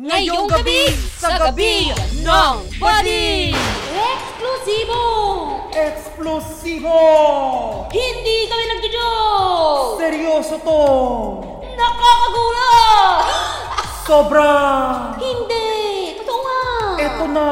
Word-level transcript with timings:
Ngayong 0.00 0.48
gabi 0.48 0.96
sa 1.12 1.36
gabi 1.36 1.92
ng 2.24 2.54
body! 2.80 3.52
Eksklusibo! 3.92 5.04
Eksplosibo! 5.76 7.00
Hindi 7.92 8.48
kami 8.48 8.64
nagjo-joke! 8.64 10.00
Seryoso 10.00 10.56
to! 10.64 10.84
Nakakagulat! 11.76 13.28
Sobra! 14.08 14.56
Hindi! 15.20 15.68
Totoo 16.24 16.38
nga! 16.48 16.64
Eto 16.96 17.24
na! 17.28 17.50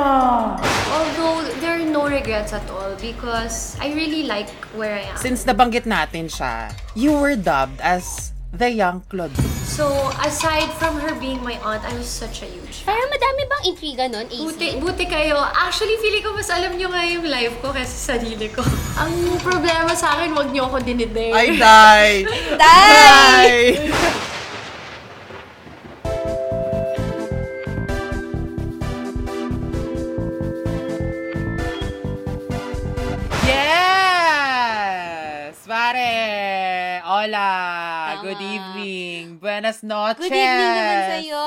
Although 0.89 1.45
there 1.61 1.77
are 1.77 1.85
no 1.85 2.09
regrets 2.09 2.57
at 2.57 2.65
all 2.73 2.96
because 2.96 3.77
I 3.77 3.93
really 3.93 4.25
like 4.25 4.49
where 4.73 4.96
I 4.96 5.12
am. 5.12 5.21
Since 5.21 5.45
nabanggit 5.45 5.85
natin 5.85 6.33
siya, 6.33 6.73
you 6.96 7.12
were 7.12 7.37
dubbed 7.37 7.85
as 7.85 8.33
the 8.53 8.71
young 8.71 9.03
Claude. 9.09 9.35
So 9.69 9.87
aside 10.25 10.73
from 10.81 10.99
her 11.01 11.14
being 11.21 11.43
my 11.45 11.59
aunt, 11.61 11.85
I 11.85 11.93
was 11.95 12.09
such 12.09 12.43
a 12.43 12.46
huge 12.49 12.82
fan. 12.82 12.95
Parang 12.95 13.09
madami 13.13 13.43
bang 13.46 13.63
intriga 13.69 14.05
nun, 14.11 14.27
AC? 14.27 14.41
Buti, 14.43 14.68
buti 14.81 15.05
kayo. 15.07 15.39
Actually, 15.39 16.00
feeling 16.00 16.25
ko 16.25 16.32
mas 16.32 16.49
alam 16.50 16.75
nyo 16.75 16.89
nga 16.91 17.05
yung 17.05 17.29
life 17.29 17.55
ko 17.61 17.71
kaysa 17.71 17.95
sa 17.95 18.17
sarili 18.17 18.49
ko. 18.49 18.64
Ang 19.03 19.39
problema 19.45 19.93
sa 19.95 20.19
akin, 20.19 20.35
wag 20.35 20.50
nyo 20.50 20.67
ako 20.72 20.81
dinidare. 20.82 21.36
Ay, 21.36 21.49
die! 21.61 22.27
Die! 22.63 23.64
Yes! 34.28 35.64
Pare! 35.64 37.00
Hola! 37.05 37.97
Buenas 39.58 39.83
noches! 39.83 40.22
Good 40.22 40.39
evening 40.39 40.70
naman 40.70 40.98
sa'yo, 41.19 41.47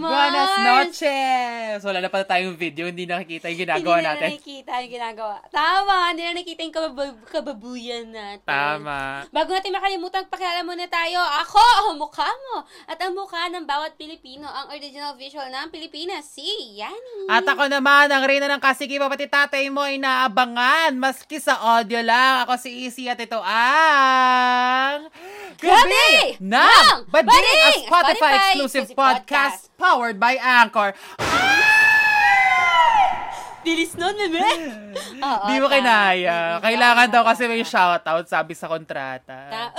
Mars! 0.00 0.08
Buenas 0.08 0.52
noches! 0.64 1.76
Wala 1.84 2.00
na 2.00 2.08
pala 2.08 2.24
tayong 2.24 2.56
video, 2.56 2.88
hindi 2.88 3.04
nakikita 3.04 3.52
yung 3.52 3.68
ginagawa 3.68 4.00
hindi 4.00 4.08
natin. 4.08 4.24
na 4.24 4.32
nakikita 4.32 4.72
yung 4.80 4.92
ginagawa. 4.96 5.36
Tama, 5.52 5.94
hindi 6.08 6.22
na 6.24 6.32
nakikita 6.32 6.60
yung 6.64 6.72
kabab- 6.80 7.24
kababuyan 7.28 8.08
natin. 8.08 8.48
Tama. 8.48 9.28
Bago 9.28 9.52
natin 9.52 9.68
makalimutan, 9.68 10.24
pakilala 10.32 10.64
muna 10.64 10.88
tayo. 10.88 11.20
Ako, 11.20 11.60
ang 11.92 12.00
mukha 12.00 12.24
mo. 12.24 12.64
At 12.88 12.96
ang 13.04 13.12
mukha 13.12 13.44
ng 13.52 13.68
bawat 13.68 14.00
Pilipino, 14.00 14.48
ang 14.48 14.72
original 14.72 15.12
visual 15.20 15.52
ng 15.52 15.68
Pilipinas, 15.68 16.24
si 16.24 16.48
Yani. 16.80 17.28
At 17.28 17.44
ako 17.44 17.68
naman, 17.68 18.08
ang 18.08 18.24
reyna 18.24 18.48
ng 18.48 18.64
kasikipa, 18.64 19.12
pati 19.12 19.28
tatay 19.28 19.68
mo 19.68 19.84
ay 19.84 20.00
naabangan. 20.00 20.96
Maski 20.96 21.36
sa 21.36 21.60
audio 21.76 22.00
lang. 22.00 22.48
Ako 22.48 22.56
si 22.56 22.88
Easy 22.88 23.12
at 23.12 23.20
ito 23.20 23.36
ang... 23.44 25.12
Gabi 25.62 26.40
ng 26.42 26.50
ng 26.50 26.96
Bading! 27.12 27.41
A 27.42 27.70
Spotify 27.82 28.14
Spotify 28.14 28.34
exclusive 28.36 28.86
podcast 28.92 29.26
podcast. 29.26 29.58
powered 29.76 30.16
by 30.16 30.34
Anchor. 30.36 30.94
Bilis 33.62 33.94
nun, 33.94 34.18
bebe. 34.18 34.42
Oo, 35.22 35.46
Di 35.46 35.54
mo 35.56 35.70
tama. 35.70 35.74
kinaya. 35.78 36.58
Kailangan 36.58 37.06
tama, 37.06 37.14
daw 37.14 37.22
kasi 37.22 37.46
may 37.46 37.62
shoutout, 37.62 38.26
sabi 38.26 38.58
sa 38.58 38.66
kontrata. 38.66 39.38
Ta- 39.46 39.70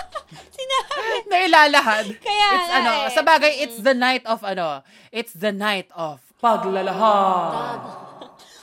Sinabi. 0.56 1.32
Nailalahad. 1.32 2.06
Kaya 2.20 2.46
it's 2.52 2.68
nga 2.68 2.76
ano, 2.76 2.92
eh. 3.08 3.12
sa 3.12 3.22
bagay, 3.24 3.52
it's 3.64 3.80
the 3.80 3.96
night 3.96 4.20
of 4.28 4.44
ano, 4.44 4.84
it's 5.08 5.32
the 5.32 5.48
night 5.48 5.88
of 5.96 6.20
paglalahad. 6.44 7.80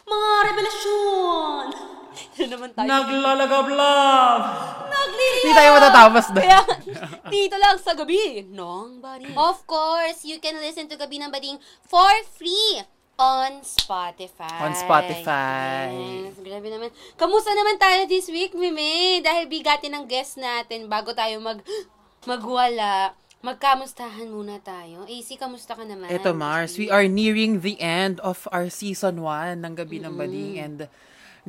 Mga 0.06 0.30
revelasyon. 0.54 1.66
Ito 2.36 2.46
naman 2.50 2.70
tayo. 2.74 2.88
Naglalagablab. 2.88 4.42
Nagliliya! 4.90 5.42
Hindi 5.44 5.52
tayo 5.56 5.70
matatapos 5.78 6.26
doon. 6.34 6.44
Kaya, 6.44 6.60
dito 7.30 7.56
lang 7.56 7.78
sa 7.78 7.94
gabi. 7.94 8.46
Nong 8.50 9.00
Bading. 9.00 9.36
Of 9.38 9.64
course, 9.70 10.26
you 10.26 10.42
can 10.42 10.58
listen 10.60 10.90
to 10.90 10.98
Gabi 10.98 11.22
ng 11.22 11.32
Bading 11.32 11.58
for 11.86 12.12
free 12.36 12.84
on 13.20 13.62
Spotify. 13.62 14.64
On 14.64 14.74
Spotify. 14.74 15.92
Yes, 15.92 16.40
grabe 16.40 16.68
naman. 16.72 16.90
Kamusta 17.20 17.52
naman 17.52 17.76
tayo 17.76 18.08
this 18.08 18.32
week, 18.32 18.56
Mime? 18.56 19.20
Dahil 19.20 19.46
bigatin 19.52 19.92
ng 19.92 20.08
guest 20.08 20.40
natin 20.40 20.88
bago 20.88 21.12
tayo 21.12 21.38
mag 21.44 21.60
magwala. 22.24 23.14
Magkamustahan 23.40 24.28
muna 24.28 24.60
tayo. 24.60 25.08
AC, 25.08 25.40
kamusta 25.40 25.72
ka 25.72 25.88
naman? 25.88 26.12
Eto 26.12 26.36
Mars, 26.36 26.76
we 26.76 26.92
are 26.92 27.08
nearing 27.08 27.64
the 27.64 27.80
end 27.80 28.20
of 28.20 28.44
our 28.52 28.68
season 28.68 29.24
1 29.24 29.64
ng 29.64 29.74
Gabi 29.80 30.04
ng 30.04 30.12
Bading 30.20 30.56
and 30.60 30.80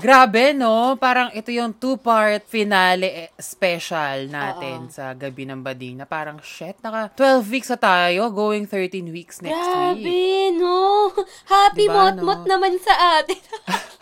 grabe 0.00 0.56
no, 0.56 0.97
parang 0.97 1.28
ito 1.37 1.53
yung 1.53 1.77
two-part 1.77 2.43
finale 2.49 3.28
eh, 3.28 3.28
special 3.37 4.33
natin 4.33 4.88
Oo. 4.88 4.93
sa 4.93 5.12
Gabi 5.12 5.44
ng 5.44 5.61
Bading 5.61 6.00
na 6.00 6.06
parang 6.09 6.41
shit, 6.41 6.81
naka 6.81 7.12
12 7.15 7.53
weeks 7.53 7.69
na 7.71 7.78
tayo, 7.78 8.33
going 8.33 8.65
13 8.65 9.12
weeks 9.12 9.44
next 9.44 9.55
Grabe, 9.55 10.00
week. 10.00 10.56
no? 10.56 11.12
Happy 11.47 11.84
Diba, 11.87 12.16
mot-mot 12.16 12.43
no? 12.44 12.56
naman 12.56 12.81
sa 12.81 13.21
atin. 13.21 13.38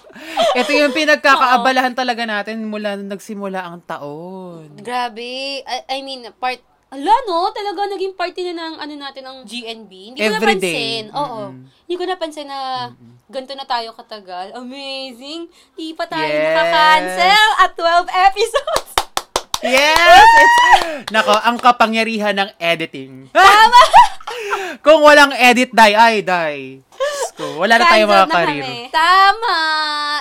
Ito 0.58 0.70
yung 0.72 0.94
pinagkakaabalahan 0.96 1.94
talaga 1.94 2.24
natin 2.24 2.64
mula 2.66 2.96
nung 2.96 3.12
nagsimula 3.12 3.60
ang 3.62 3.84
taon. 3.84 4.80
Grabe. 4.80 5.62
I, 5.62 5.78
I 5.86 5.98
mean, 6.02 6.26
part... 6.40 6.58
Ala, 6.88 7.12
no? 7.22 7.52
Talaga 7.52 7.84
naging 7.86 8.16
party 8.16 8.48
na 8.48 8.54
ng 8.58 8.74
ano 8.80 8.92
natin 8.94 9.22
ng 9.22 9.38
GNB. 9.44 9.92
Hindi 10.08 10.18
ko 10.18 10.24
Every 10.26 10.56
napansin. 10.56 11.04
day. 11.04 11.12
Oo. 11.12 11.40
Mm-mm. 11.44 11.68
Hindi 11.84 11.94
ko 11.94 12.04
napansin 12.04 12.48
na 12.48 12.60
ganito 13.26 13.52
na 13.52 13.64
tayo 13.64 13.92
katagal. 13.92 14.56
Amazing. 14.56 15.46
Di 15.74 15.92
pa 15.92 16.04
tayo 16.04 16.24
Yes. 16.24 16.40
nakaka-cancel 16.48 17.48
at 17.58 17.70
12 17.72 18.08
episodes. 18.08 18.88
Yes! 19.60 20.24
Nako, 21.14 21.34
ang 21.34 21.58
kapangyarihan 21.58 22.32
ng 22.32 22.50
editing. 22.56 23.26
Tama! 23.28 23.80
Kung 24.80 25.00
walang 25.02 25.32
edit, 25.32 25.70
die, 25.70 25.94
ay, 25.94 26.16
die. 26.22 26.82
Ko, 27.38 27.62
wala 27.62 27.78
na 27.78 27.86
tayo 27.86 28.10
mga 28.10 28.26
na 28.26 28.34
karir. 28.34 28.64
kami. 28.66 28.90
Tama. 28.90 29.56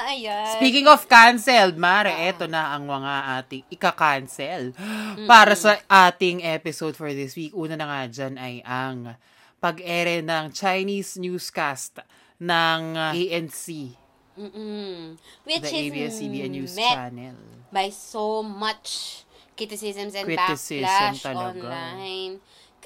Ayan. 0.06 0.54
Speaking 0.54 0.86
of 0.86 1.02
canceled, 1.10 1.74
Mare, 1.74 2.14
eto 2.14 2.46
na 2.46 2.78
ang 2.78 2.86
mga 2.86 3.14
ating 3.42 3.64
ika-cancel. 3.74 4.78
Para 5.32 5.58
sa 5.58 5.82
ating 5.90 6.46
episode 6.46 6.94
for 6.94 7.10
this 7.10 7.34
week, 7.34 7.58
una 7.58 7.74
na 7.74 7.90
nga 7.90 8.02
dyan 8.06 8.38
ay 8.38 8.62
ang 8.62 9.18
pag-ere 9.58 10.22
ng 10.22 10.54
Chinese 10.54 11.18
newscast 11.18 12.06
ng 12.38 12.82
uh, 12.94 13.18
ANC, 13.18 13.98
Mm-mm. 14.38 15.18
Which 15.42 15.66
the 15.66 15.74
is 15.74 15.90
ABS-CBN 15.90 16.52
News 16.54 16.78
met 16.78 16.94
Channel. 17.10 17.38
by 17.74 17.90
so 17.90 18.46
much 18.46 19.26
criticisms 19.58 20.14
and 20.14 20.30
Criticism 20.30 20.86
backlash 20.86 21.26
talaga. 21.26 21.58
online. 21.58 22.38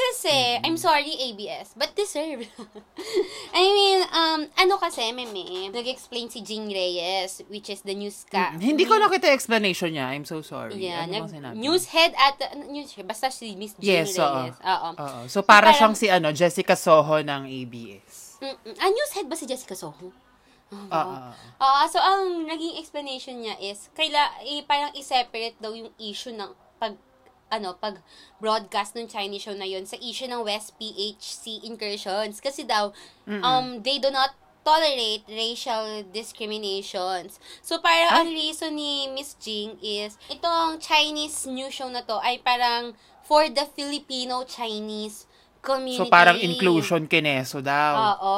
Kasi, 0.02 0.58
I'm 0.66 0.78
sorry 0.82 1.14
ABS, 1.14 1.78
but 1.78 1.94
deserve. 1.94 2.42
I 3.54 3.64
mean, 3.70 4.00
um, 4.10 4.42
ano 4.58 4.82
kasi, 4.82 5.14
meme, 5.14 5.70
nag-explain 5.70 6.32
si 6.34 6.42
Jing 6.42 6.68
Reyes, 6.68 7.46
which 7.48 7.70
is 7.70 7.86
the 7.86 7.94
newscast. 7.94 8.58
Mm, 8.58 8.76
Hindi 8.76 8.84
ko 8.90 8.98
nakita 8.98 9.30
yung 9.30 9.38
explanation 9.38 9.90
niya. 9.94 10.10
I'm 10.10 10.26
so 10.26 10.42
sorry. 10.42 10.82
Yeah, 10.82 11.06
ano 11.06 11.30
nag, 11.30 11.54
news 11.54 11.86
head 11.94 12.18
at, 12.18 12.42
news, 12.66 12.98
basta 13.06 13.30
si 13.30 13.54
Miss 13.54 13.78
Jing 13.78 13.86
Yes. 13.86 14.18
Reyes. 14.18 14.58
Oo. 14.58 14.90
Oo. 14.98 15.20
So, 15.30 15.46
para 15.46 15.70
siyang 15.72 15.94
si 15.94 16.10
ano, 16.10 16.34
Jessica 16.34 16.74
Soho 16.74 17.22
ng 17.22 17.46
ABS. 17.46 18.42
Mm-mm. 18.42 18.74
Ah, 18.82 18.90
news 18.90 19.12
head 19.14 19.30
ba 19.30 19.38
si 19.38 19.46
Jessica 19.46 19.78
Soho? 19.78 20.10
Oo. 20.72 21.16
Ah, 21.60 21.86
so 21.92 22.00
ang 22.00 22.48
naging 22.48 22.80
explanation 22.80 23.36
niya 23.44 23.60
is 23.60 23.92
kaila 23.92 24.40
eh, 24.48 24.64
parang 24.64 24.96
i-separate 24.96 25.60
daw 25.60 25.76
yung 25.76 25.92
issue 26.00 26.32
ng 26.32 26.48
pag 26.80 26.96
ano, 27.52 27.76
pag 27.78 28.00
broadcast 28.40 28.96
ng 28.96 29.12
Chinese 29.12 29.46
show 29.46 29.54
na 29.54 29.68
yun 29.68 29.84
sa 29.84 30.00
issue 30.00 30.26
ng 30.32 30.42
West 30.48 30.74
PHC 30.80 31.68
incursions. 31.68 32.40
Kasi 32.40 32.64
daw 32.64 32.96
um 33.28 33.84
they 33.84 34.00
do 34.00 34.10
not 34.10 34.34
tolerate 34.64 35.26
racial 35.28 36.06
discriminations. 36.14 37.42
So 37.62 37.82
parang 37.82 38.26
ang 38.26 38.30
reason 38.32 38.78
ni 38.78 39.10
Miss 39.12 39.34
Jing 39.38 39.78
is 39.82 40.18
itong 40.30 40.80
Chinese 40.80 41.50
news 41.50 41.74
show 41.74 41.90
na 41.90 42.06
to 42.06 42.18
ay 42.22 42.40
parang 42.42 42.94
for 43.26 43.50
the 43.50 43.66
Filipino 43.74 44.46
Chinese 44.46 45.26
community. 45.62 46.02
So, 46.02 46.10
parang 46.10 46.38
inclusion 46.38 47.06
kineso 47.06 47.62
daw. 47.62 48.18
Oo. 48.18 48.38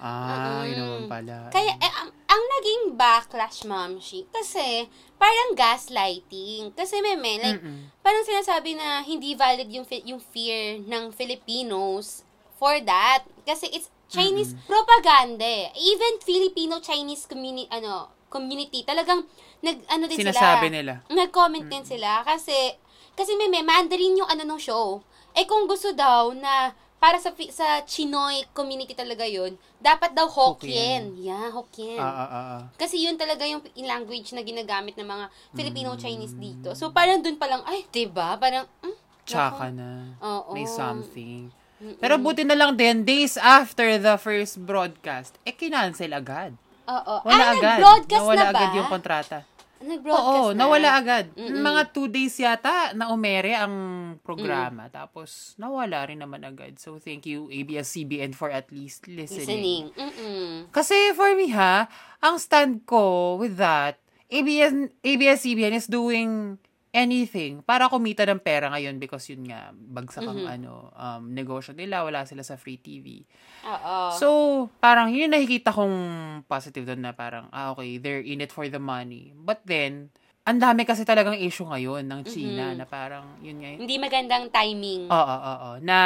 ah, 0.00 0.64
yun 0.64 0.74
Mm-mm. 0.74 0.80
naman 0.80 1.02
pala. 1.06 1.34
Kaya, 1.48 1.76
eh, 1.76 1.92
ang, 1.92 2.08
ang 2.08 2.42
naging 2.58 2.96
backlash, 2.96 3.62
ma'am, 3.62 4.00
she, 4.00 4.24
kasi, 4.28 4.88
parang 5.14 5.52
gaslighting. 5.52 6.72
Kasi, 6.72 6.98
meme, 6.98 7.38
like, 7.38 7.60
Mm-mm. 7.60 7.92
parang 8.00 8.24
sinasabi 8.24 8.74
na 8.74 9.00
hindi 9.00 9.36
valid 9.36 9.68
yung, 9.68 9.84
yung 10.04 10.20
fear 10.20 10.80
ng 10.80 11.12
Filipinos 11.12 12.24
for 12.56 12.80
that. 12.82 13.22
Kasi 13.44 13.68
it's 13.68 13.92
Chinese 14.08 14.52
propaganda. 14.64 15.44
eh. 15.44 15.72
Even 15.74 16.20
Filipino-Chinese 16.20 17.24
community, 17.24 17.68
ano, 17.68 18.08
community, 18.28 18.84
talagang, 18.84 19.24
nag, 19.60 19.78
ano 19.86 20.04
din 20.04 20.18
Sinasabi 20.18 20.68
sila. 20.68 20.74
nila. 20.74 20.92
Nag-comment 21.08 21.68
din 21.68 21.84
sila. 21.84 22.24
Kasi, 22.24 22.76
kasi 23.12 23.36
meme, 23.36 23.60
Mandarin 23.60 24.16
yung 24.16 24.28
ano 24.28 24.42
nung 24.42 24.60
show. 24.60 25.04
Eh, 25.32 25.48
kung 25.48 25.64
gusto 25.64 25.92
daw 25.96 26.32
na 26.36 26.76
para 27.02 27.18
sa 27.18 27.34
sa 27.50 27.82
Chinoy 27.82 28.46
community 28.54 28.94
talaga 28.94 29.26
yun, 29.26 29.58
dapat 29.82 30.14
daw 30.14 30.30
Hokkien. 30.30 31.18
Yeah, 31.18 31.50
Hokkien. 31.50 31.98
Ah, 31.98 32.06
ah, 32.06 32.28
ah, 32.30 32.46
ah. 32.56 32.62
Kasi 32.78 33.02
yun 33.02 33.18
talaga 33.18 33.42
yung 33.42 33.58
language 33.74 34.30
na 34.30 34.46
ginagamit 34.46 34.94
ng 34.94 35.08
mga 35.10 35.26
Filipino-Chinese 35.50 36.38
dito. 36.38 36.78
So, 36.78 36.94
parang 36.94 37.18
dun 37.18 37.34
pa 37.34 37.50
lang, 37.50 37.66
ay, 37.66 37.82
'di 37.90 38.06
ba 38.06 38.38
Parang, 38.38 38.70
mm, 38.86 38.96
Tsaka 39.26 39.70
na. 39.74 40.14
Oo. 40.22 40.54
May 40.54 40.66
something. 40.66 41.50
Pero 41.98 42.14
buti 42.22 42.46
na 42.46 42.54
lang 42.54 42.78
din, 42.78 43.02
days 43.02 43.34
after 43.34 43.98
the 43.98 44.14
first 44.14 44.62
broadcast, 44.62 45.34
eh, 45.42 45.50
kinancel 45.50 46.14
agad. 46.14 46.54
Oo. 46.86 47.14
Wala 47.26 47.42
ah, 47.42 47.52
agad. 47.54 47.78
nag-broadcast 47.82 48.22
Nawala 48.22 48.38
na 48.38 48.46
ba? 48.46 48.50
agad 48.54 48.70
yung 48.78 48.90
kontrata. 48.90 49.38
Nag-broadcast 49.82 50.26
Oo, 50.26 50.54
na. 50.54 50.64
nawala 50.64 50.88
agad. 50.96 51.24
Mga 51.36 51.82
two 51.90 52.06
days 52.06 52.38
yata 52.38 52.94
na 52.94 53.10
umere 53.10 53.52
ang 53.58 53.74
programa. 54.22 54.86
Tapos, 54.88 55.58
nawala 55.58 56.06
rin 56.06 56.22
naman 56.22 56.46
agad. 56.46 56.78
So, 56.78 57.02
thank 57.02 57.26
you 57.26 57.50
ABS-CBN 57.50 58.32
for 58.38 58.48
at 58.48 58.70
least 58.70 59.10
listening. 59.10 59.42
Listening. 59.42 59.84
Mm-mm. 59.98 60.50
Kasi 60.70 61.12
for 61.12 61.34
me 61.34 61.50
ha, 61.52 61.90
ang 62.22 62.38
stand 62.38 62.86
ko 62.86 63.36
with 63.36 63.58
that, 63.58 63.98
ABS, 64.32 64.88
ABS-CBN 65.04 65.76
is 65.76 65.90
doing 65.90 66.56
anything 66.92 67.64
para 67.64 67.88
kumita 67.88 68.28
ng 68.28 68.38
pera 68.44 68.68
ngayon 68.68 69.00
because 69.00 69.24
yun 69.32 69.48
nga, 69.48 69.72
bagsak 69.72 70.28
ang 70.28 70.44
ano, 70.44 70.92
um, 70.92 71.32
negosyo 71.32 71.72
nila, 71.72 72.04
wala 72.04 72.28
sila 72.28 72.44
sa 72.44 72.60
free 72.60 72.76
TV. 72.76 73.24
Oo. 73.64 73.96
So, 74.20 74.28
parang 74.76 75.08
yun 75.08 75.32
nakikita 75.32 75.72
kong 75.72 75.96
positive 76.44 76.84
doon 76.84 77.08
na 77.08 77.16
parang, 77.16 77.48
ah, 77.48 77.72
okay, 77.72 77.96
they're 77.96 78.20
in 78.20 78.44
it 78.44 78.52
for 78.52 78.68
the 78.68 78.78
money. 78.78 79.32
But 79.32 79.64
then, 79.64 80.12
ang 80.42 80.58
dami 80.58 80.82
kasi 80.82 81.06
talagang 81.06 81.38
issue 81.38 81.64
ngayon 81.64 82.02
ng 82.02 82.20
China 82.26 82.74
na 82.74 82.84
parang, 82.84 83.40
yun 83.40 83.62
nga, 83.62 83.68
yun. 83.72 83.78
Hindi 83.86 83.96
magandang 83.96 84.50
timing. 84.50 85.06
Oo, 85.06 85.16
oo, 85.16 85.52
oo. 85.54 85.70
Na 85.80 85.98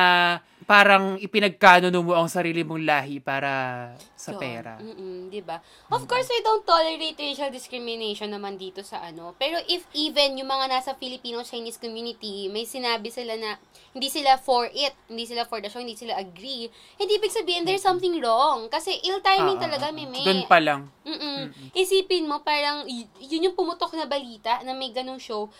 parang 0.68 1.16
ipinagkanono 1.16 1.98
mo 2.04 2.12
ang 2.14 2.28
sarili 2.28 2.60
mong 2.60 2.84
lahi 2.84 3.16
para 3.18 3.50
sa 4.16 4.32
Doon. 4.32 4.40
pera. 4.40 4.72
Mm-mm, 4.80 5.28
di 5.28 5.44
ba? 5.44 5.60
Of 5.92 6.08
course, 6.08 6.32
I 6.32 6.40
don't 6.40 6.64
tolerate 6.64 7.20
racial 7.20 7.52
discrimination 7.52 8.32
naman 8.32 8.56
dito 8.56 8.80
sa 8.80 9.04
ano. 9.04 9.36
Pero 9.36 9.60
if 9.68 9.84
even 9.92 10.40
yung 10.40 10.48
mga 10.48 10.72
nasa 10.72 10.96
Filipino-Chinese 10.96 11.76
community, 11.76 12.48
may 12.48 12.64
sinabi 12.64 13.12
sila 13.12 13.36
na 13.36 13.60
hindi 13.92 14.08
sila 14.08 14.40
for 14.40 14.72
it, 14.72 14.96
hindi 15.12 15.28
sila 15.28 15.44
for 15.44 15.60
the 15.60 15.68
show, 15.68 15.84
hindi 15.84 16.00
sila 16.00 16.16
agree, 16.16 16.72
hindi 16.96 17.12
ibig 17.12 17.28
sabihin 17.30 17.68
there's 17.68 17.84
something 17.84 18.16
wrong. 18.18 18.72
Kasi 18.72 18.96
ill 19.04 19.20
timing 19.20 19.60
Ah, 19.60 19.64
talaga, 19.68 19.92
ah, 19.92 19.94
ah. 19.94 20.24
Doon 20.24 20.42
pa 20.48 20.58
lang. 20.64 20.88
Mm-mm. 21.04 21.52
Isipin 21.76 22.24
mo, 22.24 22.40
parang, 22.40 22.88
y- 22.88 23.06
yun 23.20 23.52
yung 23.52 23.56
pumutok 23.56 23.92
na 23.94 24.08
balita 24.08 24.64
na 24.64 24.72
may 24.72 24.90
ganong 24.90 25.20
show 25.20 25.52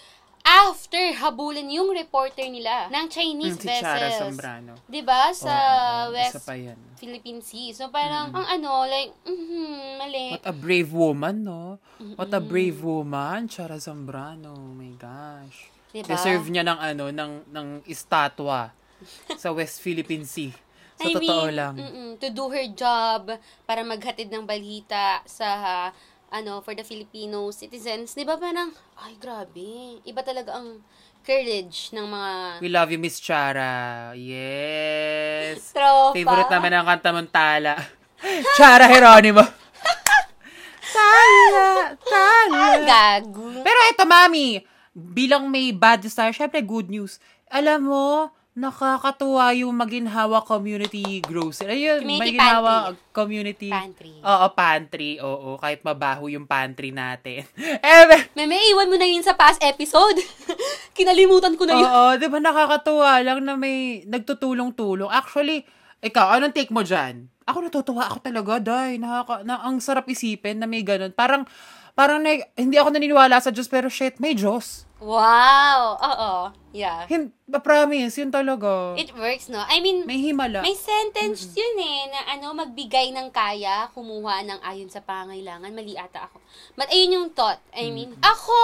after 0.46 1.10
habulin 1.18 1.66
yung 1.66 1.90
reporter 1.90 2.46
nila 2.46 2.86
ng 2.86 3.10
Chinese 3.10 3.58
Mm, 3.58 3.62
si 3.62 3.68
Chara 3.82 3.98
vessels. 3.98 4.38
Zambrano. 4.38 4.72
'Di 4.86 5.02
ba? 5.02 5.34
Sa 5.34 5.50
Oo, 5.50 5.58
oo, 6.06 6.14
West 6.14 6.38
Isa 6.38 6.40
pa 6.40 6.54
yan. 6.54 6.78
Philippine 6.96 7.42
Sea. 7.42 7.74
So, 7.74 7.90
parang, 7.90 8.30
ang 8.30 8.46
ano, 8.46 8.86
like, 8.86 9.10
mhm, 9.26 9.98
mali. 10.00 10.26
What 10.32 10.46
a 10.46 10.54
brave 10.54 10.90
woman, 10.94 11.36
no? 11.44 11.82
What 12.14 12.30
a 12.30 12.40
brave 12.40 12.78
woman, 12.80 13.50
Chara 13.50 13.76
Zambrano. 13.76 14.54
Oh 14.54 14.72
my 14.72 14.94
gosh. 14.96 15.68
Diba? 15.92 16.08
Deserve 16.08 16.46
niya 16.48 16.64
ng 16.64 16.78
ano, 16.78 17.04
ng, 17.10 17.32
ng 17.50 17.68
estatwa 17.84 18.70
sa 19.42 19.50
West 19.52 19.82
Philippine 19.82 20.24
Sea. 20.24 20.54
Sa 20.96 21.04
I 21.04 21.12
totoo 21.12 21.44
mean, 21.52 21.52
lang. 21.52 21.74
mm-mm, 21.76 22.10
to 22.16 22.32
do 22.32 22.48
her 22.48 22.64
job 22.72 23.28
para 23.68 23.84
maghatid 23.84 24.32
ng 24.32 24.48
balita 24.48 25.20
sa 25.28 25.92
ano 26.30 26.60
for 26.62 26.74
the 26.74 26.82
Filipino 26.82 27.50
citizens. 27.54 28.14
'Di 28.14 28.26
ba 28.26 28.38
parang 28.38 28.72
ay 29.02 29.14
grabe. 29.18 30.00
Iba 30.02 30.22
talaga 30.26 30.58
ang 30.58 30.82
courage 31.26 31.90
ng 31.90 32.06
mga 32.06 32.32
We 32.62 32.70
love 32.70 32.90
you, 32.94 33.00
Miss 33.02 33.18
Chara. 33.18 34.14
Yes. 34.14 35.66
tropa. 35.76 36.14
Favorite 36.14 36.50
naman 36.50 36.72
ang 36.74 36.86
kanta 36.86 37.10
mong 37.10 37.30
tala. 37.30 37.74
Chara 38.58 38.86
Geronimo. 38.86 39.42
tala, 40.96 41.98
tala. 41.98 42.56
Ah, 42.56 42.76
gago. 42.80 43.60
Pero 43.66 43.78
eto, 43.90 44.06
mami, 44.06 44.62
bilang 44.94 45.50
may 45.50 45.74
bad 45.74 46.00
style, 46.08 46.32
syempre 46.32 46.62
good 46.62 46.88
news. 46.88 47.18
Alam 47.50 47.90
mo, 47.90 48.06
nakakatuwa 48.56 49.52
yung 49.52 49.76
maginhawa 49.76 50.40
community 50.40 51.20
grocery. 51.20 51.76
Ayun, 51.76 52.00
Community 52.00 52.40
maginhawa 52.40 52.72
pantry. 52.72 53.12
community. 53.12 53.68
Pantry. 53.68 54.12
Oo, 54.24 54.46
pantry. 54.56 55.10
Oo, 55.20 55.60
kahit 55.60 55.84
mabaho 55.84 56.32
yung 56.32 56.48
pantry 56.48 56.88
natin. 56.88 57.44
eh, 57.84 58.24
Meme, 58.32 58.56
iwan 58.72 58.88
mo 58.88 58.96
na 58.96 59.04
yun 59.04 59.20
sa 59.20 59.36
past 59.36 59.60
episode. 59.60 60.16
Kinalimutan 60.96 61.52
ko 61.60 61.68
na 61.68 61.76
yun. 61.76 61.84
Oo, 61.84 62.04
di 62.16 62.26
ba 62.32 62.40
nakakatuwa 62.40 63.20
lang 63.20 63.44
na 63.44 63.60
may 63.60 64.08
nagtutulong-tulong. 64.08 65.12
Actually, 65.12 65.68
ikaw, 66.00 66.40
anong 66.40 66.56
take 66.56 66.72
mo 66.72 66.80
dyan? 66.80 67.28
Ako 67.44 67.60
natutuwa 67.60 68.08
ako 68.08 68.24
talaga, 68.24 68.56
day. 68.56 68.96
Nakaka, 68.96 69.44
na, 69.44 69.60
ang 69.68 69.84
sarap 69.84 70.08
isipin 70.08 70.64
na 70.64 70.66
may 70.66 70.80
ganun. 70.80 71.12
Parang, 71.12 71.44
parang 71.92 72.24
na, 72.24 72.40
hindi 72.56 72.80
ako 72.80 72.88
naniniwala 72.88 73.36
sa 73.36 73.52
Diyos, 73.52 73.68
pero 73.68 73.92
shit, 73.92 74.16
may 74.16 74.32
Diyos. 74.32 74.85
Wow. 74.96 76.00
Oo. 76.00 76.32
Yeah. 76.72 77.04
Hin, 77.04 77.32
promise, 77.60 78.16
yun 78.16 78.32
talaga. 78.32 78.96
It 78.96 79.12
works, 79.12 79.52
no? 79.52 79.60
I 79.60 79.80
mean, 79.84 80.08
may 80.08 80.20
himala. 80.20 80.64
May 80.64 80.72
sentence 80.72 81.52
yun 81.52 81.76
eh, 81.76 82.00
na 82.08 82.20
ano, 82.36 82.56
magbigay 82.56 83.12
ng 83.12 83.28
kaya, 83.28 83.92
kumuha 83.92 84.44
ng 84.44 84.60
ayon 84.64 84.88
sa 84.88 85.04
pangailangan. 85.04 85.68
Mali 85.72 85.96
ata 86.00 86.28
ako. 86.28 86.40
But 86.76 86.88
ayun 86.88 87.16
yung 87.16 87.28
thought. 87.36 87.60
I 87.76 87.92
mean, 87.92 88.16
ako, 88.24 88.56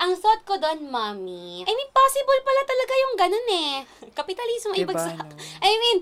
ang 0.00 0.16
thought 0.16 0.46
ko 0.48 0.56
doon, 0.56 0.88
mommy, 0.88 1.66
I 1.66 1.72
mean, 1.72 1.90
possible 1.92 2.40
pala 2.46 2.62
talaga 2.64 2.92
yung 2.96 3.14
ganun 3.18 3.48
eh. 3.52 3.72
Kapitalismo 4.16 4.72
Diba, 4.72 4.94
bagsak. 4.94 5.20
no? 5.20 5.36
I 5.60 5.72
mean, 5.74 5.98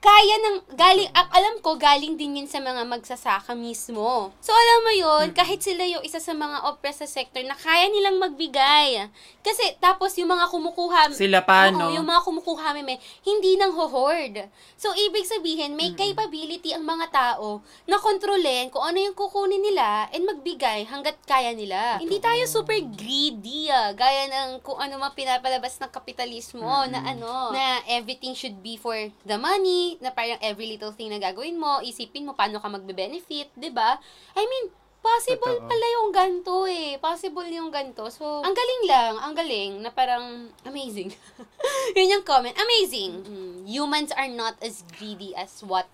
kaya 0.00 0.34
ng, 0.40 0.56
galing, 0.72 1.12
a- 1.12 1.28
alam 1.28 1.60
ko, 1.60 1.76
galing 1.76 2.16
din 2.16 2.40
yun 2.40 2.48
sa 2.48 2.56
mga 2.56 2.88
magsasaka 2.88 3.52
mismo. 3.52 4.32
So, 4.40 4.48
alam 4.48 4.78
mo 4.80 4.92
yun, 4.96 5.26
kahit 5.36 5.60
sila 5.60 5.84
yung 5.84 6.00
isa 6.00 6.16
sa 6.16 6.32
mga 6.32 6.64
oppressed 6.72 7.04
sa 7.04 7.20
sector 7.20 7.44
na 7.44 7.52
kaya 7.52 7.84
nilang 7.92 8.16
magbigay. 8.16 9.12
Kasi, 9.44 9.76
tapos 9.76 10.16
yung 10.16 10.32
mga 10.32 10.48
kumukuha, 10.48 11.12
Sila 11.12 11.44
pa, 11.44 11.68
Oo, 11.68 11.76
no? 11.76 11.92
yung 11.92 12.08
mga 12.08 12.24
kumukuha 12.24 12.72
meme, 12.72 12.96
hindi 13.24 13.60
nang 13.60 13.76
hohord. 13.76 14.48
So, 14.80 14.88
ibig 14.96 15.28
sabihin, 15.28 15.76
may 15.76 15.92
capability 15.92 16.72
ang 16.72 16.88
mga 16.88 17.12
tao 17.12 17.60
na 17.84 18.00
kontrolin 18.00 18.72
kung 18.72 18.80
ano 18.80 18.96
yung 18.96 19.12
kukunin 19.12 19.60
nila 19.60 20.08
and 20.16 20.24
magbigay 20.24 20.88
hanggat 20.88 21.20
kaya 21.28 21.52
nila. 21.52 22.00
Hindi 22.00 22.16
tayo 22.16 22.40
super 22.48 22.80
greedy, 22.96 23.68
ah, 23.68 23.92
gaya 23.92 24.32
ng 24.32 24.64
kung 24.64 24.80
ano 24.80 24.96
mga 24.96 25.12
pinapalabas 25.12 25.76
ng 25.76 25.92
kapitalismo 25.92 26.88
na 26.88 27.04
ano, 27.04 27.52
na 27.52 27.84
everything 27.84 28.32
should 28.32 28.64
be 28.64 28.80
for 28.80 28.96
the 29.24 29.36
money, 29.36 29.89
na 29.98 30.14
parang 30.14 30.38
every 30.38 30.70
little 30.70 30.94
thing 30.94 31.10
na 31.10 31.18
gagawin 31.18 31.58
mo, 31.58 31.82
isipin 31.82 32.30
mo 32.30 32.38
paano 32.38 32.62
ka 32.62 32.70
magbe-benefit, 32.70 33.50
'di 33.58 33.70
ba? 33.74 33.98
I 34.38 34.46
mean, 34.46 34.70
possible 35.00 35.56
Totoo. 35.58 35.68
pala 35.68 35.86
yung 35.98 36.08
ganto 36.12 36.56
eh. 36.68 37.00
Possible 37.00 37.48
yung 37.50 37.72
ganto. 37.72 38.06
So, 38.12 38.44
ang 38.44 38.54
galing 38.54 38.82
lang, 38.86 39.14
ang 39.16 39.34
galing, 39.34 39.70
na 39.80 39.90
parang 39.90 40.52
amazing. 40.68 41.10
Yun 41.96 42.20
yung 42.20 42.24
comment. 42.24 42.54
Amazing. 42.54 43.24
Mm, 43.24 43.56
humans 43.66 44.12
are 44.14 44.28
not 44.28 44.60
as 44.60 44.84
greedy 45.00 45.32
as 45.34 45.64
what 45.64 45.88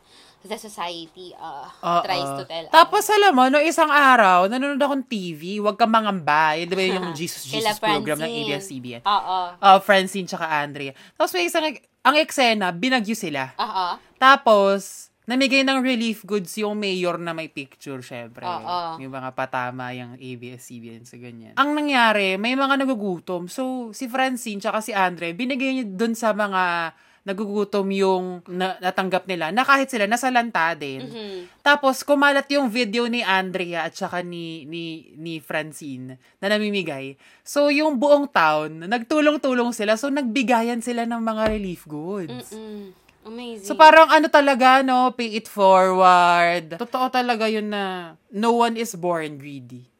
the 0.46 0.54
society 0.54 1.34
uh, 1.34 1.66
Oo. 1.66 2.06
tries 2.06 2.30
to 2.38 2.44
tell 2.46 2.64
us. 2.70 2.72
Tapos 2.72 3.02
alam 3.10 3.34
mo, 3.34 3.50
no 3.50 3.58
isang 3.58 3.90
araw, 3.90 4.46
nanonood 4.46 4.78
akong 4.78 5.04
TV, 5.10 5.58
wag 5.58 5.74
kang 5.74 5.90
mangamba. 5.90 6.54
Yun, 6.54 6.66
di 6.70 6.74
ba 6.78 6.84
yung 6.86 7.10
Jesus 7.18 7.50
Jesus 7.50 7.82
program 7.82 8.22
ng. 8.22 8.30
ABS-CBN? 8.30 9.02
Oo. 9.02 9.38
Uh, 9.58 9.78
Francine 9.82 10.30
tsaka 10.30 10.46
Andrea. 10.46 10.94
Tapos 11.18 11.34
may 11.34 11.50
isang, 11.50 11.66
ang 12.06 12.14
eksena, 12.14 12.70
binagyo 12.70 13.18
sila. 13.18 13.50
Oo. 13.58 13.98
Tapos, 14.14 15.10
namigay 15.26 15.66
ng 15.66 15.82
relief 15.82 16.22
goods 16.22 16.54
yung 16.54 16.78
mayor 16.78 17.18
na 17.18 17.34
may 17.34 17.50
picture, 17.50 17.98
syempre. 17.98 18.46
Oo. 18.46 19.02
Yung 19.02 19.10
mga 19.10 19.34
patama, 19.34 19.90
yung 19.90 20.14
ABS-CBN 20.14 21.02
sa 21.02 21.18
ganyan. 21.18 21.58
Ang 21.58 21.74
nangyari, 21.74 22.38
may 22.38 22.54
mga 22.54 22.78
nagugutom. 22.78 23.50
So, 23.50 23.90
si 23.90 24.06
Francine 24.06 24.62
tsaka 24.62 24.78
si 24.78 24.94
Andre, 24.94 25.34
binigay 25.34 25.82
niya 25.82 25.86
dun 25.90 26.14
sa 26.14 26.30
mga 26.30 26.94
nagugutom 27.26 27.90
yung 27.90 28.24
na- 28.46 28.78
natanggap 28.78 29.26
nila 29.26 29.50
na 29.50 29.66
kahit 29.66 29.90
sila 29.90 30.06
nasa 30.06 30.30
lanta 30.30 30.78
din. 30.78 31.02
Mhm. 31.02 31.60
Tapos 31.60 32.06
kumalat 32.06 32.46
yung 32.54 32.70
video 32.70 33.10
ni 33.10 33.26
Andrea 33.26 33.90
at 33.90 33.98
saka 33.98 34.22
ni 34.22 34.62
ni 34.70 35.10
ni 35.18 35.42
Francine 35.42 36.22
na 36.38 36.46
namimigay. 36.46 37.18
So 37.42 37.66
yung 37.66 37.98
buong 37.98 38.30
town 38.30 38.86
nagtulong-tulong 38.86 39.74
sila 39.74 39.98
so 39.98 40.06
nagbigayan 40.06 40.78
sila 40.78 41.02
ng 41.02 41.18
mga 41.18 41.42
relief 41.50 41.82
goods. 41.90 42.54
Mm-mm. 42.54 42.94
Amazing. 43.26 43.66
So 43.66 43.74
parang 43.74 44.06
ano 44.06 44.30
talaga 44.30 44.86
no, 44.86 45.10
pay 45.10 45.34
it 45.34 45.50
forward. 45.50 46.78
Totoo 46.78 47.10
talaga 47.10 47.50
yun 47.50 47.74
na 47.74 48.14
no 48.30 48.62
one 48.62 48.78
is 48.78 48.94
born 48.94 49.34
greedy. 49.34 49.90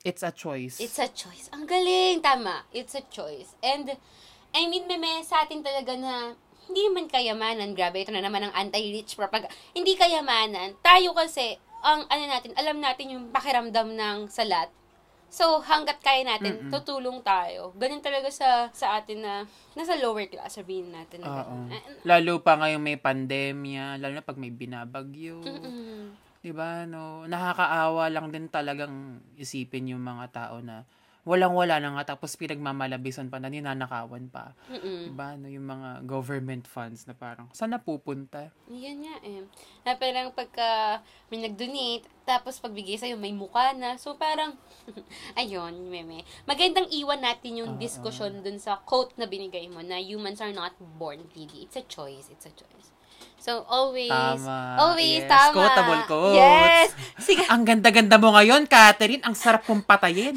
It's 0.00 0.24
a 0.24 0.32
choice. 0.32 0.80
It's 0.80 0.96
a 0.96 1.12
choice. 1.12 1.52
Ang 1.52 1.68
galing. 1.68 2.24
Tama. 2.24 2.64
It's 2.72 2.96
a 2.96 3.04
choice. 3.12 3.52
And, 3.60 3.92
I 4.52 4.66
mean, 4.66 4.84
meme, 4.84 5.20
sa 5.22 5.44
atin 5.44 5.60
talaga 5.60 5.92
na 5.94 6.32
hindi 6.68 6.84
naman 6.84 7.08
kayamanan. 7.08 7.72
Grabe, 7.72 8.04
ito 8.04 8.12
na 8.12 8.20
naman 8.20 8.44
ang 8.44 8.52
anti-rich 8.52 9.16
propaganda. 9.16 9.48
Hindi 9.72 9.96
kayamanan. 9.96 10.76
Tayo 10.80 11.12
kasi, 11.12 11.56
ang 11.80 12.04
ano 12.04 12.24
natin, 12.26 12.52
alam 12.56 12.76
natin 12.76 13.12
yung 13.16 13.24
pakiramdam 13.30 13.94
ng 13.94 14.16
salat. 14.28 14.68
So, 15.28 15.60
hanggat 15.60 16.00
kaya 16.00 16.24
natin, 16.24 16.72
tutulong 16.72 17.20
tayo. 17.20 17.76
Ganun 17.76 18.00
talaga 18.00 18.32
sa 18.32 18.72
sa 18.72 18.96
atin 18.96 19.20
na 19.20 19.44
nasa 19.76 19.92
lower 20.00 20.24
class, 20.24 20.56
sabihin 20.56 20.88
natin. 20.88 21.20
na 21.20 21.44
Oo. 21.44 21.68
ganun. 21.68 21.68
Ah, 21.68 21.84
Lalo 22.08 22.40
pa 22.40 22.56
ngayong 22.56 22.80
may 22.80 22.96
pandemya, 22.96 24.00
lalo 24.00 24.16
na 24.16 24.24
pag 24.24 24.40
may 24.40 24.48
binabagyo. 24.48 25.36
mm, 25.44 26.40
'Di 26.40 26.52
ba? 26.56 26.88
No, 26.88 27.28
nakakaawa 27.28 28.08
lang 28.08 28.32
din 28.32 28.48
talagang 28.48 29.20
isipin 29.36 29.92
yung 29.92 30.00
mga 30.00 30.32
tao 30.32 30.64
na 30.64 30.88
walang-wala 31.28 31.76
na 31.76 31.92
nga 32.00 32.16
tapos 32.16 32.32
pinagmamalabisan 32.40 33.28
pa 33.28 33.36
na 33.36 33.52
ninanakawan 33.52 34.32
pa. 34.32 34.56
Diba? 34.72 35.36
No, 35.36 35.52
yung 35.52 35.68
mga 35.68 36.08
government 36.08 36.64
funds 36.64 37.04
na 37.04 37.12
parang, 37.12 37.52
saan 37.52 37.76
napupunta? 37.76 38.48
Yan 38.72 39.04
nga 39.04 39.16
eh. 39.20 39.44
Na 39.84 39.92
parang 40.00 40.32
pagka 40.32 41.04
may 41.28 41.44
nag-donate, 41.44 42.08
tapos 42.24 42.56
pagbigay 42.64 42.96
sa'yo 42.96 43.20
may 43.20 43.36
mukha 43.36 43.76
na. 43.76 44.00
So 44.00 44.16
parang, 44.16 44.56
ayun, 45.40 45.92
meme. 45.92 46.24
Magandang 46.48 46.88
iwan 46.88 47.20
natin 47.20 47.60
yung 47.60 47.76
diskusyon 47.76 48.40
dun 48.40 48.56
sa 48.56 48.80
quote 48.80 49.12
na 49.20 49.28
binigay 49.28 49.68
mo 49.68 49.84
na 49.84 50.00
humans 50.00 50.40
are 50.40 50.56
not 50.56 50.72
born 50.96 51.28
greedy. 51.36 51.68
It's 51.68 51.76
a 51.76 51.84
choice. 51.84 52.32
It's 52.32 52.48
a 52.48 52.54
choice. 52.56 52.97
So, 53.38 53.64
always, 53.64 54.10
Tama. 54.10 54.76
always, 54.76 55.22
Yes. 55.22 55.30
tama. 55.30 55.54
Quotable 55.54 56.02
quotes. 56.04 56.36
Yes! 56.36 56.88
Sige, 57.16 57.42
Ang 57.48 57.64
ganda-ganda 57.64 58.18
mo 58.18 58.34
ngayon, 58.34 58.66
Catherine. 58.66 59.22
Ang 59.22 59.32
sarap 59.32 59.64
kong 59.64 59.80
patayin. 59.80 60.36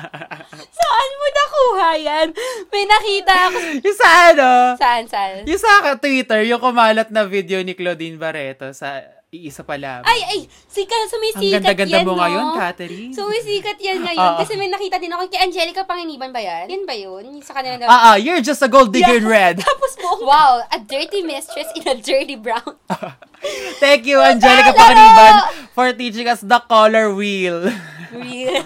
saan 0.76 1.10
mo 1.12 1.26
nakuha 1.30 1.90
yan? 1.96 2.28
May 2.68 2.84
nakita 2.84 3.32
ako. 3.48 3.58
yung 3.80 3.96
sa 3.96 4.10
ano, 4.30 4.48
Saan, 4.76 5.04
saan? 5.06 5.42
yung 5.44 5.56
sa 5.56 5.96
Twitter, 5.96 6.44
yung 6.44 6.60
kumalat 6.60 7.08
na 7.08 7.24
video 7.24 7.62
ni 7.62 7.72
Claudine 7.72 8.16
Barreto 8.16 8.68
sa 8.70 9.00
iisa 9.36 9.60
pa 9.60 9.76
lang. 9.76 10.00
Ay, 10.02 10.20
ay, 10.24 10.38
sika, 10.66 10.96
Ang 10.96 11.10
sumisikat 11.12 11.60
ganda-ganda 11.60 11.98
yan, 12.00 12.06
mo 12.08 12.14
no? 12.16 12.20
ngayon, 12.24 12.46
Catherine. 12.56 13.12
Sumisikat 13.12 13.76
yan 13.76 13.98
ngayon. 14.08 14.32
Oo. 14.32 14.38
Kasi 14.40 14.52
may 14.56 14.72
nakita 14.72 14.96
din 14.96 15.12
ako 15.12 15.28
kay 15.28 15.40
Angelica 15.44 15.84
Panginiban 15.84 16.32
ba 16.32 16.40
yan? 16.40 16.66
Yan 16.72 16.84
ba 16.88 16.94
yun? 16.96 17.24
Sa 17.44 17.52
kanila 17.52 17.76
na... 17.76 17.84
Ah, 17.86 18.00
ah, 18.12 18.16
you're 18.16 18.40
just 18.40 18.64
a 18.64 18.70
gold 18.70 18.90
digger 18.90 19.20
in 19.20 19.28
red. 19.28 19.60
Tapos 19.68 19.92
mo, 20.00 20.24
wow, 20.24 20.64
a 20.72 20.78
dirty 20.80 21.20
mistress 21.20 21.68
in 21.76 21.84
a 21.84 21.94
dirty 21.94 22.34
brown. 22.34 22.74
Thank 23.82 24.08
you, 24.08 24.18
Angelica 24.18 24.72
Laro! 24.72 24.80
Pacaniban, 24.80 25.34
for 25.76 25.92
teaching 25.92 26.26
us 26.26 26.40
the 26.40 26.58
color 26.64 27.12
wheel. 27.12 27.68
Real. 28.10 28.64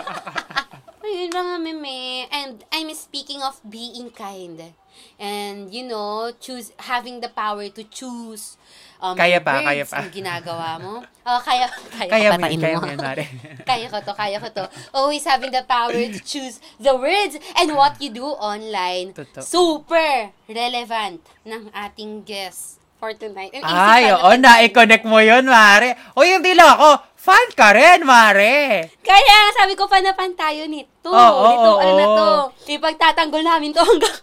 Ayun 1.00 1.34
mga 1.34 1.56
meme. 1.58 1.98
And 2.30 2.62
I'm 2.70 2.94
speaking 2.94 3.42
of 3.42 3.58
being 3.66 4.14
kind. 4.14 4.72
And, 5.20 5.68
you 5.72 5.84
know, 5.84 6.32
choose 6.40 6.72
having 6.80 7.20
the 7.20 7.28
power 7.28 7.68
to 7.68 7.82
choose 7.84 8.56
um, 9.00 9.16
Kaya 9.16 9.40
pa, 9.40 9.60
words 9.60 9.66
kaya 9.66 9.84
pa. 9.88 10.00
ginagawa 10.12 10.80
mo. 10.80 10.94
Oh, 11.24 11.40
kaya, 11.40 11.66
kaya, 11.96 12.10
Kaya 12.10 12.28
ko 12.36 12.38
kaya 12.60 12.76
mo. 12.80 12.86
Mare. 13.00 13.24
kaya 13.70 13.86
ko 13.88 13.98
to, 14.04 14.12
kaya 14.14 14.36
ko 14.38 14.48
to. 14.52 14.64
Always 14.92 15.24
having 15.24 15.50
the 15.50 15.64
power 15.64 15.92
to 15.92 16.20
choose 16.20 16.60
the 16.80 16.92
words 16.96 17.36
and 17.56 17.72
what 17.74 17.96
you 18.00 18.12
do 18.12 18.24
online. 18.24 19.12
Totoo. 19.16 19.40
Super 19.42 20.30
relevant 20.48 21.24
ng 21.48 21.72
ating 21.72 22.24
guest 22.28 22.80
for 23.00 23.16
tonight. 23.16 23.56
And 23.56 23.64
Ay, 23.64 24.12
oo, 24.12 24.36
na-connect 24.36 25.08
mo 25.08 25.18
yun, 25.24 25.48
Mare. 25.48 25.96
O, 26.12 26.20
hindi 26.20 26.52
lang 26.52 26.76
ako. 26.76 26.90
Fan 27.20 27.52
ka 27.52 27.76
rin, 27.76 28.00
Mare. 28.08 28.88
Kaya 29.04 29.34
nga 29.44 29.52
sabi 29.60 29.76
ko, 29.76 29.84
panapan 29.84 30.32
tayo 30.32 30.64
nito. 30.64 31.12
Oo, 31.12 31.44
nito, 31.52 31.68
oo, 31.68 31.80
ano 31.84 31.92
na 31.92 32.06
oo. 32.08 32.16
to. 32.16 32.28
Ipagtatanggol 32.72 33.44
namin 33.44 33.76
to 33.76 33.84
hanggang, 33.84 34.16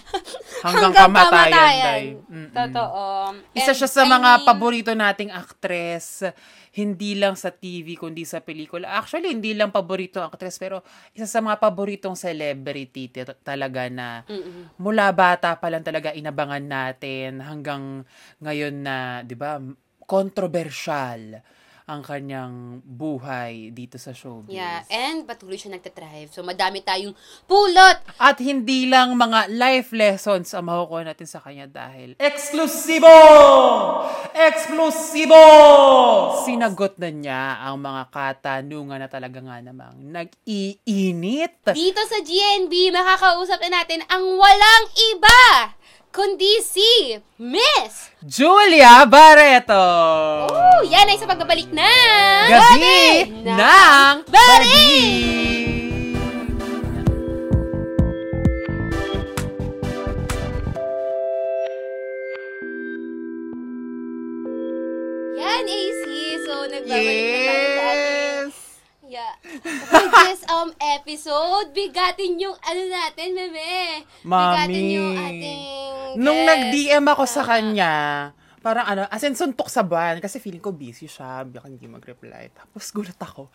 Hanggang 0.66 0.94
kamatayan, 1.06 1.78
day. 1.78 2.06
Mm-mm. 2.26 2.50
Totoo. 2.58 3.06
Isa 3.54 3.78
And, 3.78 3.78
siya 3.78 3.90
sa 3.94 4.02
I 4.02 4.10
mga 4.10 4.32
mean, 4.42 4.46
paborito 4.50 4.92
nating 4.98 5.30
actress. 5.30 6.26
Hindi 6.74 7.22
lang 7.22 7.38
sa 7.38 7.54
TV, 7.54 8.02
kundi 8.02 8.26
sa 8.26 8.42
pelikula. 8.42 8.90
Actually, 8.98 9.30
hindi 9.30 9.54
lang 9.54 9.70
paborito 9.70 10.18
ang 10.18 10.34
actress, 10.34 10.58
pero 10.58 10.82
isa 11.14 11.30
sa 11.30 11.38
mga 11.38 11.62
paboritong 11.62 12.18
celebrity 12.18 13.14
talaga 13.46 13.94
na 13.94 14.26
mula 14.82 15.14
bata 15.14 15.54
pa 15.54 15.70
lang 15.70 15.86
talaga 15.86 16.18
inabangan 16.18 16.66
natin 16.66 17.46
hanggang 17.46 18.10
ngayon 18.42 18.74
na, 18.82 19.22
di 19.22 19.38
ba, 19.38 19.62
kontrobersyal 20.10 21.46
ang 21.88 22.04
kanyang 22.04 22.84
buhay 22.84 23.72
dito 23.72 23.96
sa 23.96 24.12
showbiz. 24.12 24.52
Yeah, 24.52 24.84
and 24.92 25.24
patuloy 25.24 25.56
siya 25.56 25.72
nagtatrive. 25.80 26.28
So, 26.36 26.44
madami 26.44 26.84
tayong 26.84 27.16
pulot. 27.48 28.04
At 28.20 28.44
hindi 28.44 28.92
lang 28.92 29.16
mga 29.16 29.48
life 29.56 29.96
lessons 29.96 30.52
ang 30.52 30.68
makukuha 30.68 31.08
natin 31.08 31.32
sa 31.32 31.40
kanya 31.40 31.64
dahil 31.64 32.20
Eksklusibo! 32.20 33.16
Eksklusibo! 34.36 35.44
sinagot 36.44 37.00
na 37.00 37.10
niya 37.12 37.44
ang 37.64 37.80
mga 37.80 38.12
katanungan 38.12 39.00
na 39.00 39.08
talaga 39.08 39.40
nga 39.40 39.64
namang 39.64 39.96
nag-iinit. 40.12 41.72
Dito 41.72 42.02
sa 42.04 42.20
GNB, 42.20 42.92
makakausap 42.92 43.64
na 43.64 43.80
natin 43.80 44.04
ang 44.12 44.24
walang 44.36 44.86
iba, 45.16 45.40
kundi 46.12 46.62
si 46.64 47.20
Miss 47.38 48.10
Julia 48.24 49.06
Barreto! 49.06 49.86
Oh, 50.50 50.82
yan 50.88 51.10
ay 51.10 51.18
sa 51.20 51.30
pagbabalik 51.30 51.70
na 51.72 51.88
Gabi 52.48 53.30
ng 53.44 54.16
Badi! 54.28 54.98
Yan, 65.38 65.66
AC. 65.70 66.04
So, 66.44 66.54
nagbabalik 66.66 67.26
na 67.30 67.40
tayo 67.46 67.68
sa 67.70 67.84
ating 67.94 68.52
Yes! 69.08 69.57
For 69.68 70.04
this 70.24 70.42
um 70.48 70.72
episode, 70.80 71.72
bigatin 71.72 72.40
yung 72.40 72.56
ano 72.58 72.82
natin, 72.84 73.28
meme. 73.32 74.08
Bigatin 74.24 74.72
Mami. 74.84 74.96
yung 74.96 75.14
ating 75.14 75.62
Nung 76.18 76.40
guest. 76.40 76.50
nag-DM 76.50 77.06
ako 77.06 77.24
sa 77.24 77.42
Tama. 77.42 77.50
kanya, 77.52 77.94
parang 78.58 78.86
ano, 78.86 79.02
as 79.08 79.22
in 79.22 79.32
suntok 79.32 79.68
sa 79.68 79.84
buwan, 79.84 80.18
kasi 80.18 80.40
feeling 80.40 80.60
ko 80.60 80.72
busy 80.72 81.06
siya, 81.06 81.44
baka 81.44 81.68
hindi 81.68 81.86
mag-reply. 81.86 82.50
Tapos 82.50 82.90
gulat 82.90 83.20
ako. 83.20 83.52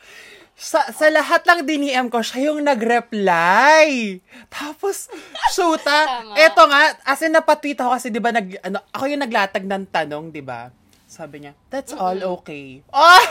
Sa, 0.52 0.84
sa 0.88 1.08
lahat 1.08 1.42
ng 1.42 1.60
diniem 1.64 2.06
ko, 2.06 2.20
siya 2.20 2.52
yung 2.52 2.60
nag-reply. 2.62 4.20
Tapos, 4.46 5.08
shoota, 5.50 6.06
eto 6.44 6.62
nga, 6.64 6.92
as 7.02 7.20
in 7.20 7.32
napatweet 7.32 7.80
ako 7.80 7.90
kasi, 7.92 8.12
di 8.12 8.20
ba, 8.20 8.30
nag, 8.30 8.46
ano, 8.62 8.78
ako 8.92 9.04
yung 9.08 9.24
naglatag 9.24 9.64
ng 9.64 9.84
tanong, 9.90 10.28
di 10.30 10.44
ba? 10.44 10.68
Sabi 11.04 11.44
niya, 11.44 11.52
that's 11.66 11.92
all 11.92 12.16
okay. 12.40 12.80
Oh! 12.88 13.26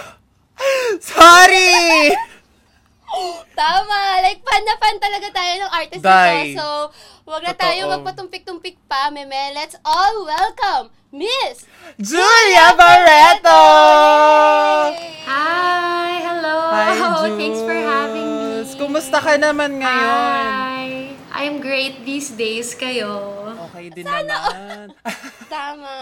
Sorry! 1.01 2.11
Tama. 3.53 3.99
Like, 4.23 4.41
fan 4.41 4.63
na 4.63 4.75
fan 4.79 4.97
talaga 4.97 5.27
tayo 5.29 5.53
ng 5.59 5.71
artist 5.71 6.03
Day. 6.03 6.55
nito. 6.55 6.59
So, 6.59 6.65
wag 7.27 7.43
na 7.43 7.53
Totoo. 7.53 7.63
tayo 7.63 7.81
magpatumpik-tumpik 7.99 8.75
pa, 8.87 9.11
meme. 9.11 9.53
Let's 9.53 9.75
all 9.83 10.23
welcome 10.23 10.89
Miss 11.11 11.67
Julia 11.99 12.71
Barreto! 12.79 13.63
Hi! 15.27 16.11
Hello! 16.23 16.57
Hi, 16.71 17.29
Thanks 17.39 17.59
for 17.59 17.75
having 17.75 18.29
me. 18.31 18.63
Jules. 18.63 18.71
Kumusta 18.79 19.19
ka 19.19 19.35
naman 19.35 19.83
ngayon? 19.83 20.45
Hi! 20.47 20.87
I'm 21.35 21.59
great 21.59 22.05
these 22.07 22.31
days 22.31 22.71
kayo. 22.77 23.40
Okay 23.81 23.89
din 23.97 24.05
naman. 24.05 24.93
Tama. 25.49 25.95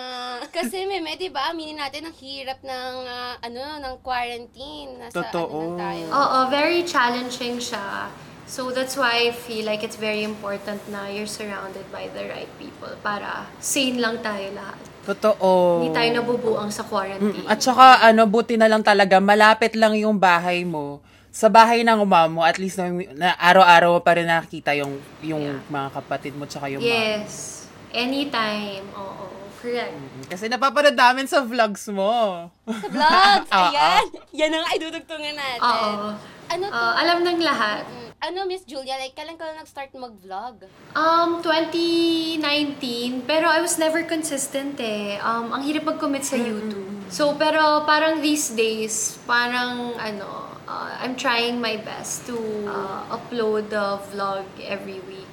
Kasi, 0.52 0.84
meme, 0.84 1.16
di 1.16 1.32
ba, 1.32 1.56
aminin 1.56 1.80
natin 1.80 2.12
ang 2.12 2.16
hirap 2.20 2.60
ng, 2.60 2.94
ah, 3.08 3.40
ano, 3.40 3.80
ng 3.80 3.96
quarantine. 4.04 5.00
Nasa, 5.00 5.24
Totoo. 5.24 5.48
ano 5.48 5.80
na 5.80 5.84
tayo. 5.88 6.06
Oo, 6.12 6.38
very 6.52 6.84
challenging 6.84 7.64
siya. 7.64 8.12
So 8.50 8.74
that's 8.74 8.98
why 8.98 9.30
I 9.30 9.32
feel 9.32 9.70
like 9.70 9.86
it's 9.86 9.96
very 9.96 10.26
important 10.26 10.82
na 10.90 11.06
you're 11.06 11.30
surrounded 11.30 11.86
by 11.94 12.10
the 12.18 12.26
right 12.34 12.50
people 12.58 12.90
para 13.06 13.46
sane 13.62 14.02
lang 14.02 14.26
tayo 14.26 14.42
lahat. 14.58 14.82
Totoo. 15.06 15.86
Hindi 15.86 15.94
tayo 15.94 16.10
nabubuang 16.18 16.74
sa 16.74 16.82
quarantine. 16.82 17.46
At 17.46 17.62
saka, 17.62 18.02
ano, 18.02 18.26
buti 18.26 18.58
na 18.58 18.66
lang 18.66 18.82
talaga, 18.82 19.22
malapit 19.22 19.78
lang 19.78 19.94
yung 20.02 20.18
bahay 20.18 20.66
mo. 20.66 20.98
Sa 21.30 21.46
bahay 21.46 21.86
ng 21.86 22.02
uma 22.02 22.26
mo, 22.26 22.42
at 22.42 22.58
least 22.58 22.82
na, 22.82 22.90
na 23.14 23.30
araw-araw 23.38 24.02
pa 24.02 24.18
rin 24.18 24.26
nakikita 24.26 24.74
yung, 24.74 24.98
yung 25.22 25.62
mga 25.70 26.02
kapatid 26.02 26.34
mo 26.34 26.50
tsaka 26.50 26.74
yung 26.74 26.82
mom. 26.82 26.90
Yes. 26.90 27.59
Anytime. 27.94 28.86
Oo. 28.94 29.26
Correct. 29.60 29.96
Kasi 30.32 30.48
napapanood 30.48 30.96
namin 30.96 31.28
sa 31.28 31.44
vlogs 31.44 31.92
mo. 31.92 32.48
Sa 32.64 32.88
vlogs. 32.88 33.50
Ayan. 33.60 34.06
Yan 34.32 34.52
ang 34.56 34.66
idudugtungan 34.72 35.36
natin. 35.36 35.68
Oo. 35.68 36.16
Ano 36.50 36.66
to? 36.66 36.74
Uh, 36.74 36.94
alam 36.96 37.18
ng 37.28 37.40
lahat. 37.44 37.84
Mm, 37.86 38.10
ano, 38.20 38.40
Miss 38.48 38.64
Julia, 38.64 38.98
like, 38.98 39.14
kailan 39.14 39.38
ka 39.38 39.46
lang 39.46 39.60
nag-start 39.62 39.92
mag-vlog? 39.94 40.66
Um, 40.98 41.44
2019, 41.44 43.28
pero 43.28 43.52
I 43.52 43.60
was 43.62 43.78
never 43.78 44.02
consistent 44.08 44.80
eh. 44.82 45.20
Um, 45.22 45.54
ang 45.54 45.62
hirap 45.62 45.86
mag-commit 45.88 46.26
sa 46.26 46.40
YouTube. 46.40 47.06
So, 47.14 47.36
pero 47.38 47.86
parang 47.86 48.20
these 48.24 48.52
days, 48.56 49.20
parang 49.30 49.94
ano, 50.02 50.56
uh, 50.66 50.92
I'm 51.00 51.16
trying 51.16 51.62
my 51.62 51.78
best 51.82 52.26
to 52.30 52.38
uh, 52.66 53.08
upload 53.14 53.70
the 53.70 54.02
vlog 54.14 54.46
every 54.62 55.02
week. 55.06 55.29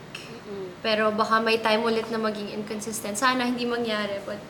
Pero 0.85 1.13
baka 1.13 1.41
may 1.41 1.59
time 1.61 1.83
ulit 1.85 2.09
na 2.13 2.19
maging 2.21 2.53
inconsistent. 2.53 3.17
Sana 3.17 3.49
hindi 3.49 3.65
mangyari, 3.65 4.21
but 4.25 4.41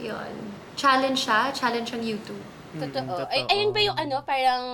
yun. 0.00 0.34
Challenge 0.76 1.16
siya, 1.16 1.50
challenge 1.52 1.90
ang 1.96 2.04
YouTube. 2.04 2.42
Totoo. 2.76 3.02
totoo. 3.08 3.32
Ay, 3.32 3.48
ayun 3.48 3.72
ba 3.72 3.80
yung 3.80 3.96
ano, 3.96 4.16
parang 4.22 4.64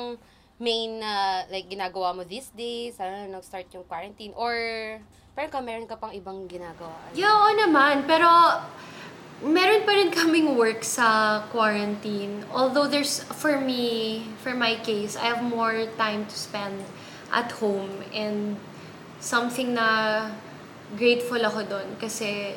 main 0.63 1.03
na 1.03 1.43
like 1.51 1.67
ginagawa 1.71 2.15
mo 2.15 2.23
these 2.27 2.51
days? 2.55 2.99
Sana 2.99 3.27
nag-start 3.27 3.71
yung 3.75 3.87
quarantine? 3.87 4.35
Or 4.35 4.55
parang 5.35 5.51
ka 5.51 5.61
meron 5.63 5.87
ka 5.87 5.97
pang 5.99 6.15
ibang 6.15 6.47
ginagawa? 6.51 6.99
Yeah, 7.15 7.33
oo 7.33 7.51
naman. 7.55 8.07
Pero, 8.07 8.29
meron 9.43 9.83
pa 9.83 9.93
rin 9.99 10.11
kaming 10.15 10.55
work 10.55 10.87
sa 10.87 11.43
quarantine. 11.51 12.47
Although 12.55 12.87
there's, 12.87 13.27
for 13.39 13.59
me, 13.59 14.23
for 14.39 14.55
my 14.55 14.79
case, 14.79 15.19
I 15.19 15.35
have 15.35 15.43
more 15.43 15.91
time 15.99 16.31
to 16.31 16.37
spend 16.37 16.87
at 17.35 17.51
home 17.59 18.07
and 18.15 18.61
something 19.19 19.75
na 19.75 20.31
grateful 20.95 21.41
ako 21.41 21.65
doon 21.65 21.89
kasi 21.97 22.53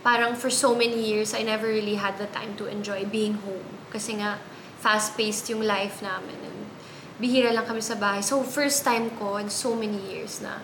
parang 0.00 0.32
for 0.32 0.48
so 0.48 0.72
many 0.72 0.96
years, 0.96 1.34
I 1.34 1.42
never 1.42 1.68
really 1.68 1.96
had 1.96 2.16
the 2.16 2.30
time 2.30 2.56
to 2.56 2.64
enjoy 2.64 3.04
being 3.04 3.36
home. 3.44 3.66
Kasi 3.88 4.16
nga, 4.16 4.38
fast-paced 4.78 5.50
yung 5.50 5.60
life 5.60 6.00
namin. 6.00 6.38
And 6.38 6.58
bihira 7.18 7.50
lang 7.50 7.66
kami 7.66 7.82
sa 7.82 7.98
bahay. 7.98 8.22
So, 8.22 8.40
first 8.40 8.84
time 8.84 9.10
ko 9.16 9.36
in 9.36 9.50
so 9.50 9.74
many 9.74 9.98
years 10.06 10.38
na 10.40 10.62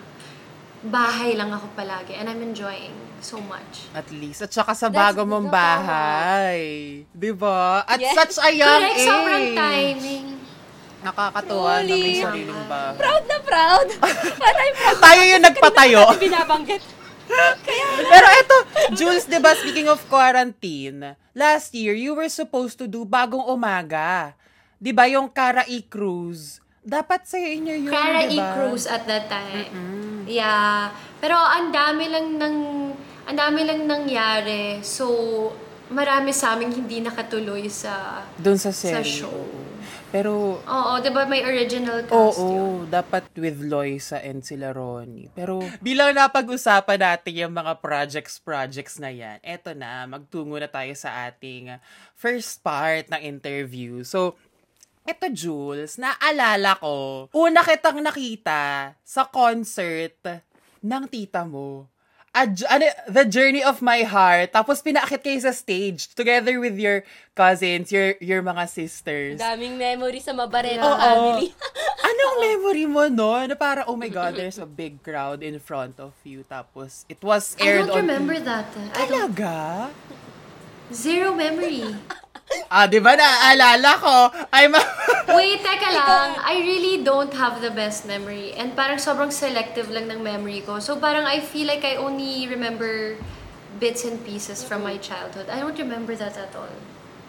bahay 0.81 1.33
lang 1.33 1.51
ako 1.51 1.67
palagi. 1.75 2.15
And 2.15 2.25
I'm 2.25 2.41
enjoying 2.41 2.95
so 3.19 3.37
much. 3.37 3.89
At 3.91 4.07
least. 4.09 4.41
At 4.41 4.53
saka 4.53 4.71
sa 4.71 4.87
That's 4.87 4.97
bago 5.13 5.25
mong 5.25 5.49
good. 5.49 5.57
bahay. 5.57 6.59
Di 7.05 7.31
ba? 7.33 7.83
At 7.83 7.99
Yes. 7.99 8.15
such 8.15 8.35
a 8.39 8.49
young 8.49 8.81
Correct, 8.81 8.97
age. 8.97 9.05
sobrang 9.05 9.45
timing. 9.53 10.25
Nakakatuwa 11.03 11.71
na 11.75 11.85
may 11.85 12.01
Truly. 12.01 12.17
sariling 12.17 12.63
bahay. 12.65 12.97
Proud 12.97 13.23
na 13.25 13.37
proud. 13.43 13.87
Patay 14.41 14.69
proud. 14.73 14.97
Tayo 14.97 15.21
yung 15.21 15.43
nagpatayo. 15.43 16.01
Binabanggit. 16.17 16.81
Pero 18.05 18.27
eto, 18.39 18.55
Jules, 18.93 19.25
di 19.25 19.39
ba, 19.41 19.51
speaking 19.57 19.89
of 19.89 20.01
quarantine, 20.07 21.17
last 21.33 21.73
year, 21.73 21.97
you 21.97 22.13
were 22.13 22.29
supposed 22.29 22.77
to 22.77 22.85
do 22.85 23.03
bagong 23.03 23.43
umaga. 23.45 24.37
Di 24.77 24.93
ba, 24.93 25.09
yung 25.09 25.31
Karae 25.31 25.85
Cruise. 25.87 26.61
Dapat 26.85 27.25
sa 27.25 27.41
inyo 27.41 27.89
yun, 27.89 27.89
Clara 27.89 28.29
di 28.29 28.37
E. 28.37 28.39
ba? 28.39 28.53
Cruz 28.53 28.85
at 28.85 29.09
that 29.09 29.25
time. 29.25 29.73
Yeah. 30.29 30.93
Pero 31.17 31.33
ang 31.33 31.73
dami 31.73 32.05
lang 32.05 32.37
ng 32.37 32.55
ang 33.25 33.33
dami 33.33 33.65
lang 33.65 33.89
nangyari. 33.89 34.85
So, 34.85 35.09
marami 35.89 36.29
sa 36.29 36.53
amin 36.53 36.69
hindi 36.69 37.01
nakatuloy 37.01 37.65
sa 37.73 38.21
Doon 38.37 38.61
sa 38.61 38.69
sa 38.69 39.01
serie. 39.01 39.09
show. 39.25 39.64
Oo. 40.15 40.17
Pero, 40.17 40.63
Oo, 40.63 40.93
'di 41.03 41.09
ba 41.11 41.27
may 41.27 41.43
original 41.43 42.07
oo, 42.07 42.31
cast 42.31 42.39
yun? 42.39 42.87
dapat 42.87 43.27
with 43.35 43.59
Loisa 43.59 44.23
and 44.23 44.39
sila 44.47 44.71
Ronnie. 44.71 45.27
Pero, 45.35 45.59
bilang 45.83 46.15
napag-usapan 46.15 47.03
natin 47.03 47.35
yung 47.35 47.51
mga 47.51 47.83
projects-projects 47.83 49.03
na 49.03 49.11
yan, 49.11 49.43
eto 49.43 49.75
na, 49.75 50.07
magtungo 50.07 50.55
na 50.55 50.71
tayo 50.71 50.95
sa 50.95 51.27
ating 51.27 51.75
first 52.15 52.63
part 52.63 53.11
ng 53.11 53.21
interview. 53.21 54.07
So, 54.07 54.39
Eto, 55.05 55.29
Jules, 55.29 56.01
naalala 56.01 56.81
ko, 56.81 57.29
una 57.37 57.61
kitang 57.61 58.01
nakita 58.01 58.97
sa 59.05 59.29
concert 59.29 60.17
ng 60.81 61.05
tita 61.05 61.45
mo. 61.45 61.85
A, 62.35 62.51
ano, 62.67 62.85
the 63.07 63.23
Journey 63.23 63.63
of 63.63 63.79
My 63.79 64.03
Heart. 64.03 64.51
Tapos 64.51 64.83
pinaakit 64.83 65.23
kayo 65.23 65.39
sa 65.39 65.55
stage 65.55 66.11
together 66.19 66.59
with 66.59 66.75
your 66.75 67.07
cousins, 67.31 67.95
your 67.95 68.19
your 68.19 68.43
mga 68.43 68.67
sisters. 68.67 69.39
Daming 69.39 69.79
memory 69.79 70.19
sa 70.19 70.35
Mabareta 70.35 70.83
Oo. 70.83 70.99
family. 70.99 71.55
Anong 72.11 72.35
memory 72.43 72.85
mo 72.91 73.07
no? 73.07 73.39
Na 73.47 73.55
para, 73.55 73.87
oh 73.87 73.95
my 73.95 74.11
God, 74.11 74.35
there's 74.35 74.59
a 74.59 74.67
big 74.67 74.99
crowd 74.99 75.47
in 75.47 75.55
front 75.63 75.95
of 75.95 76.11
you. 76.27 76.43
Tapos, 76.43 77.07
it 77.07 77.23
was 77.23 77.55
I 77.55 77.71
aired 77.71 77.87
don't 77.87 78.03
on... 78.03 78.03
remember 78.03 78.35
that. 78.43 78.67
I 78.99 79.07
don't, 79.07 79.31
Talaga? 79.31 79.55
zero 80.91 81.33
memory. 81.33 81.87
Ah, 82.69 82.85
di 82.85 83.01
ba 83.01 83.17
naaalala 83.17 83.91
ko? 83.97 84.15
I'm 84.53 84.75
a... 84.75 84.81
Wait, 85.25 85.59
teka 85.65 85.89
lang. 85.89 86.37
I 86.37 86.61
really 86.61 87.01
don't 87.01 87.33
have 87.33 87.57
the 87.61 87.73
best 87.73 88.05
memory. 88.05 88.53
And 88.53 88.77
parang 88.77 89.01
sobrang 89.01 89.33
selective 89.33 89.89
lang 89.89 90.05
ng 90.11 90.21
memory 90.21 90.61
ko. 90.61 90.77
So 90.77 91.01
parang 91.01 91.25
I 91.25 91.41
feel 91.41 91.65
like 91.65 91.81
I 91.81 91.97
only 91.97 92.45
remember 92.45 93.17
bits 93.81 94.05
and 94.05 94.21
pieces 94.21 94.61
from 94.61 94.85
my 94.85 95.01
childhood. 95.01 95.49
I 95.49 95.59
don't 95.59 95.77
remember 95.77 96.13
that 96.15 96.37
at 96.37 96.53
all. 96.53 96.69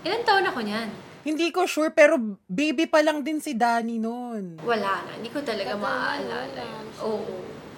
Ilan 0.05 0.23
taon 0.29 0.45
ako 0.45 0.61
niyan? 0.63 0.89
Hindi 1.27 1.51
ko 1.51 1.67
sure, 1.67 1.91
pero 1.91 2.39
baby 2.47 2.87
pa 2.87 3.03
lang 3.03 3.27
din 3.27 3.43
si 3.43 3.59
Danny 3.59 3.99
noon. 3.99 4.63
Wala 4.63 5.03
na. 5.03 5.19
Hindi 5.19 5.33
ko 5.35 5.43
talaga 5.43 5.75
maaalala 5.75 6.55
nun, 6.55 6.55
yun. 6.55 6.87
I'm 6.87 6.89
Oo. 7.03 7.35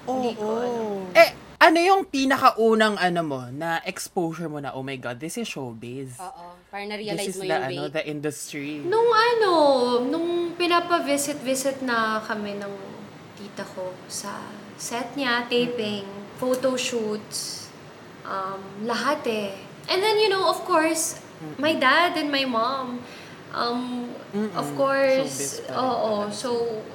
Hindi 0.09 0.33
ko 0.37 0.49
alam. 0.61 1.17
Eh, 1.17 1.31
ano 1.59 1.79
yung 1.83 2.03
pinakaunang 2.07 2.95
ano 3.03 3.21
mo 3.27 3.43
na 3.51 3.83
exposure 3.83 4.47
mo 4.47 4.63
na, 4.63 4.71
oh 4.79 4.87
my 4.87 4.95
God, 4.95 5.19
this 5.19 5.35
is 5.35 5.51
showbiz. 5.51 6.15
Oo. 6.23 6.55
This 6.71 6.87
na-realize 6.87 7.35
is 7.35 7.37
mo 7.37 7.43
the, 7.43 7.51
yung 7.51 7.65
ano, 7.67 7.83
way. 7.83 7.95
the 7.99 8.05
industry. 8.07 8.73
Nung 8.87 9.11
ano, 9.11 9.53
nung 10.07 10.55
pinapa-visit-visit 10.55 11.83
na 11.83 12.23
kami 12.23 12.55
ng 12.63 12.75
tita 13.35 13.67
ko 13.75 13.91
sa 14.07 14.39
set 14.79 15.19
niya, 15.19 15.51
taping, 15.51 16.07
photo 16.39 16.79
shoots, 16.79 17.67
um, 18.23 18.63
lahat 18.87 19.27
eh. 19.27 19.51
And 19.91 19.99
then, 19.99 20.23
you 20.23 20.31
know, 20.31 20.47
of 20.47 20.63
course, 20.63 21.19
my 21.59 21.75
dad 21.75 22.15
and 22.15 22.31
my 22.31 22.47
mom, 22.47 23.03
um, 23.51 24.15
of 24.55 24.69
course, 24.79 25.59
Showbiz 25.59 25.67
pa 25.67 25.75
rin 25.75 25.83
oo. 25.83 26.13
So, 26.31 26.49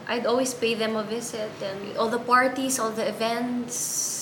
I'd 0.07 0.23
always 0.23 0.55
pay 0.55 0.79
them 0.79 0.95
a 0.95 1.03
visit. 1.03 1.51
And 1.59 1.97
all 1.99 2.07
the 2.07 2.21
parties, 2.21 2.79
all 2.79 2.95
the 2.95 3.03
events, 3.09 3.75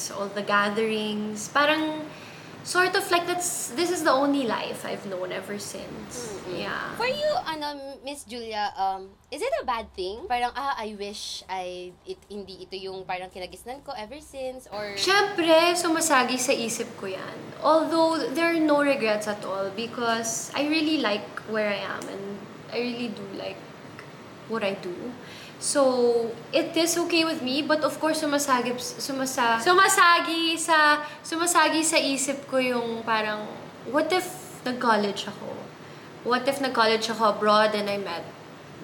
all 0.10 0.32
the 0.32 0.42
gatherings, 0.42 1.52
parang, 1.54 2.08
sort 2.64 2.94
of 2.96 3.10
like 3.10 3.26
that's, 3.26 3.70
this 3.74 3.90
is 3.90 4.04
the 4.04 4.12
only 4.12 4.46
life 4.46 4.86
I've 4.86 5.06
known 5.06 5.32
ever 5.32 5.58
since. 5.58 6.40
Yeah. 6.50 6.94
For 6.96 7.10
you, 7.10 7.30
ano, 7.46 7.98
Miss 8.06 8.24
Julia, 8.24 8.74
um, 8.78 9.10
is 9.32 9.42
it 9.42 9.52
a 9.62 9.66
bad 9.66 9.92
thing? 9.94 10.26
Parang, 10.30 10.52
ah, 10.56 10.76
I 10.78 10.96
wish 10.98 11.44
I, 11.50 11.92
it, 12.06 12.18
hindi 12.30 12.62
ito 12.62 12.78
yung 12.78 13.04
parang 13.06 13.30
kinagisnan 13.30 13.84
ko 13.84 13.94
ever 13.98 14.22
since, 14.22 14.70
or... 14.72 14.94
Siyempre, 14.96 15.74
sumasagi 15.74 16.38
sa 16.38 16.54
isip 16.54 16.88
ko 16.98 17.10
yan. 17.10 17.38
Although, 17.62 18.30
there 18.34 18.54
are 18.54 18.62
no 18.62 18.82
regrets 18.82 19.28
at 19.28 19.44
all 19.46 19.70
because 19.76 20.54
I 20.56 20.70
really 20.70 21.02
like 21.02 21.26
where 21.50 21.70
I 21.70 21.82
am 21.82 22.02
and 22.10 22.26
I 22.72 22.80
really 22.80 23.10
do 23.10 23.26
like 23.38 23.60
what 24.50 24.64
I 24.64 24.78
do. 24.78 24.94
So, 25.62 26.34
it 26.50 26.74
is 26.74 26.98
okay 27.06 27.22
with 27.22 27.46
me, 27.46 27.62
but 27.62 27.86
of 27.86 28.02
course, 28.02 28.26
sumasagip, 28.26 28.82
sumasa, 28.82 29.62
sumasagi 29.62 30.58
sa, 30.58 31.06
sumasagi 31.22 31.86
sa 31.86 32.02
isip 32.02 32.50
ko 32.50 32.58
yung 32.58 33.06
parang, 33.06 33.46
what 33.94 34.10
if 34.10 34.26
nag-college 34.66 35.30
ako? 35.30 35.54
What 36.26 36.50
if 36.50 36.66
nag-college 36.66 37.06
ako 37.14 37.38
abroad 37.38 37.78
and 37.78 37.94
I 37.94 38.02
met 38.02 38.26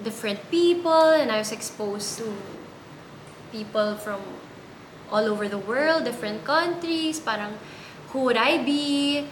different 0.06 0.38
people 0.54 1.18
and 1.18 1.34
I 1.34 1.42
was 1.42 1.50
exposed 1.50 2.22
to 2.22 2.30
people 3.50 3.98
from 3.98 4.22
all 5.10 5.26
over 5.26 5.50
the 5.50 5.58
world, 5.58 6.06
different 6.06 6.46
countries, 6.46 7.18
parang 7.18 7.58
who 8.14 8.22
would 8.30 8.38
I 8.38 8.62
be? 8.62 9.26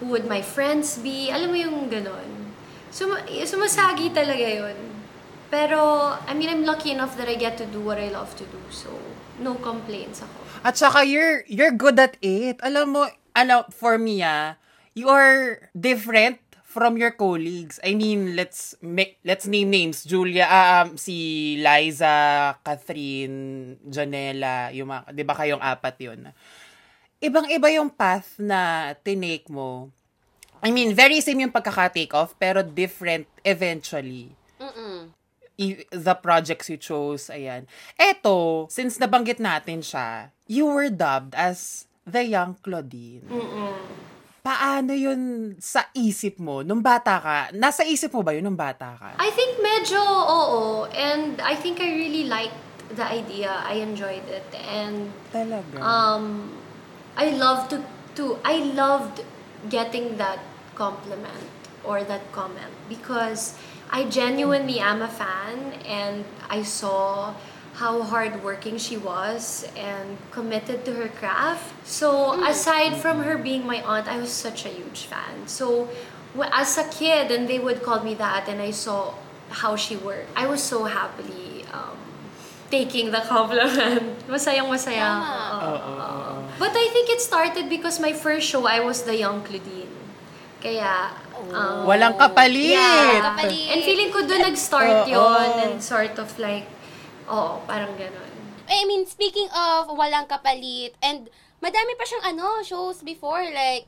Who 0.00 0.16
would 0.16 0.24
my 0.24 0.40
friends 0.40 0.96
be? 0.96 1.28
Alam 1.28 1.52
mo 1.52 1.56
yung 1.60 1.92
ganon. 1.92 2.56
Sum 2.88 3.12
sumasagi 3.20 4.16
talaga 4.16 4.48
yun. 4.48 4.95
Pero, 5.46 6.12
I 6.26 6.34
mean, 6.34 6.50
I'm 6.50 6.64
lucky 6.66 6.90
enough 6.90 7.14
that 7.16 7.28
I 7.28 7.38
get 7.38 7.54
to 7.58 7.66
do 7.66 7.78
what 7.80 7.98
I 7.98 8.10
love 8.10 8.34
to 8.36 8.44
do. 8.44 8.60
So, 8.70 8.90
no 9.38 9.54
complaints 9.62 10.22
ako. 10.22 10.38
At 10.66 10.74
saka, 10.74 11.06
you're, 11.06 11.46
you're 11.46 11.74
good 11.74 11.98
at 11.98 12.18
it. 12.18 12.58
Alam 12.62 12.98
mo, 12.98 13.02
ano, 13.36 13.64
for 13.70 13.98
me, 13.98 14.26
ah, 14.26 14.58
you 14.98 15.06
are 15.06 15.70
different 15.70 16.42
from 16.66 16.98
your 16.98 17.14
colleagues. 17.14 17.78
I 17.86 17.94
mean, 17.94 18.34
let's 18.34 18.74
make, 18.82 19.22
let's 19.22 19.46
name 19.46 19.70
names. 19.70 20.02
Julia, 20.02 20.50
ah, 20.50 20.82
um, 20.82 20.98
si 20.98 21.56
Liza, 21.62 22.58
Catherine, 22.66 23.78
Janela, 23.86 24.74
yung 24.74 24.90
mga, 24.90 25.14
di 25.14 25.22
ba 25.22 25.34
kayong 25.38 25.62
apat 25.62 25.96
yun? 26.02 26.20
Ibang-iba 27.22 27.68
yung 27.70 27.94
path 27.94 28.42
na 28.42 28.92
tinake 28.98 29.46
mo. 29.46 29.94
I 30.58 30.74
mean, 30.74 30.90
very 30.90 31.22
same 31.22 31.46
yung 31.46 31.54
pagkaka-take 31.54 32.10
off, 32.16 32.34
pero 32.34 32.66
different 32.66 33.30
eventually 33.46 34.34
Mm-mm. 34.60 35.12
The 35.90 36.14
projects 36.20 36.68
you 36.68 36.76
chose, 36.76 37.32
ayan. 37.32 37.64
Eto, 37.96 38.68
since 38.68 39.00
nabanggit 39.00 39.40
natin 39.40 39.80
siya, 39.80 40.30
you 40.46 40.68
were 40.68 40.92
dubbed 40.92 41.32
as 41.34 41.88
the 42.04 42.22
young 42.22 42.54
Claudine. 42.60 43.24
Paano 44.46 44.94
yun 44.94 45.56
sa 45.58 45.90
isip 45.90 46.38
mo 46.38 46.62
nung 46.62 46.78
bata 46.78 47.18
ka? 47.18 47.38
Nasa 47.50 47.82
isip 47.82 48.14
mo 48.14 48.22
ba 48.22 48.30
yun 48.30 48.46
nung 48.46 48.54
bata 48.54 48.94
ka? 48.94 49.18
I 49.18 49.32
think 49.34 49.58
medyo 49.58 49.98
oo. 49.98 50.86
And 50.94 51.42
I 51.42 51.58
think 51.58 51.82
I 51.82 51.90
really 51.90 52.30
liked 52.30 52.54
the 52.94 53.02
idea. 53.02 53.50
I 53.66 53.82
enjoyed 53.82 54.22
it. 54.30 54.46
And 54.54 55.10
Talaga. 55.34 55.82
um, 55.82 56.54
I 57.18 57.34
love 57.34 57.66
to 57.74 57.82
to 58.14 58.38
I 58.46 58.62
loved 58.70 59.26
getting 59.66 60.14
that 60.22 60.38
compliment 60.78 61.50
or 61.82 62.06
that 62.06 62.30
comment 62.30 62.70
because 62.86 63.58
I 63.90 64.04
genuinely 64.04 64.78
am 64.78 65.02
a 65.02 65.08
fan 65.08 65.74
and 65.86 66.24
I 66.50 66.62
saw 66.62 67.34
how 67.74 68.02
hardworking 68.02 68.78
she 68.78 68.96
was 68.96 69.68
and 69.76 70.16
committed 70.30 70.84
to 70.86 70.94
her 70.94 71.08
craft. 71.08 71.74
So 71.86 72.32
aside 72.44 72.96
from 72.96 73.22
her 73.22 73.36
being 73.36 73.66
my 73.66 73.82
aunt, 73.82 74.08
I 74.08 74.18
was 74.18 74.32
such 74.32 74.64
a 74.64 74.68
huge 74.70 75.04
fan. 75.04 75.46
So 75.46 75.88
as 76.40 76.78
a 76.78 76.84
kid, 76.88 77.30
and 77.30 77.48
they 77.48 77.58
would 77.58 77.82
call 77.82 78.02
me 78.02 78.14
that, 78.14 78.48
and 78.48 78.60
I 78.60 78.70
saw 78.70 79.14
how 79.50 79.76
she 79.76 79.96
worked. 79.96 80.28
I 80.36 80.46
was 80.46 80.62
so 80.62 80.84
happily 80.84 81.64
um, 81.72 81.96
taking 82.70 83.10
the 83.10 83.20
compliment. 83.28 84.26
Masayang 84.26 84.68
masaya. 84.72 85.20
Tama. 85.20 85.36
Oo, 85.60 85.92
oo. 86.00 86.44
But 86.58 86.72
I 86.72 86.88
think 86.92 87.10
it 87.10 87.20
started 87.20 87.68
because 87.68 88.00
my 88.00 88.12
first 88.12 88.48
show, 88.48 88.66
I 88.66 88.80
was 88.80 89.04
the 89.04 89.16
young 89.16 89.44
Claudine. 89.44 89.92
Kaya, 90.64 91.12
um, 91.52 91.84
Walang 91.86 92.14
kapalit! 92.16 92.74
Yeah. 92.76 93.20
Kapalit. 93.34 93.68
And 93.72 93.80
feeling 93.84 94.10
ko 94.10 94.24
doon 94.24 94.42
nag-start 94.52 95.06
Oo. 95.06 95.12
yon 95.12 95.48
and 95.62 95.74
sort 95.82 96.16
of 96.16 96.28
like, 96.40 96.66
oo, 97.28 97.60
parang 97.64 97.92
ganun. 97.94 98.30
I 98.66 98.82
mean, 98.88 99.06
speaking 99.06 99.46
of 99.54 99.86
walang 99.94 100.26
kapalit, 100.26 100.98
and 100.98 101.30
madami 101.62 101.92
pa 101.94 102.04
siyang 102.04 102.34
ano, 102.34 102.62
shows 102.66 103.02
before, 103.06 103.42
like, 103.54 103.86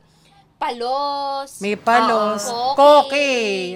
Palos. 0.59 1.63
May 1.63 1.79
palos. 1.79 2.51
Oo, 2.51 2.75
Koke. 2.75 3.15
Koke. 3.15 3.29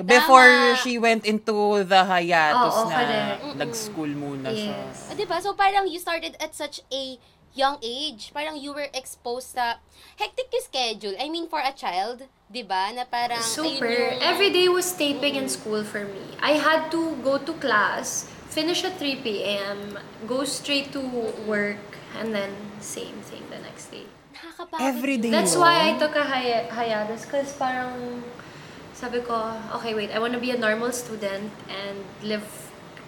Before 0.03 0.75
Tama. 0.75 0.79
she 0.83 0.99
went 0.99 1.23
into 1.23 1.79
the 1.87 2.03
hiatus 2.03 2.75
Oo, 2.75 2.91
na 2.91 2.97
correct. 2.99 3.55
nag-school 3.55 4.11
muna 4.11 4.51
siya. 4.51 4.75
Yes. 4.91 5.07
Ah, 5.07 5.15
diba? 5.15 5.39
So, 5.39 5.55
parang 5.55 5.87
you 5.87 5.95
started 5.95 6.35
at 6.43 6.51
such 6.51 6.83
a 6.91 7.15
young 7.53 7.77
age. 7.81 8.33
Parang 8.33 8.57
you 8.57 8.73
were 8.73 8.89
exposed 8.93 9.53
sa 9.53 9.77
hectic 10.17 10.49
yung 10.49 10.65
schedule. 10.65 11.15
I 11.21 11.29
mean, 11.29 11.47
for 11.47 11.61
a 11.61 11.71
child, 11.71 12.25
diba? 12.49 12.93
Na 12.93 13.05
parang, 13.05 13.41
Super. 13.41 13.85
ayun 13.85 14.17
yung- 14.17 14.21
Every 14.21 14.49
day 14.49 14.67
was 14.67 14.89
taping 14.93 15.37
in 15.37 15.47
school 15.49 15.85
for 15.85 16.05
me. 16.05 16.37
I 16.41 16.57
had 16.57 16.89
to 16.91 17.17
go 17.21 17.37
to 17.37 17.53
class, 17.57 18.25
finish 18.49 18.83
at 18.83 18.97
3 18.97 19.21
p.m., 19.21 19.97
go 20.25 20.43
straight 20.45 20.91
to 20.93 21.01
work, 21.45 21.81
and 22.17 22.33
then 22.33 22.53
same 22.81 23.21
thing 23.25 23.45
the 23.49 23.61
next 23.61 23.89
day. 23.89 24.05
Nakakapagod 24.33 24.81
Every 24.81 25.17
day. 25.17 25.29
That's 25.29 25.55
why 25.55 25.93
I 25.93 25.97
took 25.97 26.17
a 26.17 26.25
hi- 26.25 26.67
hiatus 26.69 27.25
because 27.25 27.53
parang 27.53 28.21
sabi 28.93 29.21
ko, 29.21 29.33
okay, 29.77 29.93
wait, 29.93 30.09
I 30.09 30.17
want 30.19 30.33
to 30.33 30.41
be 30.41 30.51
a 30.51 30.57
normal 30.57 30.91
student 30.91 31.53
and 31.69 31.97
live, 32.21 32.45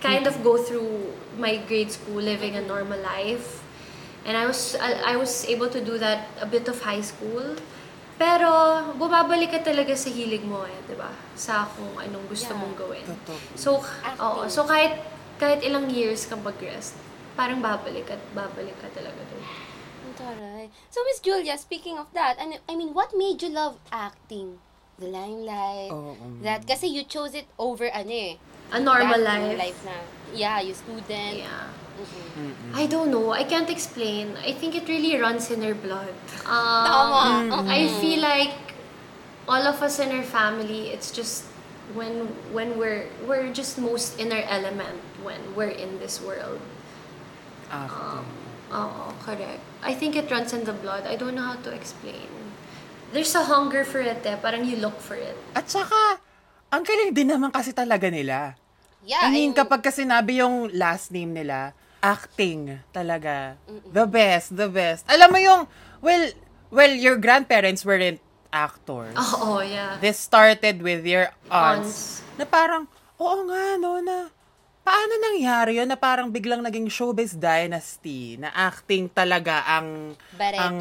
kind 0.01 0.25
of 0.29 0.38
go 0.45 0.58
through 0.62 1.13
my 1.38 1.58
grade 1.65 1.91
school, 1.91 2.21
living 2.21 2.55
a 2.55 2.62
normal 2.62 3.01
life. 3.01 3.64
And 4.25 4.33
I 4.33 4.49
was 4.49 4.73
I, 4.81 5.13
I 5.13 5.15
was 5.15 5.45
able 5.45 5.69
to 5.69 5.79
do 5.79 6.01
that 6.01 6.25
a 6.41 6.49
bit 6.49 6.65
of 6.67 6.81
high 6.81 7.05
school. 7.05 7.55
Pero 8.15 8.49
bumabalik 8.95 9.51
ka 9.53 9.59
talaga 9.61 9.91
sa 9.93 10.09
hilig 10.09 10.41
mo 10.41 10.63
eh, 10.65 10.79
'di 10.88 10.95
ba? 10.97 11.11
Sa 11.38 11.67
kung 11.77 11.93
anong 11.99 12.25
gusto 12.31 12.51
Yeah. 12.51 12.61
mong 12.63 12.75
gawin. 12.79 13.05
Totoo. 13.05 13.38
So, 13.53 13.69
oo, 14.17 14.47
so 14.49 14.63
kahit 14.65 14.97
kahit 15.35 15.61
ilang 15.67 15.91
years 15.91 16.25
kang 16.25 16.41
mag-rest, 16.41 16.95
parang 17.35 17.59
babalik 17.59 18.07
at 18.07 18.21
babalik 18.31 18.73
ka 18.79 18.88
talaga 18.95 19.19
doon. 19.29 19.43
Taray. 20.15 20.71
So, 20.88 21.03
Miss 21.03 21.19
Julia, 21.19 21.59
speaking 21.59 21.99
of 21.99 22.07
that, 22.15 22.39
ano, 22.39 22.55
I 22.71 22.79
mean, 22.79 22.95
what 22.95 23.11
made 23.19 23.43
you 23.43 23.51
love 23.51 23.75
acting? 23.91 24.63
The 24.95 25.11
limelight? 25.11 25.91
Oo. 25.91 26.15
That, 26.39 26.63
kasi 26.63 26.88
you 26.88 27.03
chose 27.03 27.35
it 27.35 27.51
over, 27.59 27.91
ano 27.91 28.15
eh. 28.15 28.39
A 28.71 28.79
normal 28.79 29.19
life. 29.19 29.59
life 29.59 29.81
na. 29.83 29.99
Yeah, 30.31 30.63
you 30.63 30.71
student. 30.71 31.43
Yeah. 31.43 31.67
Mm-mm. 31.95 32.75
I 32.75 32.86
don't 32.88 33.12
know. 33.12 33.31
I 33.31 33.43
can't 33.43 33.69
explain. 33.69 34.36
I 34.43 34.51
think 34.51 34.75
it 34.75 34.88
really 34.88 35.15
runs 35.15 35.49
in 35.51 35.63
our 35.63 35.73
blood. 35.73 36.12
Um, 36.43 36.84
Tama. 37.49 37.63
I 37.71 37.88
feel 38.03 38.19
like 38.19 38.75
all 39.47 39.63
of 39.63 39.81
us 39.81 39.99
in 39.99 40.12
our 40.12 40.23
family, 40.23 40.91
it's 40.91 41.12
just 41.12 41.47
when 41.95 42.27
when 42.51 42.75
we're 42.75 43.08
we're 43.23 43.53
just 43.53 43.77
most 43.79 44.19
in 44.19 44.34
our 44.34 44.43
element 44.49 44.99
when 45.23 45.39
we're 45.55 45.71
in 45.73 45.99
this 46.03 46.19
world. 46.19 46.60
Acting. 47.71 48.25
Oh, 48.73 49.13
correct. 49.23 49.62
I 49.86 49.93
think 49.93 50.17
it 50.17 50.27
runs 50.27 50.51
in 50.51 50.65
the 50.65 50.73
blood. 50.73 51.05
I 51.08 51.15
don't 51.15 51.36
know 51.38 51.55
how 51.55 51.60
to 51.63 51.71
explain. 51.71 52.27
There's 53.13 53.31
a 53.38 53.45
hunger 53.45 53.86
for 53.86 54.01
it 54.01 54.25
eh. 54.25 54.36
Parang 54.41 54.65
you 54.67 54.75
look 54.81 54.99
for 54.99 55.15
it. 55.15 55.38
At 55.55 55.69
saka, 55.69 56.19
ang 56.73 56.84
galing 56.84 57.15
din 57.15 57.31
naman 57.31 57.53
kasi 57.53 57.71
talaga 57.71 58.10
nila. 58.12 58.58
Yeah, 59.05 59.21
I 59.21 59.31
mean, 59.31 59.53
I'm- 59.53 59.58
kapag 59.62 59.86
kasi 59.86 60.03
sinabi 60.03 60.41
yung 60.41 60.73
last 60.73 61.13
name 61.13 61.31
nila, 61.31 61.77
acting 62.06 62.78
talaga. 62.94 63.58
The 63.89 64.06
best, 64.06 64.54
the 64.54 64.70
best. 64.70 65.02
Alam 65.10 65.30
mo 65.34 65.39
yung, 65.41 65.62
well, 66.00 66.30
well, 66.70 66.94
your 66.94 67.18
grandparents 67.18 67.82
weren't 67.82 68.22
actors. 68.54 69.18
Oo, 69.18 69.65
yeah. 69.65 69.98
This 69.98 70.22
started 70.22 70.86
with 70.86 71.02
your 71.02 71.34
Aunts. 71.50 72.22
aunts. 72.22 72.38
Na 72.38 72.46
parang, 72.46 72.86
oo 73.18 73.38
nga, 73.50 73.76
no, 73.76 73.98
na, 74.00 74.30
paano 74.86 75.18
nangyari 75.18 75.82
yun 75.82 75.89
na 75.89 75.98
parang 75.98 76.30
biglang 76.30 76.62
naging 76.62 76.86
showbiz 76.88 77.34
dynasty 77.34 78.38
na 78.38 78.54
acting 78.54 79.10
talaga 79.10 79.65
ang 79.65 80.13
Barreto. 80.38 80.62
ang 80.62 80.78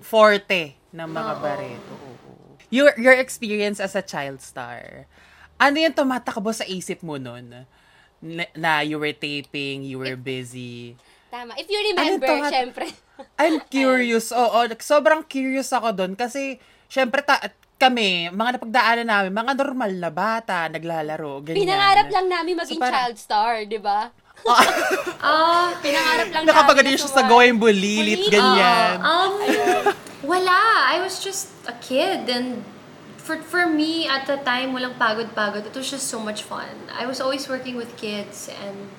forte 0.00 0.72
ng 0.90 1.04
mga 1.04 1.32
Barreto. 1.38 1.94
Oo. 1.94 2.56
Your 2.70 2.94
your 2.96 3.12
experience 3.12 3.76
as 3.76 3.92
a 3.92 4.00
child 4.00 4.40
star. 4.40 5.04
Ano 5.60 5.76
yung 5.76 5.92
tumatakbo 5.92 6.48
sa 6.48 6.64
isip 6.64 7.04
mo 7.04 7.20
nun? 7.20 7.66
Na, 8.22 8.80
you 8.80 8.96
were 8.96 9.12
taping, 9.12 9.80
you 9.82 9.96
were 9.96 10.14
busy. 10.14 10.92
Tama. 11.28 11.56
If 11.56 11.66
you 11.66 11.80
remember, 11.90 12.26
Ano 12.26 12.44
to? 12.44 12.52
syempre. 12.52 12.86
I'm 13.36 13.60
curious. 13.66 14.28
Oo, 14.36 14.58
sobrang 14.78 15.24
curious 15.24 15.70
ako 15.70 15.94
doon 15.94 16.12
kasi 16.14 16.60
syempre 16.84 17.20
ta- 17.20 17.40
kami, 17.76 18.28
mga 18.28 18.60
napagdaanan 18.60 19.08
namin, 19.08 19.32
mga 19.32 19.52
normal 19.56 19.92
na 19.94 20.10
bata, 20.10 20.68
naglalaro, 20.68 21.40
ganyan. 21.40 21.64
Pinangarap 21.64 22.06
lang 22.10 22.26
namin 22.28 22.52
maging 22.54 22.76
So, 22.76 22.82
parang- 22.82 22.96
child 23.08 23.16
star, 23.16 23.52
di 23.64 23.80
ba? 23.80 24.12
Ah, 25.20 25.72
Pinangarap 25.84 26.28
lang 26.28 26.44
Nakapagaling 26.44 26.92
namin. 26.92 27.00
siya 27.00 27.12
sa 27.12 27.24
going 27.24 27.56
bulilit, 27.56 28.20
Bulilit. 28.20 28.32
ganyan. 28.32 29.00
Um, 29.00 29.32
wala. 30.24 30.60
I 30.88 31.00
was 31.00 31.20
just 31.20 31.48
a 31.64 31.76
kid 31.78 32.28
and 32.28 32.60
for 33.30 33.38
for 33.46 33.64
me 33.70 34.10
at 34.10 34.26
the 34.26 34.42
time 34.42 34.74
walang 34.74 34.98
pagod-pagod. 34.98 35.62
It 35.62 35.74
was 35.78 35.86
just 35.86 36.10
so 36.10 36.18
much 36.18 36.42
fun. 36.42 36.90
I 36.90 37.06
was 37.06 37.22
always 37.22 37.46
working 37.46 37.78
with 37.78 37.94
kids 37.94 38.50
and 38.50 38.90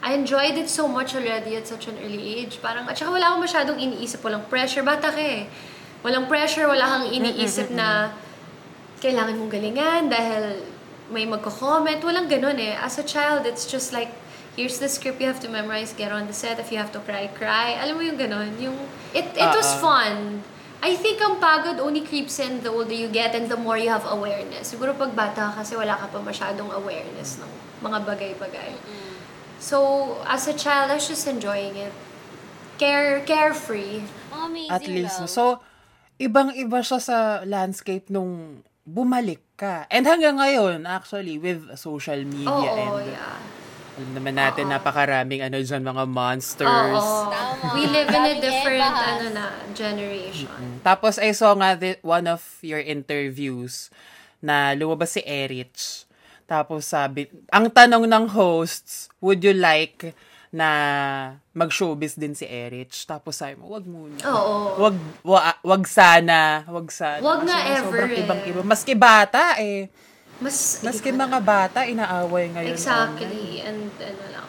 I 0.00 0.16
enjoyed 0.16 0.56
it 0.56 0.72
so 0.72 0.88
much 0.88 1.12
already 1.12 1.56
at 1.60 1.68
such 1.68 1.88
an 1.92 2.00
early 2.00 2.40
age. 2.40 2.64
Parang 2.64 2.88
at 2.88 2.96
saka 2.96 3.12
wala 3.12 3.36
akong 3.36 3.44
masyadong 3.44 3.76
iniisip, 3.76 4.24
walang 4.24 4.48
pressure. 4.48 4.80
Bata 4.80 5.12
ka 5.12 5.20
eh. 5.20 5.52
Walang 6.00 6.28
pressure, 6.32 6.64
wala 6.64 6.84
kang 6.84 7.06
iniisip 7.12 7.68
na 7.76 8.12
kailangan 9.04 9.36
mong 9.36 9.52
galingan 9.52 10.08
dahil 10.08 10.64
may 11.12 11.28
magko-comment. 11.28 12.00
Walang 12.00 12.28
ganun 12.28 12.56
eh. 12.56 12.72
As 12.80 12.96
a 12.96 13.04
child, 13.04 13.44
it's 13.44 13.68
just 13.68 13.92
like, 13.92 14.12
here's 14.56 14.80
the 14.80 14.88
script 14.88 15.20
you 15.20 15.28
have 15.28 15.40
to 15.44 15.48
memorize, 15.52 15.92
get 15.92 16.08
on 16.08 16.24
the 16.24 16.36
set. 16.36 16.56
If 16.56 16.72
you 16.72 16.80
have 16.80 16.92
to 16.96 17.00
cry, 17.04 17.28
cry. 17.32 17.76
Alam 17.80 18.00
mo 18.00 18.02
yung 18.04 18.16
ganun? 18.16 18.56
Yung, 18.60 18.76
it, 19.12 19.28
it 19.36 19.50
was 19.52 19.68
Ah, 19.68 19.76
ah. 19.76 19.84
fun. 19.84 20.16
I 20.84 20.92
think 21.00 21.16
ang 21.24 21.40
pagod 21.40 21.80
only 21.80 22.04
creeps 22.04 22.36
in 22.36 22.60
the 22.60 22.68
older 22.68 22.92
you 22.92 23.08
get 23.08 23.32
and 23.32 23.48
the 23.48 23.56
more 23.56 23.80
you 23.80 23.88
have 23.88 24.04
awareness. 24.04 24.68
Siguro 24.68 24.92
pag 24.92 25.16
bata 25.16 25.48
ka 25.48 25.64
kasi 25.64 25.80
wala 25.80 25.96
ka 25.96 26.12
pa 26.12 26.20
masyadong 26.20 26.68
awareness 26.76 27.40
ng 27.40 27.48
mga 27.80 28.04
bagay-bagay. 28.04 28.76
So, 29.56 30.20
as 30.28 30.44
a 30.44 30.52
child, 30.52 30.92
I 30.92 31.00
was 31.00 31.08
just 31.08 31.24
enjoying 31.24 31.80
it. 31.80 31.96
Care, 32.76 33.24
carefree. 33.24 34.04
Oh, 34.28 34.44
amazing 34.44 34.76
At 34.76 34.84
least. 34.84 35.24
lang. 35.24 35.32
So, 35.32 35.64
ibang-iba 36.20 36.84
siya 36.84 37.00
sa 37.00 37.16
landscape 37.48 38.12
nung 38.12 38.60
bumalik 38.84 39.40
ka. 39.56 39.88
And 39.88 40.04
hanggang 40.04 40.36
ngayon, 40.36 40.84
actually, 40.84 41.40
with 41.40 41.64
social 41.80 42.20
media 42.28 42.52
Oo, 42.52 43.00
and 43.00 43.08
yeah. 43.08 43.40
Alam 43.94 44.10
naman 44.12 44.34
natin, 44.34 44.66
napakaraming 44.66 45.38
ano 45.40 45.56
dyan, 45.56 45.80
mga 45.80 46.04
monsters. 46.04 46.98
Oo. 46.98 47.30
Tama. 47.30 47.66
We 47.72 47.86
live 47.86 48.08
in 48.08 48.16
a 48.16 48.22
Daming 48.28 48.40
different 48.40 48.82
ano 48.90 49.26
na, 49.30 49.44
generation. 49.70 50.50
Tapos 50.80 51.14
I 51.16 51.30
saw 51.30 51.54
nga 51.54 51.72
thi- 51.72 52.00
one 52.00 52.26
of 52.26 52.42
your 52.60 52.80
interviews 52.80 53.94
na 54.38 54.72
lumabas 54.72 55.14
si 55.14 55.22
Erich. 55.22 56.04
Tapos 56.44 56.84
sabi, 56.84 57.24
ang 57.48 57.70
tanong 57.70 58.04
ng 58.04 58.26
hosts, 58.28 59.08
would 59.18 59.40
you 59.40 59.54
like 59.54 60.12
na 60.50 60.68
mag-showbiz 61.50 62.14
din 62.14 62.30
si 62.32 62.44
Erich? 62.44 63.02
Tapos 63.04 63.38
sabi 63.38 63.56
mo, 63.56 63.70
wag 63.70 63.82
muna. 63.84 64.18
Oo. 64.24 64.74
Wag, 64.76 64.96
wa- 65.22 65.60
wag 65.64 65.82
sana. 65.86 66.66
Wag 66.66 66.90
sana. 66.90 67.22
Wag 67.22 67.42
na 67.42 67.54
Kasi 67.54 67.70
ever 67.72 67.82
Sobrang 67.86 68.10
eh. 68.12 68.22
ibang-iba. 68.22 68.60
Maski 68.60 68.94
bata 68.94 69.54
eh. 69.56 69.86
Mas, 70.42 70.82
Maski 70.82 71.14
mga 71.14 71.38
bata, 71.42 71.86
inaaway 71.86 72.50
ngayon. 72.50 72.74
Exactly. 72.74 73.62
And 73.62 73.90
ano 73.98 74.24
lang. 74.34 74.48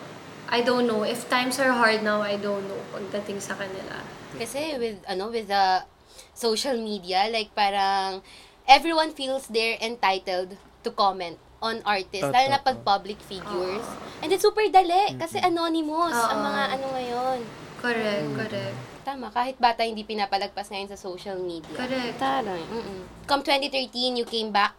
I 0.49 0.61
don't 0.61 0.85
know. 0.85 1.01
If 1.01 1.25
times 1.29 1.57
are 1.57 1.73
hard 1.73 2.05
now, 2.05 2.21
I 2.21 2.37
don't 2.37 2.65
know 2.69 2.81
pagdating 2.93 3.41
sa 3.41 3.57
kanila. 3.57 4.01
Kasi 4.37 4.77
with, 4.77 5.01
ano, 5.09 5.29
with 5.29 5.49
the 5.49 5.85
social 6.33 6.77
media, 6.77 7.29
like 7.29 7.53
parang 7.53 8.21
everyone 8.69 9.13
feels 9.13 9.49
they're 9.49 9.77
entitled 9.81 10.57
to 10.85 10.89
comment 10.93 11.37
on 11.65 11.81
artists, 11.81 12.29
lalo 12.29 12.47
na 12.51 12.61
pag 12.61 12.85
public 12.85 13.17
figures. 13.25 13.85
And 14.21 14.29
it's 14.29 14.45
super 14.45 14.65
dali, 14.69 15.17
kasi 15.17 15.41
anonymous 15.41 16.13
ang 16.13 16.41
Oo. 16.41 16.47
mga 16.49 16.63
ano 16.77 16.85
ngayon. 16.93 17.37
Correct, 17.81 18.27
correct. 18.37 18.77
Tama, 19.05 19.29
kahit 19.33 19.57
bata 19.57 19.81
hindi 19.85 20.05
pinapalagpas 20.05 20.69
ngayon 20.69 20.89
sa 20.93 20.97
social 20.97 21.37
media. 21.41 21.73
Correct. 21.73 22.17
Taray. 22.17 22.61
Mm-mm. 22.69 23.01
Come 23.25 23.41
2013, 23.41 24.17
you 24.17 24.25
came 24.25 24.53
back 24.53 24.73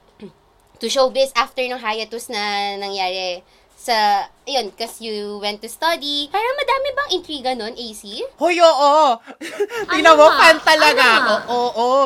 to 0.79 0.87
showbiz 0.87 1.33
after 1.35 1.65
ng 1.65 1.81
hiatus 1.81 2.29
na 2.29 2.77
nangyari 2.77 3.41
sa, 3.77 4.27
ayun, 4.49 4.73
kasi 4.75 5.07
you 5.13 5.39
went 5.39 5.63
to 5.63 5.69
study. 5.71 6.27
Parang 6.33 6.57
madami 6.59 6.89
bang 6.91 7.11
intriga 7.15 7.51
nun, 7.55 7.77
AC? 7.77 8.03
Hoy, 8.41 8.59
oo! 8.59 9.21
Tingnan 9.95 10.17
mo, 10.19 10.27
nga? 10.27 10.37
fan 10.43 10.59
talaga 10.65 11.05
Ano? 11.23 11.35
Oo, 11.53 11.69
oo. 11.71 12.03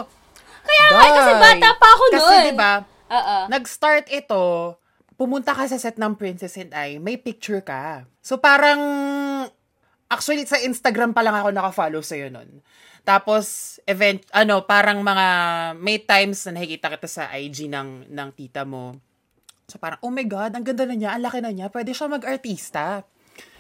Kaya 0.61 0.85
nga, 0.93 1.07
kasi 1.09 1.33
Day. 1.33 1.41
bata 1.41 1.69
pa 1.81 1.89
ako 1.89 2.05
nun. 2.05 2.15
Kasi 2.21 2.35
di 2.45 2.53
ba, 2.53 2.73
Oo. 3.11 3.37
nag-start 3.49 4.07
ito, 4.13 4.77
pumunta 5.17 5.57
ka 5.57 5.65
sa 5.71 5.81
set 5.81 5.97
ng 5.97 6.15
Princess 6.21 6.61
and 6.61 6.75
I, 6.77 7.01
may 7.01 7.17
picture 7.17 7.65
ka. 7.65 8.05
So 8.21 8.37
parang, 8.37 8.81
actually 10.11 10.45
sa 10.45 10.61
Instagram 10.61 11.17
pa 11.17 11.23
lang 11.25 11.39
ako 11.39 11.49
naka-follow 11.55 12.03
sa'yo 12.05 12.29
nun. 12.29 12.61
Tapos, 13.11 13.77
event, 13.91 14.23
ano, 14.31 14.63
parang 14.63 15.03
mga, 15.03 15.27
may 15.83 15.99
times 15.99 16.47
na 16.47 16.63
nakikita 16.63 16.95
kita 16.95 17.11
sa 17.11 17.27
IG 17.35 17.67
ng, 17.67 18.07
ng 18.07 18.29
tita 18.39 18.63
mo. 18.63 18.95
So 19.67 19.83
parang, 19.83 19.99
oh 20.07 20.15
my 20.15 20.23
God, 20.31 20.55
ang 20.55 20.63
ganda 20.63 20.87
na 20.87 20.95
niya, 20.95 21.19
ang 21.19 21.27
laki 21.27 21.43
na 21.43 21.51
niya, 21.51 21.75
pwede 21.75 21.91
siya 21.91 22.07
mag-artista. 22.07 23.03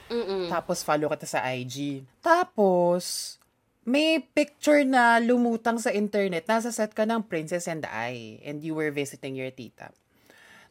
Mm-mm. 0.06 0.46
Tapos 0.54 0.86
follow 0.86 1.10
kita 1.10 1.26
sa 1.26 1.42
IG. 1.50 2.06
Tapos, 2.22 3.34
may 3.82 4.22
picture 4.22 4.86
na 4.86 5.18
lumutang 5.18 5.82
sa 5.82 5.90
internet. 5.90 6.46
Nasa 6.46 6.70
set 6.70 6.94
ka 6.94 7.02
ng 7.02 7.26
Princess 7.26 7.66
and 7.66 7.82
I. 7.90 8.38
And 8.46 8.62
you 8.62 8.78
were 8.78 8.94
visiting 8.94 9.34
your 9.34 9.50
tita. 9.50 9.90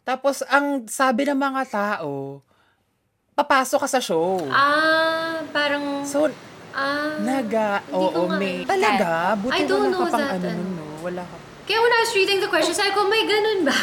Tapos, 0.08 0.40
ang 0.48 0.88
sabi 0.88 1.28
ng 1.28 1.36
mga 1.36 1.64
tao, 1.68 2.40
papasok 3.36 3.80
ka 3.84 3.90
sa 3.92 4.00
show. 4.00 4.40
Ah, 4.48 5.44
parang... 5.52 6.08
So, 6.08 6.32
ah, 6.80 7.12
naga, 7.20 7.84
oo, 7.92 8.24
nga- 8.26 8.40
may, 8.40 8.64
talaga, 8.64 9.36
buti 9.36 9.54
I 9.54 9.62
don't 9.68 9.88
wala 9.88 9.92
know 9.92 10.04
ka 10.08 10.12
pang 10.12 10.22
that, 10.24 10.32
ano 10.40 10.48
ano. 10.48 10.62
nun, 10.64 10.72
no? 10.74 10.86
Wala 11.04 11.24
ka. 11.28 11.36
Kaya 11.68 11.78
when 11.78 11.92
I 11.92 12.00
was 12.02 12.12
reading 12.16 12.40
the 12.40 12.48
question, 12.48 12.74
sabi 12.74 12.92
ko, 12.92 13.06
may 13.06 13.28
ganun 13.28 13.68
ba? 13.68 13.78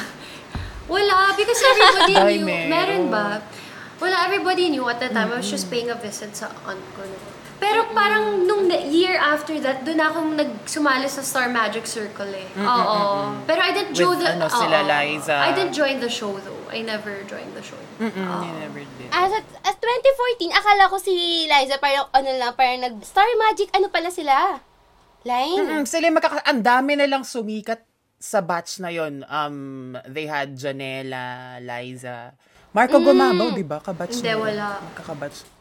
Wala, 0.93 1.35
because 1.35 1.61
everybody 1.63 2.15
Ay, 2.15 2.39
knew. 2.39 2.47
meron. 2.47 2.71
Meron 2.71 3.05
ba? 3.11 3.27
Wala, 3.99 4.17
everybody 4.25 4.71
knew 4.71 4.87
at 4.87 4.99
the 4.99 5.11
time. 5.11 5.31
I 5.31 5.37
was 5.37 5.47
just 5.47 5.67
paying 5.67 5.91
a 5.91 5.99
visit 5.99 6.35
sa 6.35 6.47
aunt 6.65 6.83
ko. 6.95 7.03
no. 7.03 7.19
Pero 7.57 7.89
parang 7.91 8.45
nung 8.45 8.69
na- 8.69 8.85
year 8.85 9.17
after 9.17 9.57
that, 9.65 9.81
doon 9.83 9.97
akong 9.97 10.37
nagsumali 10.37 11.09
sa 11.09 11.25
Star 11.25 11.49
Magic 11.49 11.89
Circle 11.89 12.29
eh. 12.29 12.45
Oo. 12.61 13.33
Pero 13.49 13.61
I 13.65 13.73
didn't 13.73 13.97
join 13.97 14.21
With, 14.21 14.29
the... 14.29 14.37
ano, 14.37 14.47
sila 14.47 14.85
oo. 14.85 14.91
Liza. 14.93 15.37
I 15.41 15.51
didn't 15.57 15.73
join 15.73 15.97
the 15.99 16.13
show 16.13 16.37
though. 16.37 16.56
I 16.71 16.83
never 16.83 17.23
joined 17.25 17.53
the 17.55 17.63
show. 17.63 17.79
Mm-mm, 17.99 18.13
you 18.17 18.53
never 18.61 18.81
did. 18.83 19.09
As 19.13 19.31
at, 19.33 19.47
at 19.63 19.77
2014, 19.79 20.53
akala 20.53 20.91
ko 20.91 20.97
si 20.99 21.47
Liza 21.47 21.79
parang 21.79 22.11
ano 22.11 22.31
lang, 22.35 22.53
parang 22.55 22.81
nag 22.83 22.95
Star 23.07 23.29
Magic, 23.39 23.71
ano 23.73 23.89
pala 23.89 24.11
sila? 24.11 24.61
Line? 25.27 25.83
Mm, 25.83 25.85
sila 25.87 26.07
magkaka... 26.15 26.47
Ang 26.47 26.63
dami 26.63 26.95
na 26.95 27.11
lang 27.11 27.27
sumikat 27.27 27.83
sa 28.17 28.41
batch 28.41 28.79
na 28.79 28.95
yon. 28.95 29.27
Um, 29.27 29.99
they 30.07 30.31
had 30.31 30.55
Janela, 30.55 31.59
Liza, 31.59 32.33
Marco 32.77 33.01
Gumabaw, 33.01 33.57
di 33.57 33.65
ba? 33.65 33.81
Kabatch 33.81 34.21
Hindi, 34.21 34.37
nila. 34.37 34.43
wala. 34.45 34.67
Magkakabatch. 34.93 35.56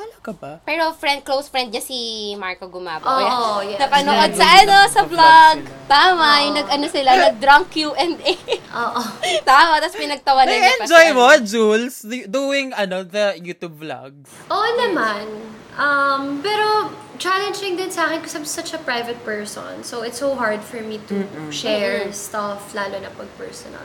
Talaga 0.00 0.30
ba? 0.32 0.52
Pero 0.64 0.96
friend, 0.96 1.20
close 1.20 1.46
friend 1.46 1.68
niya 1.68 1.84
si 1.84 1.98
Marco 2.34 2.64
Gumabo. 2.66 3.04
Oo, 3.04 3.60
Yan. 3.60 3.76
yes. 3.76 3.78
Napanood 3.84 4.32
sa 4.32 4.46
ano, 4.56 4.76
sa 4.88 5.02
vlog. 5.04 5.58
sila. 5.60 5.84
Tama, 5.84 6.26
yung 6.48 6.56
nag-ano 6.56 6.86
sila, 6.88 7.10
nag-drunk 7.28 7.66
Q&A. 7.68 8.32
Oo. 8.72 9.02
Tama, 9.50 9.76
tapos 9.78 9.96
pinagtawanan 10.00 10.48
niya 10.50 10.72
pa 10.72 10.88
Na-enjoy 10.88 11.06
siya. 11.06 11.16
mo, 11.16 11.26
Jules, 11.44 11.94
doing, 12.26 12.72
ano, 12.72 13.04
the 13.04 13.36
YouTube 13.36 13.76
vlogs? 13.76 14.32
Oo 14.48 14.68
naman. 14.80 15.28
Um, 15.76 16.40
pero 16.40 16.88
challenging 17.16 17.76
din 17.76 17.92
sa 17.92 18.08
akin 18.08 18.24
because 18.24 18.34
I'm 18.34 18.48
such 18.48 18.72
a 18.72 18.80
private 18.80 19.20
person. 19.22 19.84
So 19.84 20.00
it's 20.00 20.18
so 20.18 20.32
hard 20.34 20.64
for 20.64 20.80
me 20.80 20.96
to 21.12 21.24
share 21.52 22.08
stuff, 22.12 22.72
lalo 22.72 22.96
na 22.96 23.12
pag 23.12 23.28
personal. 23.36 23.84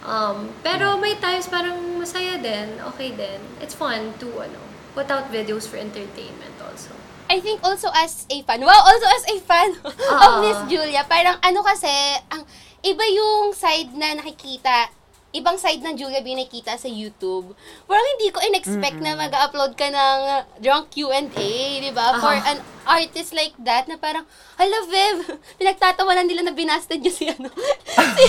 Um, 0.00 0.54
pero 0.64 0.96
may 0.96 1.18
times 1.20 1.44
parang 1.44 1.76
masaya 2.00 2.40
din, 2.40 2.78
okay 2.88 3.12
din. 3.12 3.36
It's 3.60 3.76
fun 3.76 4.16
to 4.16 4.32
ano, 4.38 4.58
put 4.92 5.08
out 5.08 5.28
videos 5.28 5.64
for 5.64 5.76
entertainment 5.76 6.54
also. 6.58 6.90
I 7.26 7.38
think 7.38 7.62
also 7.62 7.88
as 7.92 8.26
a 8.26 8.42
fan, 8.42 8.60
wow, 8.60 8.82
also 8.82 9.06
as 9.06 9.24
a 9.28 9.36
fan 9.38 9.70
of 9.86 9.94
Oo. 9.94 10.42
Miss 10.42 10.58
Julia, 10.66 11.06
parang 11.06 11.38
ano 11.38 11.62
kasi, 11.62 11.90
ang 12.26 12.42
iba 12.80 13.04
yung 13.06 13.54
side 13.54 13.94
na 13.94 14.18
nakikita, 14.18 14.90
ibang 15.30 15.54
side 15.54 15.78
ng 15.78 15.94
Julia 15.94 16.18
B 16.18 16.34
nakikita 16.34 16.74
sa 16.74 16.90
YouTube. 16.90 17.54
Parang 17.86 18.06
hindi 18.10 18.34
ko 18.34 18.42
in-expect 18.42 18.98
na 18.98 19.14
mag-upload 19.14 19.78
ka 19.78 19.86
ng 19.86 20.18
drunk 20.58 20.90
Q&A, 20.90 21.30
di 21.78 21.94
ba? 21.94 22.18
For 22.18 22.34
Ah. 22.34 22.50
an 22.50 22.58
artist 22.82 23.30
like 23.30 23.54
that, 23.62 23.86
na 23.86 23.94
parang, 23.94 24.26
hala, 24.58 24.78
Viv, 24.84 25.30
pinagtatawanan 25.62 26.26
nila 26.26 26.42
na 26.42 26.50
binasted 26.50 26.98
niyo 26.98 27.14
si 27.14 27.30
ano, 27.30 27.46
si, 28.18 28.26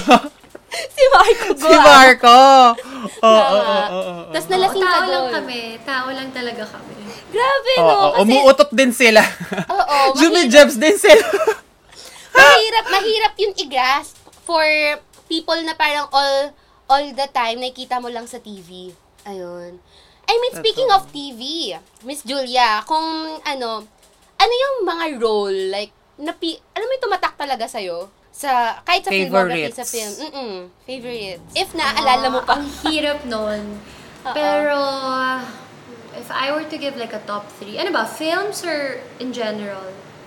si 0.93 1.04
Marco 1.10 1.47
Si. 1.58 1.74
Marco! 1.74 2.38
Oo, 3.17 3.34
oo, 3.34 3.86
oo. 3.89 4.20
Tapos 4.32 4.48
nalasing 4.48 4.82
ka 4.82 4.89
tao 4.89 5.04
lang 5.04 5.24
doon. 5.24 5.34
kami. 5.34 5.62
Tao 5.82 6.08
lang 6.10 6.30
talaga 6.32 6.63
kami. 6.65 6.96
Grabe, 7.30 7.72
Oo, 7.74 7.84
no? 7.84 7.91
oo, 7.91 8.10
Kasi, 8.12 8.22
umuutot 8.24 8.72
din 8.72 8.91
sila. 8.91 9.22
Oo, 9.67 9.98
mahirap. 10.15 10.48
Jebs 10.48 10.76
din 10.76 10.98
sila. 10.98 11.24
mahirap, 12.36 12.86
mahirap 12.89 13.34
yun 13.36 13.54
i-grasp 13.56 14.15
for 14.41 14.63
people 15.26 15.60
na 15.63 15.76
parang 15.76 16.08
all 16.12 16.52
all 16.88 17.06
the 17.08 17.28
time 17.30 17.60
nakikita 17.60 18.00
mo 18.00 18.08
lang 18.08 18.26
sa 18.26 18.39
TV. 18.39 18.91
Ayun. 19.24 19.80
I 20.24 20.36
mean, 20.38 20.54
speaking 20.54 20.88
of 20.89 21.08
TV, 21.10 21.72
Miss 22.02 22.24
Julia, 22.24 22.84
kung 22.84 23.04
ano, 23.41 23.70
ano 24.38 24.54
yung 24.54 24.76
mga 24.82 25.06
role, 25.17 25.70
like, 25.70 25.91
napi, 26.15 26.56
alam 26.72 26.86
mo 26.86 26.94
yung 26.94 27.04
tumatak 27.04 27.36
talaga 27.36 27.67
sa'yo? 27.67 28.08
Sa, 28.32 28.80
kahit 28.82 29.04
sa 29.04 29.12
filmography, 29.12 29.67
Favorites. 29.67 29.76
sa 29.76 29.84
film. 29.84 30.13
Mm-mm, 30.22 30.54
favorites. 30.82 31.44
If 31.52 31.76
naaalala 31.76 32.28
mo 32.28 32.39
pa. 32.41 32.58
Ang 32.58 32.67
hirap 32.88 33.28
nun. 33.28 33.76
Oo. 34.21 34.34
Pero, 34.34 34.79
if 36.13 36.29
I 36.29 36.51
were 36.51 36.65
to 36.65 36.77
give 36.77 36.95
like 36.95 37.12
a 37.12 37.21
top 37.25 37.49
three, 37.51 37.77
ano 37.77 37.89
ba, 37.89 38.05
films 38.05 38.62
or 38.62 39.01
in 39.17 39.34
general? 39.34 39.81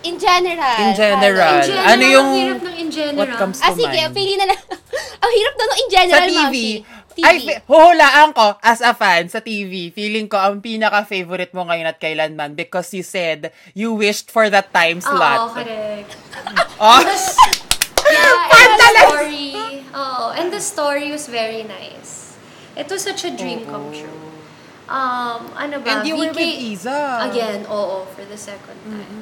In 0.04 0.20
general. 0.20 0.76
In 0.76 0.92
general. 0.92 1.56
In 1.56 1.64
general, 1.64 1.88
Ano 1.88 2.04
yung- 2.04 2.28
ang 2.28 2.36
hirap 2.36 2.62
ng 2.62 2.76
in 2.76 2.88
general. 2.90 3.20
What 3.24 3.32
comes 3.38 3.56
to 3.56 3.64
Ah, 3.64 3.72
sige, 3.72 3.88
mind? 3.96 4.12
pili 4.12 4.36
na 4.36 4.52
lang. 4.52 4.60
Ang 5.24 5.32
hirap 5.32 5.54
na 5.56 5.64
no, 5.64 5.74
in 5.74 5.88
Sa 5.88 5.94
general, 5.96 6.28
TV. 6.28 6.36
Mamsi. 6.44 6.66
TV. 7.14 7.24
Ay, 7.24 7.36
huhulaan 7.64 8.30
ko, 8.34 8.58
as 8.60 8.82
a 8.82 8.92
fan, 8.92 9.30
sa 9.30 9.38
TV, 9.40 9.88
feeling 9.88 10.26
ko 10.26 10.36
ang 10.36 10.58
pinaka-favorite 10.60 11.54
mo 11.54 11.64
ngayon 11.64 11.86
at 11.86 11.96
kailanman 11.96 12.52
because 12.52 12.90
you 12.92 13.00
said 13.00 13.48
you 13.72 13.94
wished 13.94 14.28
for 14.28 14.50
that 14.50 14.68
time 14.74 14.98
Oo, 14.98 15.08
slot. 15.08 15.54
correct. 15.54 16.10
Oh, 16.82 17.00
Yeah, 18.04 18.36
and 18.52 18.72
the 18.76 18.88
story. 19.00 19.46
Oh, 19.94 20.28
and 20.36 20.48
the 20.52 20.60
story 20.60 21.08
was 21.08 21.24
very 21.24 21.62
nice. 21.64 22.23
It 22.74 22.90
was 22.90 23.02
such 23.06 23.22
a 23.24 23.30
dream 23.30 23.64
come 23.66 23.90
true. 23.94 24.20
Um, 24.84 25.48
ano 25.56 25.80
ba? 25.80 25.88
And 25.88 26.00
you 26.04 26.18
were 26.18 26.28
with 26.28 26.38
Iza. 26.38 27.30
Again, 27.30 27.64
oo, 27.70 28.04
for 28.12 28.24
the 28.28 28.36
second 28.36 28.76
time. 28.84 29.16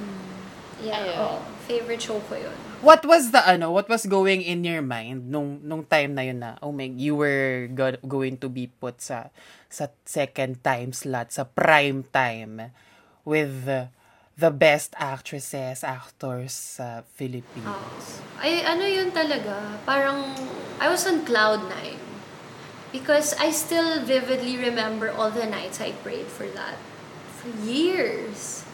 Yeah, 0.83 0.99
Ayun. 0.99 1.17
oo. 1.23 1.39
Favorite 1.71 2.03
show 2.03 2.19
ko 2.27 2.35
yun. 2.35 2.57
What 2.83 3.07
was 3.07 3.31
the 3.31 3.39
ano, 3.39 3.71
what 3.71 3.87
was 3.87 4.03
going 4.11 4.43
in 4.43 4.67
your 4.67 4.83
mind 4.83 5.31
nung 5.31 5.63
nung 5.63 5.87
time 5.87 6.19
na 6.19 6.27
yun 6.27 6.43
na, 6.43 6.59
oh 6.59 6.75
my, 6.75 6.91
you 6.91 7.15
were 7.15 7.71
go- 7.71 8.03
going 8.03 8.35
to 8.43 8.51
be 8.51 8.67
put 8.67 8.99
sa 8.99 9.31
sa 9.71 9.87
second 10.03 10.59
time 10.67 10.91
slot, 10.91 11.31
sa 11.31 11.47
prime 11.47 12.03
time 12.11 12.75
with 13.23 13.71
the, 13.71 13.87
the 14.35 14.51
best 14.51 14.99
actresses, 14.99 15.87
actors 15.87 16.51
sa 16.51 17.07
Philippines. 17.15 18.19
Ay, 18.43 18.67
ano 18.67 18.83
yun 18.83 19.15
talaga, 19.15 19.79
parang, 19.87 20.27
I 20.83 20.91
was 20.91 21.07
on 21.07 21.23
cloud 21.23 21.63
nine. 21.71 22.03
Because 22.93 23.33
I 23.41 23.51
still 23.51 24.05
vividly 24.05 24.61
remember 24.61 25.09
all 25.09 25.33
the 25.33 25.49
nights 25.49 25.81
I 25.81 25.97
prayed 26.05 26.29
for 26.29 26.45
that. 26.53 26.77
For 27.41 27.49
years. 27.65 28.69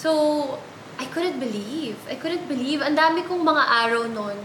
So, 0.00 0.58
I 0.96 1.04
couldn't 1.04 1.38
believe. 1.40 2.00
I 2.08 2.16
couldn't 2.16 2.48
believe. 2.48 2.80
Ang 2.80 2.96
dami 2.96 3.20
kong 3.24 3.44
mga 3.44 3.64
araw 3.84 4.08
nun. 4.08 4.40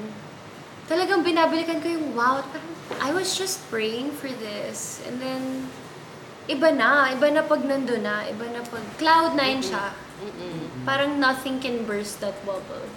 Talagang 0.92 1.24
binabalikan 1.24 1.80
ko 1.80 1.88
yung, 1.96 2.12
wow, 2.12 2.44
parang, 2.44 2.74
I 3.00 3.16
was 3.16 3.40
just 3.40 3.64
praying 3.72 4.12
for 4.20 4.28
this. 4.28 5.00
And 5.08 5.24
then, 5.24 5.72
iba 6.52 6.76
na. 6.76 7.12
Iba 7.16 7.32
na 7.32 7.44
pag 7.44 7.64
nandun 7.64 8.04
na. 8.04 8.28
Iba 8.28 8.52
na 8.52 8.62
pag, 8.68 8.84
cloud 9.00 9.36
nine 9.36 9.64
siya. 9.64 9.96
Parang 10.88 11.20
nothing 11.20 11.60
can 11.60 11.84
burst 11.84 12.24
that 12.24 12.36
bubble. 12.48 12.88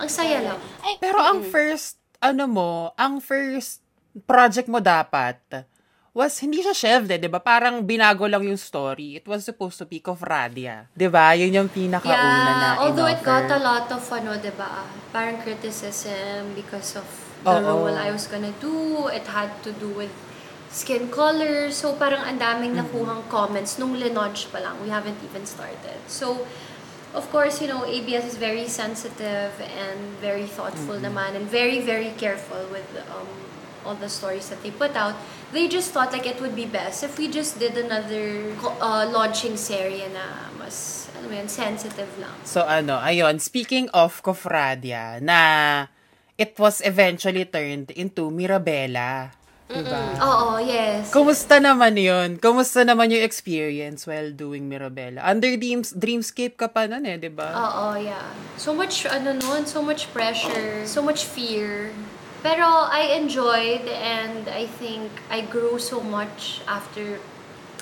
Ang 0.00 0.08
saya 0.08 0.40
lang. 0.40 0.60
Pero 1.00 1.20
ang 1.20 1.44
first, 1.44 2.00
ano 2.24 2.48
mo, 2.48 2.70
ang 2.96 3.20
first 3.20 3.83
project 4.22 4.70
mo 4.70 4.78
dapat 4.78 5.66
was, 6.14 6.38
hindi 6.38 6.62
siya 6.62 6.70
shelved 6.70 7.10
eh, 7.10 7.18
di 7.18 7.26
ba? 7.26 7.42
Parang 7.42 7.82
binago 7.82 8.30
lang 8.30 8.46
yung 8.46 8.56
story. 8.56 9.18
It 9.18 9.26
was 9.26 9.42
supposed 9.42 9.82
to 9.82 9.86
be 9.90 9.98
Kofradia. 9.98 10.86
Di 10.94 11.10
ba? 11.10 11.34
Yun 11.34 11.50
yung 11.50 11.68
pinakauna 11.68 12.14
na 12.14 12.78
Yeah, 12.78 12.86
although 12.86 13.10
it 13.10 13.18
got 13.26 13.50
a 13.50 13.58
lot 13.58 13.90
of, 13.90 14.00
ano, 14.14 14.38
diba, 14.38 14.86
parang 15.10 15.42
criticism 15.42 16.54
because 16.54 16.94
of 16.94 17.04
the 17.42 17.50
Oo. 17.50 17.90
role 17.90 17.98
I 17.98 18.14
was 18.14 18.30
gonna 18.30 18.54
do. 18.62 19.10
It 19.10 19.26
had 19.26 19.50
to 19.66 19.74
do 19.74 19.90
with 19.90 20.14
skin 20.70 21.10
color. 21.10 21.74
So, 21.74 21.98
parang 21.98 22.22
ang 22.22 22.38
daming 22.38 22.78
nakuhang 22.78 23.26
comments 23.26 23.82
nung 23.82 23.98
linaunch 23.98 24.54
pa 24.54 24.62
lang. 24.62 24.78
We 24.86 24.94
haven't 24.94 25.18
even 25.26 25.42
started. 25.50 25.98
So, 26.06 26.46
of 27.10 27.26
course, 27.34 27.58
you 27.58 27.66
know, 27.66 27.82
ABS 27.82 28.34
is 28.34 28.36
very 28.38 28.70
sensitive 28.70 29.50
and 29.58 30.14
very 30.22 30.46
thoughtful 30.46 30.98
naman 31.02 31.34
and 31.34 31.46
very, 31.46 31.82
very 31.82 32.14
careful 32.14 32.70
with 32.70 32.86
um, 33.10 33.43
all 33.84 33.94
the 33.94 34.08
stories 34.08 34.48
that 34.48 34.64
they 34.64 34.72
put 34.72 34.96
out. 34.96 35.14
They 35.52 35.68
just 35.68 35.92
thought 35.94 36.10
like 36.10 36.26
it 36.26 36.40
would 36.42 36.56
be 36.56 36.66
best 36.66 37.04
if 37.04 37.14
we 37.20 37.30
just 37.30 37.60
did 37.62 37.78
another 37.78 38.50
uh, 38.82 39.06
launching 39.06 39.54
serye 39.54 40.10
na 40.10 40.50
mas, 40.58 41.06
ano 41.14 41.30
yun, 41.30 41.46
sensitive 41.46 42.10
lang. 42.18 42.34
So 42.42 42.66
ano, 42.66 42.98
ayun, 42.98 43.38
speaking 43.38 43.86
of 43.94 44.18
Kofradia, 44.24 45.22
na 45.22 45.86
it 46.34 46.58
was 46.58 46.82
eventually 46.82 47.44
turned 47.46 47.94
into 47.94 48.30
Mirabella. 48.34 49.30
Diba? 49.64 50.20
Oo, 50.20 50.60
yes. 50.60 51.08
Kumusta 51.08 51.56
naman 51.56 51.96
yun? 51.96 52.36
Kumusta 52.36 52.84
naman 52.84 53.08
yung 53.08 53.24
experience 53.24 54.04
while 54.04 54.28
doing 54.28 54.68
Mirabella? 54.68 55.24
Under 55.24 55.56
Dreams, 55.56 55.96
Dreamscape 55.96 56.60
ka 56.60 56.68
pa 56.68 56.84
nun 56.84 57.08
eh, 57.08 57.16
di 57.16 57.32
ba? 57.32 57.48
Oo, 57.48 57.96
yeah. 57.96 58.28
So 58.60 58.76
much, 58.76 59.08
ano 59.08 59.32
nun, 59.32 59.64
so 59.64 59.80
much 59.80 60.12
pressure, 60.12 60.84
so 60.84 61.00
much 61.00 61.24
fear. 61.24 61.96
Pero 62.44 62.68
I 62.92 63.16
enjoyed 63.16 63.88
and 63.88 64.52
I 64.52 64.68
think 64.68 65.08
I 65.32 65.40
grew 65.40 65.80
so 65.80 66.04
much 66.04 66.60
after 66.68 67.16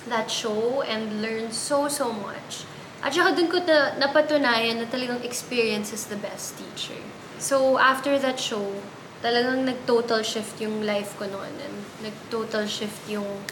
that 0.07 0.31
show 0.31 0.87
and 0.87 1.19
learned 1.19 1.51
so, 1.51 1.91
so 1.91 2.15
much. 2.15 2.63
At 3.03 3.11
saka 3.11 3.35
dun 3.35 3.51
ko 3.51 3.59
na, 3.59 3.99
napatunayan 3.99 4.79
na 4.79 4.87
talagang 4.87 5.27
experience 5.27 5.91
is 5.91 6.07
the 6.07 6.15
best 6.15 6.55
teacher. 6.55 7.03
So, 7.43 7.75
after 7.75 8.15
that 8.23 8.39
show, 8.39 8.79
talagang 9.19 9.67
nag-total 9.67 10.23
shift 10.23 10.63
yung 10.63 10.87
life 10.87 11.19
ko 11.19 11.27
noon 11.27 11.59
and 11.59 11.83
nag-total 11.99 12.71
shift 12.71 13.03
yung 13.11 13.43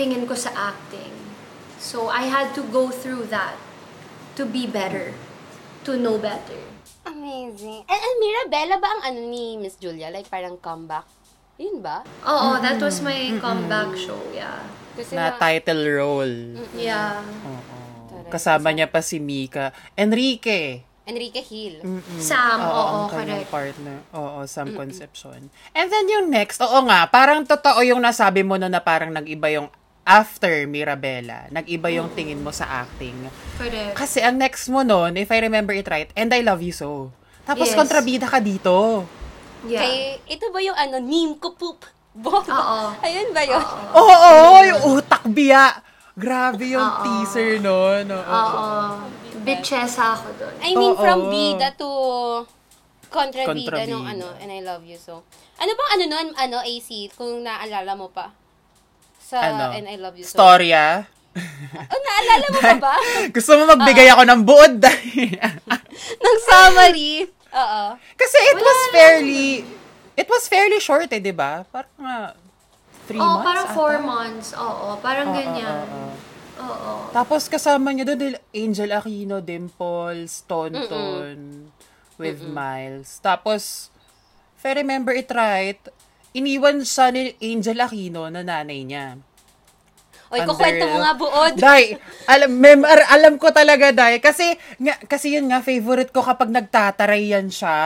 tingin 0.00 0.24
ko 0.24 0.32
sa 0.32 0.56
acting. 0.56 1.12
So, 1.76 2.08
I 2.08 2.32
had 2.32 2.56
to 2.56 2.64
go 2.64 2.88
through 2.88 3.28
that 3.28 3.60
to 4.40 4.48
be 4.48 4.64
better, 4.64 5.12
to 5.84 6.00
know 6.00 6.16
better. 6.16 6.75
Amazing. 7.06 7.86
And, 7.86 8.00
and 8.02 8.16
Mirabella 8.18 8.76
ba 8.82 8.88
ang 8.90 9.02
ano 9.14 9.20
ni 9.30 9.54
Miss 9.56 9.78
Julia? 9.78 10.10
Like, 10.10 10.26
parang 10.26 10.58
comeback? 10.58 11.06
Yun 11.56 11.80
ba? 11.80 12.04
Oo, 12.26 12.60
that 12.60 12.76
was 12.82 13.00
my 13.00 13.32
comeback 13.40 13.94
show, 13.96 14.18
yeah. 14.34 14.60
Kasi 14.92 15.16
Na 15.16 15.36
title 15.36 15.86
role. 15.88 16.36
Yeah. 16.76 17.22
Correct. 18.10 18.32
Kasama 18.32 18.74
niya 18.74 18.90
pa 18.90 19.00
si 19.00 19.16
Mika. 19.22 19.72
Enrique. 19.96 20.84
Enrique 21.06 21.38
Hill. 21.38 21.86
Sam, 22.18 22.58
oo, 22.66 23.06
ang 23.06 23.06
kanyang 23.06 23.46
correct. 23.46 23.54
partner. 23.78 23.96
Oo, 24.10 24.42
Sam 24.50 24.74
Concepcion. 24.74 25.46
And 25.70 25.86
then 25.86 26.10
yung 26.10 26.26
next, 26.34 26.58
oo 26.58 26.78
nga, 26.90 27.06
parang 27.06 27.46
totoo 27.46 27.78
yung 27.86 28.02
nasabi 28.02 28.42
mo 28.42 28.58
no 28.58 28.66
na 28.66 28.82
parang 28.82 29.14
nag-iba 29.14 29.46
yung 29.54 29.70
after 30.06 30.64
Mirabella. 30.64 31.50
Nag-iba 31.50 31.90
yung 31.90 32.14
tingin 32.14 32.40
mo 32.40 32.54
sa 32.54 32.86
acting. 32.86 33.26
Correct. 33.58 33.98
Kasi 33.98 34.22
ang 34.22 34.38
next 34.38 34.70
mo 34.70 34.80
nun, 34.80 35.18
if 35.18 35.28
I 35.28 35.42
remember 35.42 35.74
it 35.74 35.90
right, 35.90 36.08
And 36.14 36.30
I 36.30 36.40
Love 36.40 36.62
You 36.62 36.70
So. 36.70 37.10
Tapos 37.42 37.66
Yes. 37.68 37.74
kontrabida 37.74 38.30
ka 38.30 38.38
dito. 38.38 39.02
Yeah. 39.66 39.82
Kay, 39.82 39.94
ito 40.30 40.46
ba 40.48 40.62
yung 40.62 40.78
ano, 40.78 41.02
Neem 41.02 41.34
ko 41.36 41.52
poop? 41.52 41.82
Bomba. 42.14 42.48
Oo. 42.48 42.80
Ayun 43.04 43.34
ba 43.34 43.42
yun? 43.42 43.60
Oo, 43.92 44.30
yung 44.64 44.82
utak 44.94 45.26
biya. 45.26 45.82
Grabe 46.16 46.72
yung 46.72 46.88
teaser 47.04 47.60
nun. 47.60 48.08
Oo. 48.08 48.24
Oo. 48.24 48.64
Bitchesa 49.44 50.16
ako 50.16 50.28
doon. 50.38 50.54
I 50.64 50.72
mean, 50.72 50.94
Oo. 50.94 51.02
from 51.02 51.28
bida 51.28 51.74
to 51.76 51.90
kontrabida 53.06 53.52
Kontrabida. 53.74 53.90
nung 53.90 54.06
ano, 54.06 54.32
and 54.40 54.50
I 54.50 54.60
love 54.60 54.82
you 54.82 54.96
so. 54.96 55.22
Ano 55.56 55.70
bang 55.70 55.90
ano 55.92 56.04
nun, 56.08 56.28
ano, 56.34 56.56
AC, 56.60 57.10
kung 57.14 57.42
naalala 57.42 57.94
mo 57.94 58.08
pa? 58.08 58.32
Sa 59.26 59.42
Ano? 59.42 59.74
and 59.74 59.90
I 59.90 59.98
love 59.98 60.14
you 60.14 60.22
so. 60.22 60.38
Storya. 60.38 61.02
Oh, 61.92 62.00
naalala 62.00 62.46
mo 62.48 62.58
pa 62.64 62.74
ba? 62.80 62.94
Gusto 63.36 63.60
mo 63.60 63.68
magbigay 63.76 64.08
ako 64.08 64.22
ng 64.24 64.40
buod 64.40 64.80
dahil... 64.80 65.36
Ng 66.24 66.38
summary. 66.48 67.28
Oo. 67.52 67.82
Kasi 68.16 68.38
it 68.40 68.56
was 68.56 68.80
fairly... 68.88 69.66
It 70.16 70.28
was 70.32 70.48
fairly 70.48 70.80
short 70.80 71.12
eh, 71.12 71.20
di 71.20 71.36
ba? 71.36 71.68
Parang 71.68 71.92
nga... 72.00 72.18
Three 73.04 73.20
Oo, 73.20 73.26
months 73.36 73.44
parang 73.44 73.66
ata. 73.68 73.76
four 73.76 73.94
months. 74.00 74.48
Oo, 74.56 74.96
parang 74.98 75.28
Oo, 75.28 75.36
ganyan. 75.36 75.76
oo, 75.84 76.08
oo. 76.08 76.26
Oo. 76.56 76.92
Tapos 77.12 77.52
kasama 77.52 77.92
niya 77.92 78.08
doon 78.08 78.40
Angel 78.50 78.90
Aquino, 78.96 79.44
Dimples, 79.44 80.40
Tonton, 80.48 81.68
with 82.16 82.40
Miles. 82.48 83.20
Tapos, 83.20 83.92
if 84.56 84.64
I 84.64 84.72
remember 84.72 85.12
it 85.12 85.28
right, 85.28 85.78
iniwan 86.34 86.82
siya 86.82 87.12
ni 87.14 87.36
Angel 87.38 87.78
Aquino 87.78 88.26
na 88.32 88.42
nanay 88.42 88.82
niya. 88.82 89.20
Oy, 90.32 90.42
Under- 90.42 90.50
kukwento 90.50 90.84
mo 90.90 90.98
nga 90.98 91.12
buod. 91.14 91.54
Dai, 91.62 91.94
alam, 92.26 92.50
mem, 92.50 92.82
alam 92.84 93.38
ko 93.38 93.54
talaga, 93.54 93.94
Dai. 93.94 94.18
Kasi, 94.18 94.58
nga, 94.82 94.98
kasi 95.06 95.38
yun 95.38 95.46
nga, 95.46 95.62
favorite 95.62 96.10
ko 96.10 96.22
kapag 96.24 96.50
nagtataray 96.50 97.30
yan 97.30 97.46
siya. 97.46 97.78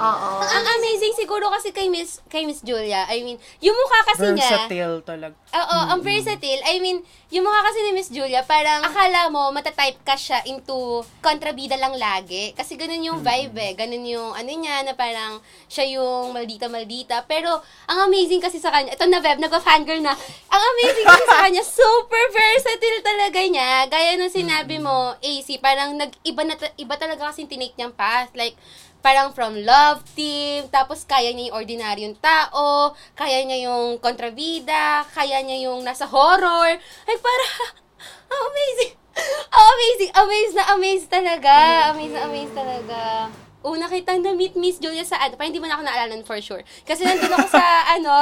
Oo. 0.00 0.30
Ang 0.40 0.64
amazing 0.80 1.12
siguro 1.12 1.52
kasi 1.52 1.76
kay 1.76 1.92
Miss 1.92 2.24
kay 2.32 2.48
Miss 2.48 2.64
Julia. 2.64 3.04
I 3.06 3.20
mean, 3.20 3.36
yung 3.60 3.76
mukha 3.76 4.00
kasi 4.08 4.32
niya. 4.32 4.66
Versatile 4.66 4.96
talaga. 5.04 5.34
Oo, 5.52 5.78
ang 5.92 6.00
versatile. 6.00 6.64
I 6.64 6.80
mean, 6.80 7.04
yung 7.28 7.44
mukha 7.44 7.60
kasi 7.62 7.78
ni 7.84 7.92
Miss 7.92 8.08
Julia, 8.08 8.42
parang 8.42 8.80
akala 8.80 9.28
mo 9.28 9.52
matatype 9.52 10.00
ka 10.02 10.16
siya 10.16 10.40
into 10.48 11.04
kontrabida 11.20 11.76
lang 11.76 11.94
lagi. 11.94 12.56
Kasi 12.56 12.80
ganun 12.80 13.04
yung 13.04 13.20
vibe 13.20 13.54
eh. 13.60 13.72
Ganun 13.76 14.02
yung 14.08 14.32
ano 14.32 14.50
niya, 14.50 14.82
na 14.82 14.96
parang 14.96 15.38
siya 15.68 16.00
yung 16.00 16.32
maldita-maldita. 16.32 17.28
Pero, 17.28 17.60
ang 17.86 18.08
amazing 18.08 18.40
kasi 18.40 18.56
sa 18.56 18.72
kanya, 18.72 18.96
ito 18.96 19.04
na 19.04 19.20
Veb, 19.20 19.38
nagpa-fangirl 19.38 20.00
na. 20.00 20.16
Ang 20.48 20.62
amazing 20.74 21.06
kasi 21.06 21.24
sa 21.30 21.46
kanya, 21.46 21.62
super 21.62 22.24
versatile 22.34 22.98
talaga 23.06 23.38
niya. 23.46 23.86
Gaya 23.86 24.18
nung 24.18 24.34
sinabi 24.34 24.82
mo, 24.82 25.14
AC, 25.22 25.62
parang 25.62 25.94
nag-iba, 25.94 26.42
na, 26.42 26.58
iba 26.74 26.94
talaga 26.98 27.30
kasi 27.30 27.46
tinake 27.46 27.78
niyang 27.78 27.94
path. 27.94 28.34
Like, 28.34 28.58
parang 28.98 29.30
from 29.30 29.54
love 29.62 30.02
team, 30.18 30.66
tapos 30.74 31.06
kaya 31.06 31.30
niya 31.30 31.54
yung 31.54 31.58
ordinaryong 31.62 32.16
tao, 32.18 32.98
kaya 33.14 33.46
niya 33.46 33.70
yung 33.70 34.02
kontrabida, 34.02 35.06
kaya 35.14 35.38
niya 35.46 35.70
yung 35.70 35.86
nasa 35.86 36.10
horror. 36.10 36.74
Like, 37.06 37.22
para, 37.22 37.46
ang 38.26 38.42
amazing. 38.50 38.98
Amazing. 39.50 40.12
Amazed 40.14 40.54
na 40.54 40.64
amazed 40.74 41.08
talaga. 41.10 41.54
Amazed 41.92 42.14
na 42.14 42.22
amazed 42.30 42.54
talaga. 42.54 43.00
Una 43.60 43.86
kitang 43.86 44.20
na-meet 44.20 44.56
Miss 44.56 44.76
Julia 44.76 45.04
sa 45.04 45.20
ano, 45.20 45.36
parang 45.36 45.52
hindi 45.52 45.60
mo 45.60 45.68
na 45.68 45.76
ako 45.76 45.84
naalala 45.84 46.12
nun 46.12 46.24
for 46.24 46.40
sure. 46.40 46.64
Kasi 46.82 47.04
nandun 47.04 47.28
ako 47.30 47.48
sa, 47.50 47.64
ano, 47.96 48.14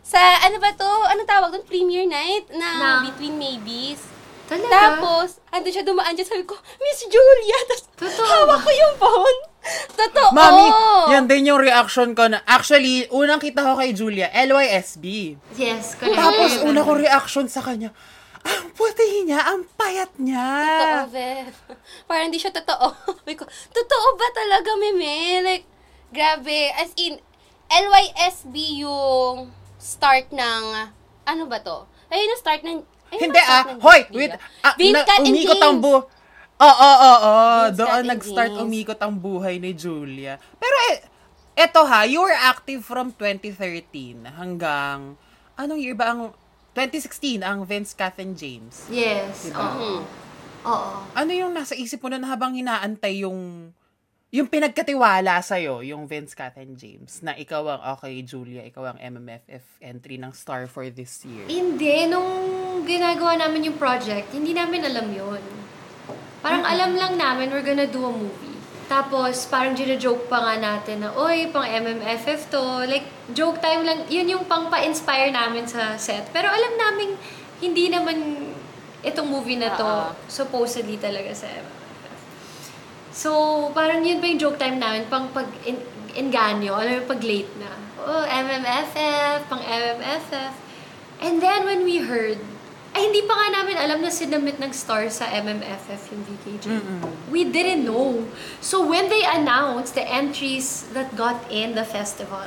sa, 0.00 0.20
ano 0.42 0.56
ba 0.58 0.70
to? 0.70 0.84
Ano 0.84 1.24
tawag 1.24 1.50
doon? 1.50 1.64
Premiere 1.64 2.04
night 2.04 2.52
na 2.52 2.68
Na- 2.74 3.02
Between 3.02 3.34
Maybes. 3.34 4.12
Talaga? 4.44 4.68
Tapos, 4.68 5.40
ando 5.48 5.72
siya 5.72 5.80
dumaan 5.80 6.12
dyan, 6.12 6.28
sabi 6.28 6.44
ko, 6.44 6.52
Miss 6.76 7.00
Julia! 7.02 7.58
Tapos, 7.64 7.84
Totoo 7.96 8.28
hawak 8.28 8.60
ko 8.60 8.70
yung 8.70 8.94
phone. 9.00 9.38
Totoo! 9.88 10.36
Mami, 10.36 10.66
yan 11.08 11.24
din 11.24 11.48
yung 11.48 11.56
reaction 11.56 12.12
ko 12.12 12.28
na, 12.28 12.44
actually, 12.44 13.08
unang 13.08 13.40
kita 13.40 13.64
ko 13.64 13.80
kay 13.80 13.96
Julia, 13.96 14.28
LYSB. 14.28 15.04
Yes, 15.56 15.96
correct. 15.96 16.12
Tapos, 16.12 16.60
una 16.60 16.84
ko 16.84 16.92
reaction 16.92 17.48
sa 17.48 17.64
kanya, 17.64 17.96
ang 18.44 18.68
puti 18.76 19.24
niya, 19.24 19.40
ang 19.40 19.64
payat 19.74 20.12
niya. 20.20 20.48
Totoo, 20.68 21.04
Bev. 21.10 21.54
Parang 22.04 22.28
hindi 22.28 22.40
siya 22.40 22.52
totoo. 22.52 22.92
Totoo 23.78 24.06
ba 24.20 24.28
talaga, 24.36 24.70
Meme? 24.76 25.40
Like, 25.40 25.66
grabe. 26.12 26.70
As 26.76 26.92
in, 27.00 27.16
LYSB 27.72 28.84
yung 28.84 29.48
start 29.80 30.28
ng, 30.28 30.64
ano 31.24 31.42
ba 31.48 31.58
to? 31.64 31.88
Ayun 32.12 32.32
yung 32.36 32.42
start 32.42 32.60
ng, 32.62 32.78
ayun 33.10 33.20
Hindi 33.32 33.40
ang 33.40 33.48
start 33.48 33.64
ah, 33.64 33.72
ng 33.72 33.80
hoy, 33.80 34.00
wait, 34.12 34.32
ah, 34.60 34.74
na, 34.76 35.00
umikot 35.24 35.62
ang 35.64 35.76
bu... 35.80 35.94
Oo, 36.54 36.70
oo, 36.70 37.12
oo. 37.18 37.62
Doon 37.74 38.04
nag-start 38.06 38.54
umikot 38.62 39.00
ang 39.02 39.18
buhay 39.18 39.58
ni 39.58 39.74
Julia. 39.74 40.38
Pero 40.60 40.76
eh, 40.94 41.02
eto 41.58 41.82
ha, 41.82 42.06
you 42.06 42.22
were 42.22 42.36
active 42.36 42.86
from 42.86 43.10
2013 43.16 44.38
hanggang, 44.38 45.18
anong 45.58 45.80
year 45.82 45.98
ba 45.98 46.14
ang, 46.14 46.30
2016 46.74 47.40
ang 47.46 47.62
Vince, 47.62 47.94
Kath, 47.94 48.18
and 48.18 48.34
James. 48.34 48.84
Yes, 48.90 49.48
Diba? 49.48 49.62
oo. 49.62 50.02
Oo. 50.64 50.92
Ano 51.14 51.30
yung 51.30 51.54
nasa 51.54 51.78
isip 51.78 52.02
mo 52.02 52.10
nun 52.10 52.26
habang 52.26 52.52
hinaantay 52.58 53.22
yung 53.22 53.70
yung 54.34 54.50
pinagkatiwala 54.50 55.38
sa'yo, 55.38 55.86
yung 55.86 56.10
Vince, 56.10 56.34
Kath, 56.34 56.58
and 56.58 56.74
James, 56.74 57.22
na 57.22 57.38
ikaw 57.38 57.62
ang, 57.70 57.82
okay, 57.94 58.18
Julia, 58.26 58.66
ikaw 58.66 58.90
ang 58.90 58.98
MMFF 58.98 59.62
entry 59.78 60.18
ng 60.18 60.34
star 60.34 60.66
for 60.66 60.90
this 60.90 61.22
year. 61.22 61.46
Hindi, 61.46 62.10
nung 62.10 62.82
ginagawa 62.82 63.38
namin 63.38 63.70
yung 63.70 63.78
project, 63.78 64.34
hindi 64.34 64.50
namin 64.50 64.90
alam 64.90 65.06
yun. 65.14 65.38
Parang 66.42 66.66
alam 66.66 66.98
lang 66.98 67.14
namin, 67.14 67.46
we're 67.54 67.62
gonna 67.62 67.86
do 67.86 68.02
a 68.02 68.10
movie. 68.10 68.53
Tapos, 68.84 69.48
parang 69.48 69.72
gina-joke 69.72 70.28
pa 70.28 70.44
nga 70.44 70.54
natin 70.60 71.04
na, 71.04 71.10
oy, 71.16 71.48
pang 71.48 71.64
MMFF 71.64 72.52
to. 72.52 72.84
Like, 72.84 73.08
joke 73.32 73.58
time 73.64 73.82
lang. 73.84 74.04
Yun 74.12 74.36
yung 74.38 74.44
pang 74.44 74.68
pa-inspire 74.68 75.32
namin 75.32 75.64
sa 75.64 75.96
set. 75.96 76.28
Pero 76.30 76.52
alam 76.52 76.76
namin, 76.76 77.16
hindi 77.64 77.88
naman 77.88 78.48
itong 79.04 79.28
movie 79.28 79.56
na 79.60 79.72
to 79.76 79.84
Oo. 79.84 80.12
supposedly 80.28 80.96
talaga 81.00 81.32
sa 81.32 81.48
MMFF. 81.48 82.18
So, 83.14 83.30
parang 83.72 84.04
yun 84.04 84.20
pa 84.20 84.26
yung 84.28 84.40
joke 84.40 84.58
time 84.60 84.76
namin, 84.76 85.08
pang 85.08 85.32
pag-enganyo, 85.32 86.72
alam 86.76 86.92
mo, 87.00 87.08
pag 87.08 87.22
late 87.24 87.52
na. 87.56 87.70
Oh, 88.04 88.24
MMFF, 88.28 89.48
pang 89.48 89.64
MMFF. 89.64 90.52
And 91.24 91.40
then, 91.40 91.64
when 91.64 91.88
we 91.88 92.04
heard, 92.04 92.36
ay, 92.94 93.10
hindi 93.10 93.26
pa 93.26 93.34
nga 93.34 93.48
namin 93.58 93.74
alam 93.74 93.98
na 94.06 94.10
sinamit 94.10 94.62
ng 94.62 94.70
star 94.70 95.10
sa 95.10 95.26
MMFF 95.26 96.14
yung 96.14 96.22
VKJ. 96.30 96.64
We 97.26 97.42
didn't 97.42 97.82
know. 97.82 98.30
So, 98.62 98.86
when 98.86 99.10
they 99.10 99.26
announced 99.26 99.98
the 99.98 100.06
entries 100.06 100.86
that 100.94 101.18
got 101.18 101.42
in 101.50 101.74
the 101.74 101.82
festival, 101.82 102.46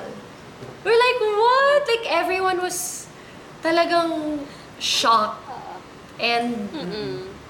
we're 0.87 0.95
like, 0.95 1.19
what? 1.19 1.83
Like, 1.91 2.05
everyone 2.07 2.63
was 2.63 3.11
talagang 3.59 4.47
shocked. 4.79 5.43
And 6.15 6.71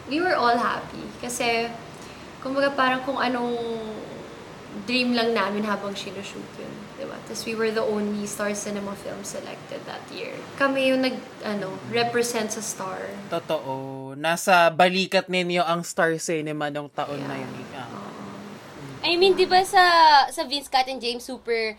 we 0.10 0.18
were 0.18 0.34
all 0.34 0.58
happy. 0.58 1.06
Kasi, 1.22 1.70
kumbaga 2.42 2.74
parang 2.74 3.06
kung 3.06 3.22
anong 3.22 3.54
dream 4.86 5.16
lang 5.16 5.32
namin 5.32 5.64
habang 5.64 5.96
sinushoot 5.96 6.52
yun. 6.60 6.74
Diba? 6.98 7.18
Tapos 7.30 7.46
we 7.46 7.54
were 7.54 7.70
the 7.70 7.84
only 7.84 8.26
Star 8.26 8.52
Cinema 8.58 8.94
film 8.98 9.22
selected 9.22 9.82
that 9.86 10.04
year. 10.10 10.34
Kami 10.58 10.92
yung 10.92 11.06
nag, 11.06 11.16
ano, 11.46 11.78
represent 11.94 12.52
sa 12.52 12.62
Star. 12.62 13.10
Totoo. 13.30 14.14
Nasa 14.18 14.74
balikat 14.74 15.30
ninyo 15.30 15.62
ang 15.62 15.86
Star 15.86 16.18
Cinema 16.18 16.68
nung 16.74 16.90
taon 16.90 17.22
na 17.22 17.38
yun. 17.38 17.54
Ika. 17.64 17.84
I 19.08 19.14
mean, 19.16 19.38
di 19.38 19.46
ba 19.46 19.62
sa, 19.64 19.84
sa 20.28 20.44
Vince 20.44 20.68
Cat 20.68 20.90
and 20.90 21.00
James, 21.00 21.24
super 21.24 21.78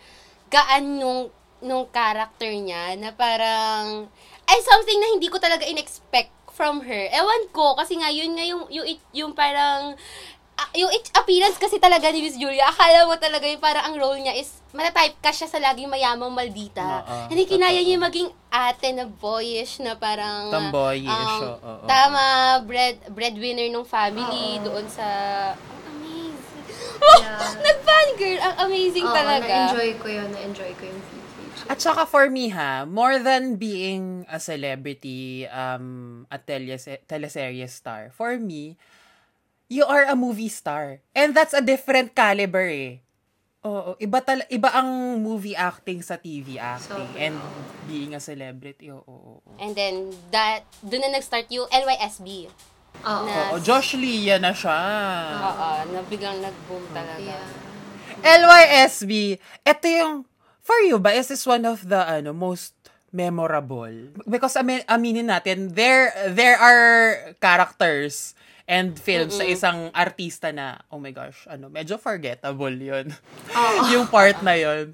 gaan 0.49 0.97
nung, 0.97 1.29
nung 1.61 1.85
character 1.91 2.49
niya 2.49 2.97
na 2.97 3.13
parang, 3.13 4.07
ay 4.49 4.59
something 4.65 4.97
na 4.97 5.13
hindi 5.13 5.29
ko 5.29 5.37
talaga 5.37 5.67
in-expect 5.67 6.33
from 6.55 6.81
her. 6.83 7.03
Ewan 7.11 7.51
ko, 7.53 7.77
kasi 7.77 7.99
nga, 7.99 8.09
yun 8.09 8.33
nga 8.33 8.45
yung, 8.47 8.63
yung, 8.71 8.87
yung 9.13 9.31
parang, 9.35 9.93
ah, 10.59 10.67
yung 10.75 10.91
it- 10.91 11.15
appearance 11.15 11.55
kasi 11.55 11.79
talaga 11.79 12.11
ni 12.11 12.19
Miss 12.19 12.35
Julia, 12.35 12.67
akala 12.67 13.07
mo 13.07 13.15
talaga 13.15 13.47
yung 13.47 13.63
parang 13.63 13.87
ang 13.87 13.95
role 13.95 14.19
niya 14.19 14.35
is, 14.35 14.59
matatype 14.69 15.15
ka 15.17 15.31
siya 15.31 15.47
sa 15.47 15.57
laging 15.57 15.87
mayamang 15.87 16.29
maldita. 16.29 16.83
Oo, 17.01 17.31
Hindi 17.31 17.47
kinaya 17.47 17.79
niya 17.79 17.95
maging 17.97 18.27
ate 18.49 18.91
na 18.91 19.07
boyish 19.07 19.79
na 19.79 19.95
parang... 19.95 20.51
Tomboyish, 20.51 21.07
um, 21.07 21.41
oo, 21.47 21.55
oo. 21.57 21.85
Tama, 21.87 22.23
bread, 22.67 22.99
breadwinner 23.09 23.71
ng 23.71 23.87
family 23.87 24.59
doon 24.59 24.85
sa... 24.85 25.07
Amazing. 25.87 26.37
Yeah. 27.19 27.55
Nag-fangirl. 27.63 28.39
Ang 28.43 28.55
amazing 28.67 29.07
Oo, 29.07 29.15
talaga. 29.15 29.47
na-enjoy 29.47 29.89
ko 29.97 30.07
yun. 30.11 30.29
Na-enjoy 30.35 30.71
ko 30.75 30.83
yung. 30.83 30.99
At 31.69 31.77
saka 31.77 32.03
for 32.03 32.27
me 32.27 32.49
ha, 32.49 32.83
more 32.83 33.21
than 33.21 33.55
being 33.55 34.25
a 34.25 34.39
celebrity, 34.39 35.45
um, 35.47 36.25
a 36.27 36.41
telese- 36.41 37.03
teleserye 37.05 37.67
star, 37.69 38.09
for 38.09 38.35
me, 38.41 38.73
you 39.69 39.85
are 39.85 40.03
a 40.03 40.17
movie 40.17 40.49
star. 40.49 40.99
And 41.13 41.31
that's 41.31 41.53
a 41.53 41.61
different 41.61 42.11
caliber 42.11 42.65
eh. 42.65 43.05
Oo, 43.59 43.99
iba 43.99 44.23
tal 44.23 44.39
iba 44.47 44.71
ang 44.71 44.87
movie 45.19 45.51
acting 45.53 45.99
sa 45.99 46.15
TV 46.15 46.55
acting 46.55 46.95
Sobra. 47.11 47.19
and 47.19 47.35
being 47.85 48.15
a 48.15 48.21
celebrity. 48.23 48.87
Oo, 48.89 49.03
oo, 49.03 49.31
oo. 49.37 49.51
And 49.59 49.75
then, 49.75 50.15
that, 50.31 50.63
doon 50.79 51.03
na 51.03 51.19
nag-start 51.19 51.51
yung 51.51 51.67
LYSB. 51.67 52.47
Oo. 53.03 53.25
Na- 53.27 53.51
Oo, 53.51 53.59
Josh 53.59 53.99
Lia 53.99 54.39
na 54.39 54.55
siya. 54.55 54.79
Oo, 55.37 55.69
na 55.91 55.99
biglang 56.07 56.39
nag-boom 56.39 56.83
talaga. 56.95 57.19
Yeah. 57.19 57.47
LYSB, 58.23 59.11
ito 59.63 59.85
yung, 59.87 60.23
for 60.59 60.79
you 60.81 60.95
ba, 60.95 61.11
is 61.11 61.27
this 61.27 61.43
one 61.43 61.67
of 61.67 61.83
the, 61.83 61.99
ano, 61.99 62.31
most 62.31 62.71
memorable? 63.11 63.91
Because, 64.23 64.55
amin, 64.55 64.87
aminin 64.87 65.27
natin, 65.27 65.75
there, 65.75 66.15
there 66.31 66.55
are 66.55 66.87
characters 67.37 68.38
and 68.69 69.01
films 69.01 69.33
sa 69.33 69.45
isang 69.49 69.89
artista 69.97 70.53
na, 70.53 70.77
oh 70.93 71.01
my 71.01 71.09
gosh, 71.09 71.49
ano, 71.49 71.73
medyo 71.73 71.97
forgettable 71.97 72.77
yun. 72.77 73.09
yung 73.91 74.05
part 74.05 74.45
na 74.45 74.53
yun. 74.53 74.93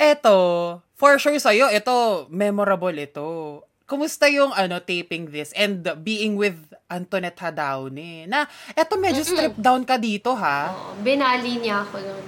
Eto, 0.00 0.80
for 0.96 1.20
sure 1.20 1.36
sa'yo, 1.36 1.68
ito, 1.68 2.24
memorable 2.32 2.96
ito. 2.96 3.60
Kumusta 3.84 4.24
yung 4.32 4.56
ano 4.56 4.80
taping 4.80 5.28
this 5.28 5.52
and 5.52 5.84
being 6.00 6.40
with 6.40 6.56
Antoinette 6.86 7.42
Hadaone 7.42 8.22
na 8.26 8.46
eto 8.70 8.94
medyo 8.94 9.26
strip 9.26 9.58
down 9.58 9.82
ka 9.82 9.98
dito 9.98 10.30
ha 10.38 10.70
Oo, 10.70 10.94
binali 11.02 11.58
niya 11.58 11.82
ako 11.82 11.98
nun. 11.98 12.26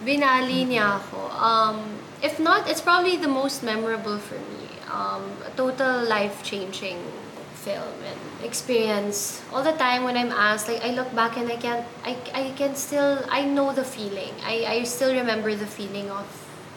Binali 0.00 0.64
niya 0.64 0.96
ako. 0.96 1.28
Um, 1.36 1.76
if 2.24 2.40
not, 2.40 2.64
it's 2.66 2.80
probably 2.80 3.20
the 3.20 3.28
most 3.28 3.60
memorable 3.60 4.16
for 4.16 4.40
me. 4.40 4.64
Um, 4.88 5.44
a 5.44 5.52
total 5.52 6.08
life-changing 6.08 7.00
film 7.52 7.96
and 8.02 8.31
experience. 8.42 9.42
All 9.52 9.62
the 9.62 9.72
time 9.72 10.04
when 10.04 10.16
I'm 10.16 10.30
asked, 10.30 10.68
like, 10.68 10.84
I 10.84 10.90
look 10.90 11.14
back 11.14 11.36
and 11.36 11.50
I 11.50 11.56
can't, 11.56 11.86
I, 12.04 12.16
I 12.34 12.52
can 12.56 12.74
still, 12.74 13.24
I 13.28 13.44
know 13.44 13.72
the 13.72 13.84
feeling. 13.84 14.32
I, 14.44 14.64
I 14.66 14.84
still 14.84 15.12
remember 15.12 15.54
the 15.54 15.66
feeling 15.66 16.10
of 16.10 16.26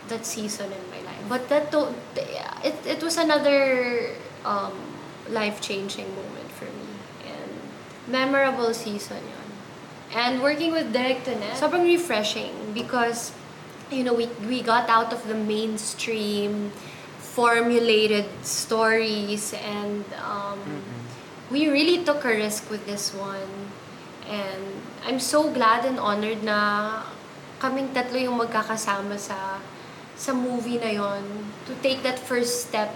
that 0.08 0.26
season 0.26 0.72
in 0.72 0.84
my 0.90 1.02
life. 1.06 1.24
But 1.28 1.50
that, 1.50 1.74
it, 2.64 2.76
it 2.86 3.04
was 3.04 3.18
another 3.18 4.12
um, 4.46 4.74
life-changing 5.30 6.08
moment 6.16 6.52
for 6.52 6.66
me. 6.66 6.88
And 7.26 7.52
memorable 8.08 8.74
season 8.74 9.18
yun. 9.18 9.46
And 10.14 10.42
working 10.42 10.72
with 10.72 10.94
Derek 10.94 11.26
Tonet, 11.26 11.60
sobrang 11.60 11.84
refreshing 11.84 12.54
because, 12.74 13.34
you 13.92 14.04
know, 14.04 14.14
we, 14.14 14.28
we 14.48 14.62
got 14.62 14.88
out 14.88 15.12
of 15.12 15.28
the 15.28 15.36
mainstream 15.36 16.72
formulated 17.18 18.26
stories 18.44 19.54
and 19.54 20.06
um, 20.24 20.60
we 21.52 21.70
really 21.70 22.04
took 22.04 22.26
a 22.26 22.34
risk 22.34 22.70
with 22.70 22.86
this 22.86 23.14
one. 23.14 23.70
And 24.26 24.82
I'm 25.06 25.20
so 25.20 25.52
glad 25.54 25.86
and 25.86 26.00
honored 26.02 26.42
na 26.42 27.02
kaming 27.62 27.94
tatlo 27.94 28.18
yung 28.18 28.42
magkakasama 28.42 29.18
sa 29.22 29.62
sa 30.16 30.32
movie 30.32 30.80
na 30.82 30.90
yon 30.90 31.52
to 31.68 31.76
take 31.84 32.02
that 32.02 32.18
first 32.18 32.66
step 32.66 32.96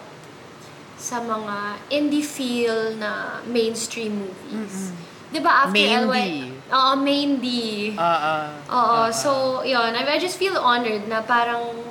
sa 0.98 1.22
mga 1.22 1.80
indie 1.94 2.26
feel 2.26 2.96
na 2.98 3.44
mainstream 3.46 4.26
movies. 4.26 4.92
'Di 5.30 5.40
ba 5.40 5.70
after 5.70 5.78
Maindy. 5.78 6.10
LY 6.10 6.30
Oo, 6.70 6.94
maindy. 7.02 7.98
Ah, 7.98 8.06
ah. 8.06 8.46
Oo, 8.70 9.00
so 9.10 9.62
yun, 9.66 9.98
I, 9.98 10.06
I 10.06 10.18
just 10.22 10.38
feel 10.38 10.54
honored 10.54 11.10
na 11.10 11.26
parang 11.26 11.82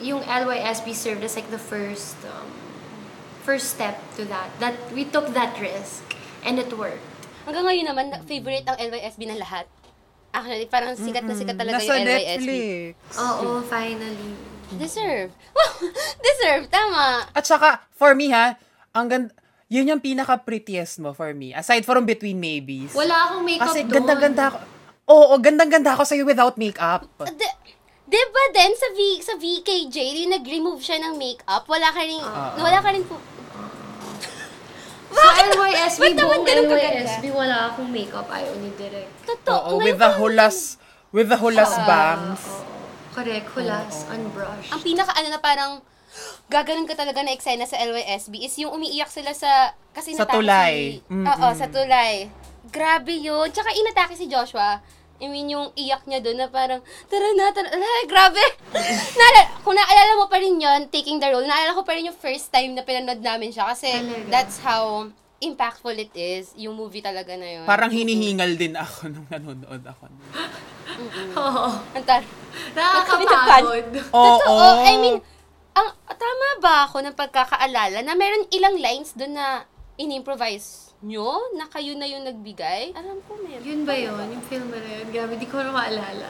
yung 0.00 0.20
LYSB 0.24 0.92
served 0.92 1.24
as 1.24 1.36
like 1.36 1.48
the 1.48 1.60
first 1.60 2.20
um, 2.28 2.48
first 3.42 3.72
step 3.72 3.98
to 4.14 4.24
that. 4.26 4.48
That 4.58 4.76
we 4.90 5.04
took 5.04 5.32
that 5.32 5.56
risk 5.56 6.04
and 6.42 6.56
it 6.56 6.70
worked. 6.72 7.02
Hanggang 7.44 7.66
ngayon 7.66 7.86
naman, 7.86 8.04
na- 8.08 8.22
favorite 8.22 8.64
ang 8.64 8.78
LYSB 8.78 9.26
ng 9.26 9.40
lahat. 9.40 9.66
Actually, 10.30 10.70
parang 10.70 10.94
sikat 10.94 11.26
na 11.26 11.34
sikat 11.34 11.58
talaga 11.58 11.82
Nasa 11.82 11.90
yung 11.90 12.06
LYSB. 12.06 12.38
Netflix. 12.38 13.14
Oo, 13.18 13.48
finally. 13.66 14.30
Deserve. 14.70 15.34
Deserve, 16.26 16.70
tama. 16.70 17.26
At 17.34 17.42
saka, 17.42 17.82
for 17.90 18.14
me 18.14 18.30
ha, 18.30 18.54
ang 18.94 19.10
ganda, 19.10 19.34
yun 19.66 19.90
yung 19.90 19.98
pinaka-prettiest 19.98 20.98
mo 20.98 21.10
for 21.10 21.34
me. 21.34 21.50
Aside 21.50 21.82
from 21.82 22.06
Between 22.06 22.38
Maybes. 22.38 22.94
Wala 22.94 23.14
akong 23.26 23.42
makeup 23.42 23.70
Kasi 23.70 23.82
doon. 23.82 23.94
ganda-ganda 23.98 24.42
ako. 24.50 24.58
Oo, 25.10 25.34
gandang-ganda 25.42 25.90
ako 25.98 26.02
sa'yo 26.06 26.22
without 26.22 26.54
makeup. 26.54 27.02
De, 27.18 27.34
di 27.34 27.48
ba 28.10 28.42
din 28.50 28.72
sa, 28.74 28.88
v, 28.90 28.98
sa 29.22 29.34
VKJ, 29.38 29.96
yung 30.24 30.34
nag-remove 30.34 30.82
siya 30.82 30.98
ng 30.98 31.14
makeup, 31.14 31.62
wala 31.70 31.88
ka 31.94 32.02
rin, 32.02 32.22
wala 32.58 32.78
ka 32.82 32.90
rin 32.90 33.04
po. 33.06 33.16
Sa 35.10 35.26
LYSB, 35.42 36.00
Ba't 36.00 36.14
naman 36.14 36.22
buong 36.22 36.46
ganun 36.46 36.66
kaganda? 36.70 37.02
LYSB, 37.02 37.24
wala 37.34 37.56
akong 37.70 37.90
makeup. 37.90 38.26
Ayaw 38.30 38.54
ni 38.62 38.70
Direk. 38.78 39.10
Totoo. 39.26 39.58
Oo, 39.58 39.70
ngayon 39.78 39.84
with 39.84 39.98
the 39.98 40.10
hulas, 40.14 40.58
with 41.10 41.28
the 41.28 41.38
hulas 41.38 41.72
bangs. 41.82 42.42
Oo. 42.46 42.62
Correct, 43.10 43.46
hulas, 43.58 44.06
unbrushed. 44.06 44.70
Ang 44.70 44.80
pinaka 44.86 45.10
ano 45.18 45.28
na 45.34 45.42
parang, 45.42 45.72
gaganon 46.46 46.86
ka 46.86 46.94
talaga 46.94 47.26
na 47.26 47.34
eksena 47.34 47.66
sa 47.66 47.74
LYSB 47.78 48.38
is 48.38 48.54
yung 48.62 48.70
umiiyak 48.70 49.10
sila 49.10 49.34
sa, 49.34 49.74
kasi 49.90 50.14
Sa 50.14 50.22
natake 50.22 50.38
tulay. 50.38 50.74
Si, 51.02 51.10
Mm-mm. 51.10 51.26
Oo, 51.26 51.46
sa 51.58 51.66
tulay. 51.66 52.30
Grabe 52.70 53.18
yun. 53.18 53.50
Tsaka 53.50 53.74
inatake 53.74 54.14
si 54.14 54.30
Joshua. 54.30 54.78
I 55.20 55.28
mean, 55.28 55.52
yung 55.52 55.68
iyak 55.76 56.08
niya 56.08 56.24
doon 56.24 56.40
na 56.40 56.48
parang, 56.48 56.80
tara 57.12 57.28
na, 57.36 57.52
tara 57.52 57.68
Ay, 57.70 58.04
grabe! 58.08 58.40
Naala, 59.20 59.40
kung 59.60 59.76
naalala 59.76 60.12
mo 60.16 60.26
pa 60.32 60.40
rin 60.40 60.56
yun, 60.56 60.88
taking 60.88 61.20
the 61.20 61.28
role, 61.28 61.44
naalala 61.44 61.76
ko 61.76 61.84
pa 61.84 61.92
rin 61.92 62.08
yung 62.08 62.16
first 62.16 62.48
time 62.48 62.72
na 62.72 62.80
pinanood 62.80 63.20
namin 63.20 63.52
siya 63.52 63.68
kasi 63.68 63.92
Talaga? 63.92 64.32
that's 64.32 64.56
how 64.64 65.04
impactful 65.40 65.96
it 65.96 66.12
is, 66.12 66.52
yung 66.56 66.76
movie 66.76 67.00
talaga 67.00 67.32
na 67.36 67.48
yun. 67.48 67.64
Parang 67.64 67.88
hinihingal 67.88 68.56
din 68.60 68.76
ako 68.76 69.08
nung 69.08 69.28
nanonood 69.28 69.80
ako. 69.84 70.08
Oo. 71.40 71.68
Ang 71.96 72.04
tar- 72.04 72.28
Nakakapagod. 72.76 73.88
Oo. 74.16 74.24
Totoo. 74.36 74.66
I 74.84 74.94
mean, 75.00 75.16
ang 75.72 75.88
tama 76.12 76.46
ba 76.60 76.84
ako 76.84 77.00
ng 77.00 77.16
pagkakaalala 77.16 78.04
na 78.04 78.12
meron 78.12 78.44
ilang 78.52 78.76
lines 78.76 79.16
doon 79.16 79.32
na 79.36 79.64
in-improvise 79.96 80.89
nyo 81.00 81.56
na 81.56 81.64
kayo 81.64 81.96
na 81.96 82.04
yung 82.04 82.28
nagbigay? 82.28 82.92
Alam 82.92 83.24
ko 83.24 83.40
meron. 83.40 83.64
Yun 83.64 83.80
ba 83.88 83.94
yun? 83.96 84.20
Yung 84.36 84.44
film 84.44 84.68
na 84.68 84.84
yun? 84.84 85.06
Grabe, 85.08 85.40
di 85.40 85.48
ko 85.48 85.56
na 85.64 85.72
maalala. 85.72 86.28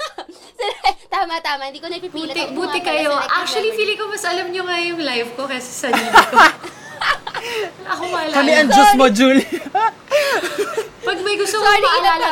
tama, 1.12 1.36
tama. 1.44 1.68
Hindi 1.68 1.84
ko 1.84 1.88
napipilit. 1.92 2.32
Buti, 2.32 2.42
Ako 2.48 2.56
buti 2.56 2.78
kayo. 2.80 3.12
Actually, 3.12 3.76
memory. 3.76 3.80
feeling 3.84 3.98
ko 4.00 4.04
mas 4.08 4.24
alam 4.24 4.46
nyo 4.48 4.62
nga 4.64 4.76
yung 4.80 5.00
live 5.04 5.30
ko 5.36 5.42
kaysa 5.44 5.68
sa 5.68 5.76
sarili 5.92 6.08
ko. 6.08 6.36
Wala 7.80 7.90
akong 7.92 8.12
maalala. 8.12 8.36
Kami 8.40 8.52
ang 8.56 8.70
Diyos 8.72 8.92
mo, 8.96 9.06
Julie. 9.12 9.48
Pag 11.08 11.18
may 11.20 11.36
gusto 11.36 11.56
mo 11.60 11.64
Sorry, 11.64 11.84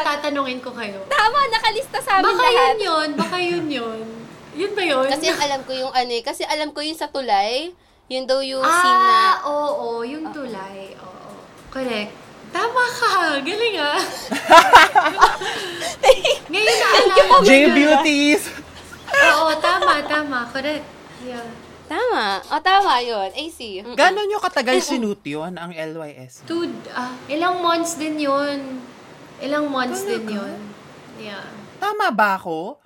tatanungin 0.04 0.60
ko 0.64 0.70
kayo. 0.72 1.04
Tama, 1.08 1.38
nakalista 1.52 1.98
sa 2.00 2.20
amin 2.20 2.32
Baka 2.32 2.44
lahat. 2.48 2.56
yun 2.56 2.80
yun. 2.80 3.08
Baka 3.16 3.36
yun 3.40 3.66
yun. 3.68 3.98
Yun 4.58 4.72
ba 4.72 4.82
yun? 4.84 5.06
Kasi 5.08 5.28
alam 5.30 5.60
ko 5.68 5.72
yung 5.76 5.92
ano 5.92 6.12
eh. 6.12 6.22
Kasi 6.24 6.42
alam 6.48 6.72
ko 6.72 6.80
yung 6.80 6.96
sa 6.96 7.12
tulay. 7.12 7.72
Yun 8.08 8.24
daw 8.24 8.40
yung 8.40 8.64
scene 8.64 9.00
na... 9.04 9.16
Ah, 9.20 9.34
oo, 9.44 10.00
yung 10.00 10.32
tulay. 10.32 10.96
Oo. 10.96 11.07
Correct. 11.78 12.10
Tama 12.50 12.84
ka. 12.90 13.38
Galing 13.38 13.76
ah. 13.78 14.02
Ngayon 16.50 16.76
naalala. 16.82 17.36
J-Beauties. 17.46 18.42
Oo, 19.14 19.54
tama, 19.62 20.02
tama. 20.02 20.38
Correct. 20.50 20.82
Yeah. 21.22 21.46
Tama. 21.86 22.42
O, 22.50 22.58
tama 22.58 22.98
yun. 22.98 23.30
AC. 23.30 23.86
Gano'n 23.94 24.26
nyo 24.26 24.42
katagal 24.42 24.82
sinut 24.82 25.22
yun, 25.22 25.54
ang 25.54 25.70
LYS? 25.70 26.42
Two, 26.50 26.66
ah, 26.90 27.14
ilang 27.30 27.62
months 27.62 27.94
din 27.94 28.18
yun. 28.18 28.82
Ilang 29.38 29.70
months 29.70 30.02
din 30.02 30.26
yun. 30.26 30.58
Yeah. 31.22 31.46
Tama 31.78 32.10
ba 32.10 32.42
ako? 32.42 32.82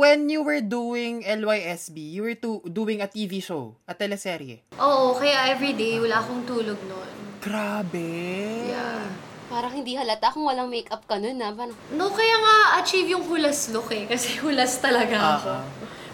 When 0.00 0.28
you 0.28 0.44
were 0.44 0.60
doing 0.60 1.24
LYSB, 1.24 1.96
you 1.96 2.24
were 2.24 2.36
to, 2.40 2.60
doing 2.68 3.00
a 3.00 3.08
TV 3.08 3.40
show, 3.40 3.76
a 3.88 3.96
teleserye. 3.96 4.64
Oo, 4.76 5.16
kaya 5.16 5.52
everyday, 5.52 5.96
wala 6.00 6.20
akong 6.20 6.44
tulog 6.44 6.76
noon. 6.84 7.23
Grabe. 7.44 8.08
Yeah. 8.66 9.04
Parang 9.46 9.76
hindi 9.76 9.92
halata 9.92 10.32
kung 10.32 10.48
walang 10.48 10.66
makeup 10.66 11.04
ka 11.04 11.20
nun, 11.20 11.36
ha? 11.38 11.52
Parang, 11.52 11.76
No, 11.92 12.08
kaya 12.08 12.36
nga 12.40 12.56
achieve 12.80 13.12
yung 13.12 13.28
hulas 13.28 13.68
look 13.68 13.92
eh. 13.92 14.08
Kasi 14.08 14.36
hulas 14.42 14.80
talaga 14.80 15.36
ako. 15.36 15.52
Ah, 15.52 15.64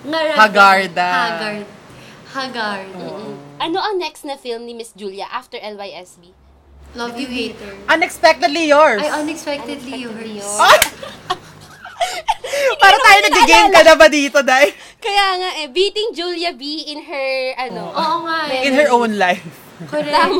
Ngarag- 0.02 0.36
Hagarda. 0.36 1.08
Haggard. 1.08 1.66
Haggard. 2.30 2.90
ano 3.58 3.78
ang 3.78 3.96
next 3.96 4.22
na 4.22 4.34
film 4.34 4.62
ni 4.62 4.72
Miss 4.72 4.90
Julia 4.92 5.26
after 5.28 5.56
LYSB? 5.56 6.30
Love 6.92 7.14
You 7.14 7.28
Hater. 7.28 7.70
Unexpectedly 7.86 8.66
yours. 8.66 8.98
Ay, 8.98 9.14
unexpectedly, 9.16 10.02
Unexpectedly 10.02 10.42
yours. 10.42 10.58
yours. 10.58 10.82
Para 12.76 12.96
tayo 12.98 13.18
nag-game 13.24 13.70
ka 13.70 13.80
na 13.84 13.94
ba 13.94 14.06
dito, 14.08 14.42
Day? 14.42 14.74
Kaya 14.98 15.26
nga 15.38 15.50
eh, 15.56 15.68
beating 15.70 16.10
Julia 16.10 16.50
B 16.50 16.62
in 16.88 16.98
her, 17.00 17.30
ano, 17.60 17.94
Oo 17.94 18.16
nga 18.26 18.50
eh. 18.50 18.66
In 18.66 18.74
her 18.74 18.90
own 18.90 19.14
life. 19.14 19.46
Correct. 19.86 20.10
Unexpectedly, 20.10 20.34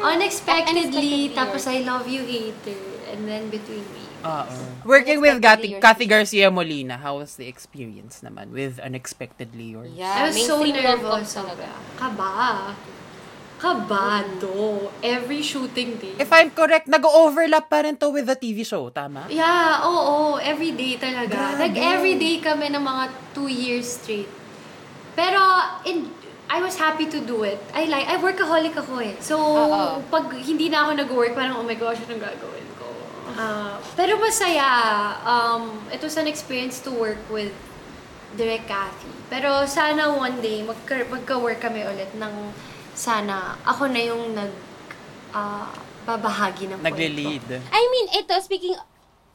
Unexpectedly 0.00 1.30
tapos. 1.36 1.68
I 1.68 1.84
Love 1.84 2.08
You 2.08 2.24
Hater. 2.24 2.80
And 3.10 3.26
then 3.26 3.50
Between 3.50 3.82
Me. 3.90 4.04
Oo. 4.22 4.86
Working 4.86 5.18
with 5.18 5.40
Unexpectedly 5.40 5.80
Kathy, 5.80 6.06
Garcia 6.06 6.48
Molina, 6.52 7.00
how 7.00 7.18
was 7.18 7.34
the 7.40 7.48
experience 7.48 8.20
naman 8.22 8.52
with 8.54 8.78
Unexpectedly 8.78 9.74
Yours? 9.74 9.90
yeah, 9.96 10.28
I 10.28 10.30
was 10.30 10.38
so 10.46 10.60
mainstream 10.62 10.84
rom-com 10.84 11.24
nervous. 11.24 11.34
talaga. 11.34 11.68
Kaba. 11.98 12.32
Kabado. 13.60 14.88
Every 15.04 15.44
shooting 15.44 16.00
day. 16.00 16.16
If 16.16 16.32
I'm 16.32 16.48
correct, 16.48 16.88
nag-overlap 16.88 17.68
pa 17.68 17.84
rin 17.84 17.92
to 18.00 18.08
with 18.08 18.24
the 18.24 18.36
TV 18.36 18.64
show, 18.64 18.88
tama? 18.88 19.28
Yeah, 19.28 19.84
oo, 19.84 20.40
every 20.40 20.72
day 20.72 20.96
talaga. 20.96 21.28
Grabe. 21.28 21.60
Like, 21.60 21.76
every 21.76 22.16
day 22.16 22.40
kami 22.40 22.72
ng 22.72 22.80
mga 22.80 23.04
two 23.36 23.52
years 23.52 24.00
straight. 24.00 24.32
Pero, 25.12 25.40
in, 25.84 26.08
I 26.50 26.58
was 26.58 26.74
happy 26.74 27.06
to 27.06 27.22
do 27.22 27.46
it. 27.46 27.62
I 27.70 27.86
like, 27.86 28.10
I 28.10 28.18
workaholic 28.18 28.74
ako 28.74 28.98
eh. 28.98 29.14
So, 29.22 29.38
Oo. 29.38 30.02
pag 30.10 30.34
hindi 30.34 30.66
na 30.66 30.82
ako 30.82 30.90
nag-work, 30.98 31.32
parang, 31.38 31.62
oh 31.62 31.62
my 31.62 31.78
gosh, 31.78 32.02
anong 32.02 32.18
gagawin 32.18 32.66
ko? 32.74 32.90
Ah, 33.38 33.78
pero 33.94 34.18
masaya. 34.18 34.66
Um, 35.22 35.86
it 35.94 36.02
was 36.02 36.18
an 36.18 36.26
experience 36.26 36.82
to 36.82 36.90
work 36.90 37.22
with 37.30 37.54
Direk 38.34 38.66
Cathy. 38.66 39.14
Pero 39.30 39.62
sana 39.70 40.10
one 40.10 40.42
day, 40.42 40.66
magka, 40.66 41.06
magka-work 41.06 41.62
kami 41.62 41.86
ulit 41.86 42.10
ng 42.18 42.34
sana 42.98 43.54
ako 43.62 43.86
na 43.86 44.00
yung 44.02 44.34
nag 44.34 44.50
ah, 45.30 45.70
babahagi 46.02 46.66
ng 46.66 46.82
kwento. 46.82 46.90
Nagle-lead. 46.90 47.46
I 47.70 47.82
mean, 47.94 48.06
ito, 48.18 48.34
speaking, 48.42 48.74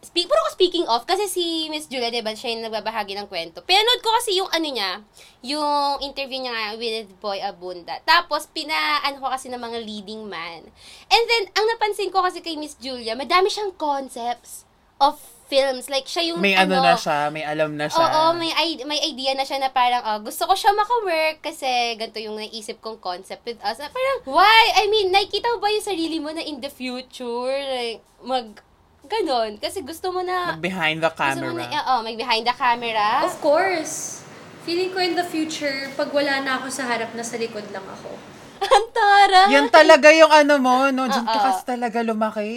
speak, 0.06 0.30
puro 0.30 0.38
ko 0.46 0.52
speaking 0.54 0.86
of, 0.86 1.04
kasi 1.10 1.26
si 1.26 1.66
Miss 1.74 1.90
Julia, 1.90 2.14
di 2.14 2.22
ba, 2.22 2.38
siya 2.38 2.54
yung 2.54 2.70
nagbabahagi 2.70 3.18
ng 3.18 3.28
kwento. 3.28 3.66
Pinanood 3.66 4.06
ko 4.06 4.14
kasi 4.14 4.38
yung 4.38 4.48
ano 4.54 4.68
niya, 4.70 5.02
yung 5.42 6.06
interview 6.06 6.46
niya 6.46 6.54
nga 6.54 6.78
with 6.78 7.10
Boy 7.18 7.42
Abunda. 7.42 7.98
Tapos, 8.06 8.46
pinaan 8.54 9.18
ko 9.18 9.26
kasi 9.28 9.50
ng 9.50 9.60
mga 9.60 9.82
leading 9.82 10.30
man. 10.30 10.70
And 11.10 11.24
then, 11.26 11.50
ang 11.58 11.66
napansin 11.74 12.14
ko 12.14 12.22
kasi 12.22 12.46
kay 12.46 12.54
Miss 12.56 12.78
Julia, 12.78 13.18
madami 13.18 13.50
siyang 13.50 13.74
concepts 13.74 14.70
of 15.02 15.18
films. 15.46 15.90
Like, 15.90 16.10
siya 16.10 16.34
yung 16.34 16.42
May 16.42 16.58
ano, 16.58 16.82
na 16.82 16.98
siya, 16.98 17.30
may 17.30 17.46
alam 17.46 17.78
na 17.78 17.86
siya. 17.86 18.02
Oo, 18.02 18.34
may, 18.34 18.50
may 18.86 19.00
idea 19.06 19.38
na 19.38 19.46
siya 19.46 19.62
na 19.62 19.70
parang, 19.70 20.02
oh, 20.02 20.20
gusto 20.26 20.50
ko 20.50 20.54
siya 20.58 20.74
maka-work 20.74 21.46
kasi 21.46 21.98
ganito 21.98 22.18
yung 22.22 22.38
naisip 22.38 22.82
kong 22.82 22.98
concept 22.98 23.46
with 23.46 23.62
us. 23.62 23.78
Parang, 23.78 24.20
why? 24.26 24.64
I 24.78 24.90
mean, 24.90 25.14
nakikita 25.14 25.54
mo 25.54 25.62
ba 25.62 25.70
yung 25.70 25.86
sarili 25.86 26.18
mo 26.18 26.34
na 26.34 26.42
in 26.42 26.62
the 26.62 26.72
future? 26.74 27.54
Like, 27.54 28.02
mag, 28.26 28.58
ganon. 29.06 29.52
Kasi 29.58 29.82
gusto 29.82 30.12
mo 30.12 30.22
na, 30.22 30.54
Mag-behind 30.54 31.02
the 31.02 31.10
gusto 31.10 31.42
mo 31.42 31.56
camera. 31.56 31.70
na, 31.70 31.80
oh, 31.94 32.00
mag 32.02 32.18
behind 32.18 32.44
the 32.44 32.56
camera. 32.56 33.24
Of 33.26 33.38
course. 33.40 34.26
Feeling 34.66 34.92
ko 34.92 35.00
in 35.00 35.14
the 35.14 35.26
future, 35.26 35.94
pag 35.94 36.10
wala 36.10 36.42
na 36.42 36.58
ako 36.58 36.68
sa 36.74 36.90
harap, 36.90 37.14
nasa 37.14 37.38
likod 37.38 37.66
lang 37.70 37.86
ako. 37.86 38.10
Ang 38.66 38.88
tara! 38.90 39.42
Yan 39.52 39.68
talaga 39.70 40.10
yung 40.10 40.32
ano 40.32 40.58
mo, 40.58 40.90
no? 40.90 41.06
Diyan 41.06 41.26
ka 41.28 41.38
Oo. 41.38 41.46
kasi 41.52 41.62
talaga 41.68 42.02
lumaki. 42.02 42.54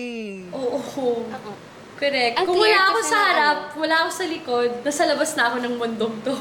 Oo. 0.54 0.78
Correct. 1.98 2.38
Ang 2.38 2.46
Kung 2.46 2.62
wala 2.62 2.80
ako 2.94 2.98
sa 3.02 3.18
harap, 3.18 3.58
wala 3.74 3.94
ako 4.06 4.10
sa 4.14 4.24
likod, 4.30 4.70
nasa 4.86 5.02
labas 5.02 5.34
na 5.34 5.50
ako 5.50 5.56
ng 5.58 5.74
mundong 5.82 6.14
to. 6.22 6.34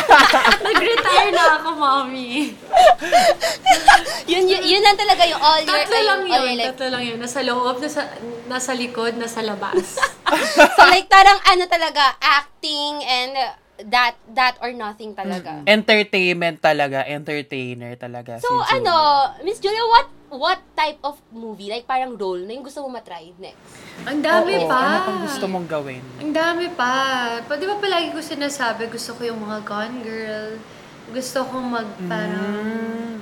Nag-retire 0.64 1.30
na 1.36 1.60
ako, 1.60 1.68
mommy. 1.76 2.56
Yun, 4.28 4.44
yun, 4.44 4.62
yun 4.62 4.82
lang 4.84 4.96
talaga 4.96 5.22
yung 5.24 5.40
all 5.40 5.60
your, 5.64 5.72
Tatlo 5.72 5.98
lang 6.04 6.22
yun. 6.28 6.56
Tatlo 6.72 6.86
lang 6.92 7.02
yun. 7.04 7.18
Nasa 7.18 7.40
loob, 7.40 7.76
nasa, 7.80 8.02
nasa 8.46 8.72
likod, 8.76 9.16
nasa 9.16 9.40
labas. 9.42 9.98
So, 10.28 10.84
like, 10.84 11.08
parang 11.08 11.40
ano 11.40 11.64
talaga, 11.64 12.12
acting 12.20 13.00
and 13.00 13.32
uh, 13.32 13.56
that, 13.88 14.20
that 14.36 14.60
or 14.60 14.76
nothing 14.76 15.16
talaga. 15.16 15.64
Entertainment 15.64 16.60
talaga, 16.60 17.08
entertainer 17.08 17.96
talaga. 17.96 18.36
So, 18.36 18.60
si 18.68 18.76
ano, 18.76 18.92
Miss 19.40 19.56
Julia, 19.56 19.80
what 19.88 20.12
what 20.28 20.60
type 20.76 21.00
of 21.00 21.16
movie, 21.32 21.72
like 21.72 21.88
parang 21.88 22.20
role 22.20 22.44
na 22.44 22.52
yung 22.52 22.64
gusto 22.64 22.84
mo 22.84 22.92
matry 22.92 23.32
next? 23.40 23.56
Ang 24.04 24.20
dami 24.20 24.60
Oo, 24.60 24.68
pa. 24.68 24.80
Ano 24.84 24.98
pang 25.08 25.20
gusto 25.24 25.44
mong 25.48 25.66
gawin? 25.68 26.04
Ang 26.20 26.32
dami 26.36 26.68
pa. 26.76 26.92
Pa, 27.48 27.56
di 27.56 27.64
ba 27.64 27.80
palagi 27.80 28.12
ko 28.12 28.20
sinasabi, 28.20 28.92
gusto 28.92 29.16
ko 29.16 29.24
yung 29.24 29.40
mga 29.40 29.64
Gone 29.64 29.96
Girl. 30.04 30.60
Gusto 31.08 31.38
ko 31.42 31.56
mag, 31.58 31.88
parang... 32.04 32.48
Mm, 32.52 33.14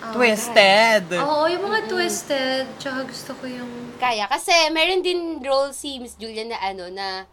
ah, 0.00 0.12
twisted. 0.12 1.04
Oo, 1.16 1.48
yung 1.48 1.64
mga 1.64 1.88
twisted. 1.88 2.64
Tsaka 2.76 3.04
gusto 3.04 3.30
ko 3.34 3.44
yung... 3.46 3.70
Kaya, 3.96 4.28
kasi 4.28 4.52
meron 4.68 5.00
din 5.00 5.40
role 5.40 5.72
si 5.72 5.96
Miss 5.96 6.14
Julia 6.14 6.44
na 6.44 6.60
ano, 6.60 6.88
na 6.88 7.24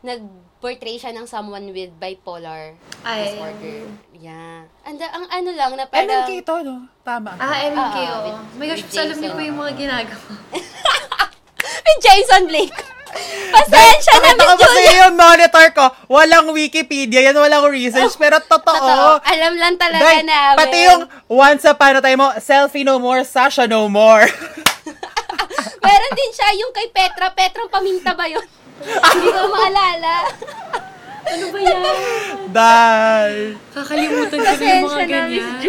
nag-portray 0.00 0.96
siya 0.96 1.12
ng 1.12 1.28
someone 1.28 1.70
with 1.70 1.92
bipolar 1.94 2.72
Ay, 3.02 3.36
disorder. 3.36 3.84
Yeah. 4.16 4.64
And 4.82 4.96
ang 4.96 5.28
ano 5.28 5.50
lang 5.52 5.72
na 5.76 5.84
parang... 5.86 6.24
MLK 6.24 6.40
to, 6.42 6.56
no? 6.62 6.76
Tama. 7.00 7.36
Ah, 7.36 7.56
MK, 7.62 7.76
Ah, 7.76 8.10
oo. 8.10 8.24
with- 8.24 8.56
My 8.56 8.66
gosh, 8.66 8.84
alam 8.96 9.16
niyo 9.16 9.30
pa 9.30 9.42
yung 9.42 9.58
mga 9.58 9.72
ginagawa. 9.76 10.30
With 11.60 12.00
Jason 12.00 12.46
Blake. 12.46 12.78
Pasensya 13.50 14.14
na, 14.16 14.30
Miss 14.32 14.54
Julia. 14.56 14.92
yung 15.02 15.14
monitor 15.14 15.66
ko? 15.70 15.84
Walang 16.06 16.50
Wikipedia, 16.50 17.20
yan 17.20 17.34
walang 17.34 17.66
research, 17.66 18.14
pero 18.14 18.38
totoo. 18.52 18.72
Totoo. 18.72 19.10
Alam 19.20 19.58
lang 19.58 19.74
talaga 19.74 20.06
Dahil, 20.06 20.24
namin. 20.24 20.56
pati 20.56 20.78
yung 20.86 21.00
once 21.26 21.64
upon 21.64 21.98
a 21.98 22.00
time 22.00 22.16
mo, 22.16 22.30
selfie 22.38 22.82
no 22.82 22.96
more, 22.96 23.22
Sasha 23.22 23.66
no 23.66 23.86
more. 23.86 24.24
Meron 25.82 26.12
din 26.14 26.30
siya 26.30 26.48
yung 26.56 26.70
kay 26.70 26.86
Petra. 26.88 27.32
Petrang 27.32 27.66
paminta 27.66 28.12
ba 28.12 28.24
yun? 28.24 28.44
Hindi 29.10 29.28
ko 29.28 29.42
maalala. 29.48 30.14
Ano 31.20 31.44
ba 31.48 31.58
yan? 31.58 31.82
Dahil. 32.48 33.36
Kakalimutan 33.70 34.36
ko 34.36 34.46
na 34.46 34.54
yung 34.54 34.84
mga 34.84 34.96
Pasensya 34.96 35.04
na, 35.04 35.20
Miss 35.26 35.44
ganyan. 35.44 35.60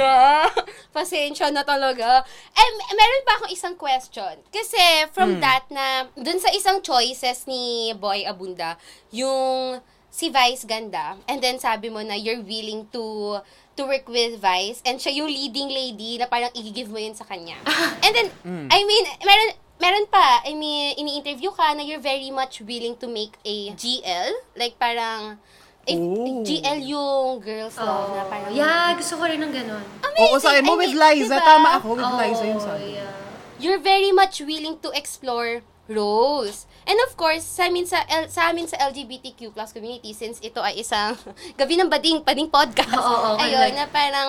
Julia. 0.00 0.48
Pasensya 0.96 1.52
na 1.52 1.62
talaga. 1.62 2.24
Eh, 2.56 2.68
meron 2.96 3.22
pa 3.28 3.32
akong 3.38 3.52
isang 3.52 3.76
question. 3.76 4.34
Kasi 4.48 5.06
from 5.12 5.38
that 5.44 5.68
na, 5.68 6.08
dun 6.16 6.40
sa 6.40 6.50
isang 6.56 6.80
choices 6.80 7.44
ni 7.44 7.92
Boy 7.94 8.24
Abunda, 8.24 8.80
yung 9.12 9.78
si 10.10 10.32
Vice 10.32 10.66
ganda, 10.66 11.14
and 11.30 11.38
then 11.38 11.60
sabi 11.62 11.86
mo 11.86 12.02
na 12.02 12.18
you're 12.18 12.42
willing 12.42 12.90
to 12.90 13.38
to 13.78 13.86
work 13.86 14.10
with 14.10 14.42
Vice, 14.42 14.82
and 14.82 14.98
siya 14.98 15.22
yung 15.22 15.30
leading 15.30 15.70
lady 15.70 16.18
na 16.18 16.26
parang 16.26 16.50
i-give 16.58 16.90
mo 16.90 16.98
yun 16.98 17.14
sa 17.14 17.22
kanya. 17.22 17.56
And 18.04 18.12
then, 18.12 18.28
I 18.68 18.82
mean, 18.82 19.04
meron, 19.22 19.50
meron 19.78 20.04
pa, 20.10 20.42
I 20.42 20.52
mean, 20.58 20.98
ini-interview 20.98 21.54
ka 21.54 21.72
na 21.78 21.86
you're 21.86 22.02
very 22.02 22.28
much 22.34 22.60
willing 22.60 22.98
to 22.98 23.06
make 23.06 23.38
a 23.46 23.72
GL, 23.72 24.34
like 24.58 24.76
parang, 24.76 25.38
if, 25.82 25.96
Oh. 25.96 26.42
GL 26.42 26.80
yung 26.82 27.40
girls 27.40 27.74
love 27.74 28.12
na 28.12 28.24
parang, 28.24 28.52
Yeah, 28.52 28.92
gusto 28.94 29.16
ko 29.16 29.24
rin 29.24 29.38
ng 29.38 29.50
ganun. 29.50 29.84
amazing. 30.00 30.22
Oo, 30.26 30.36
sa 30.36 30.56
mo 30.60 30.74
I 30.74 30.78
with 30.78 30.92
mean, 30.92 31.00
Liza. 31.00 31.34
diba? 31.34 31.38
Tama 31.42 31.68
ako 31.76 31.88
with 31.94 32.04
Oo, 32.04 32.16
Liza 32.16 32.44
yung 32.44 32.60
sabi. 32.60 32.86
yeah. 32.94 33.12
You're 33.56 33.78
very 33.78 34.08
much 34.10 34.40
willing 34.40 34.80
to 34.80 34.88
explore 34.90 35.60
roles. 35.86 36.64
And 36.86 36.96
of 37.04 37.12
course, 37.14 37.44
sa 37.44 37.66
amin 37.66 37.84
sa, 37.84 38.00
L- 38.08 38.28
sa 38.28 38.48
amin 38.48 38.64
sa 38.64 38.80
LGBTQ 38.80 39.52
plus 39.52 39.70
community, 39.70 40.12
since 40.12 40.40
ito 40.40 40.58
ay 40.58 40.80
isang 40.80 41.18
gabi 41.60 41.76
ng 41.76 41.88
bading, 41.88 42.22
bading 42.22 42.48
podcast, 42.48 42.94
Oo, 42.94 43.36
oo, 43.36 43.36
ayun, 43.36 43.58
correct. 43.58 43.76
na 43.76 43.86
parang, 43.86 44.28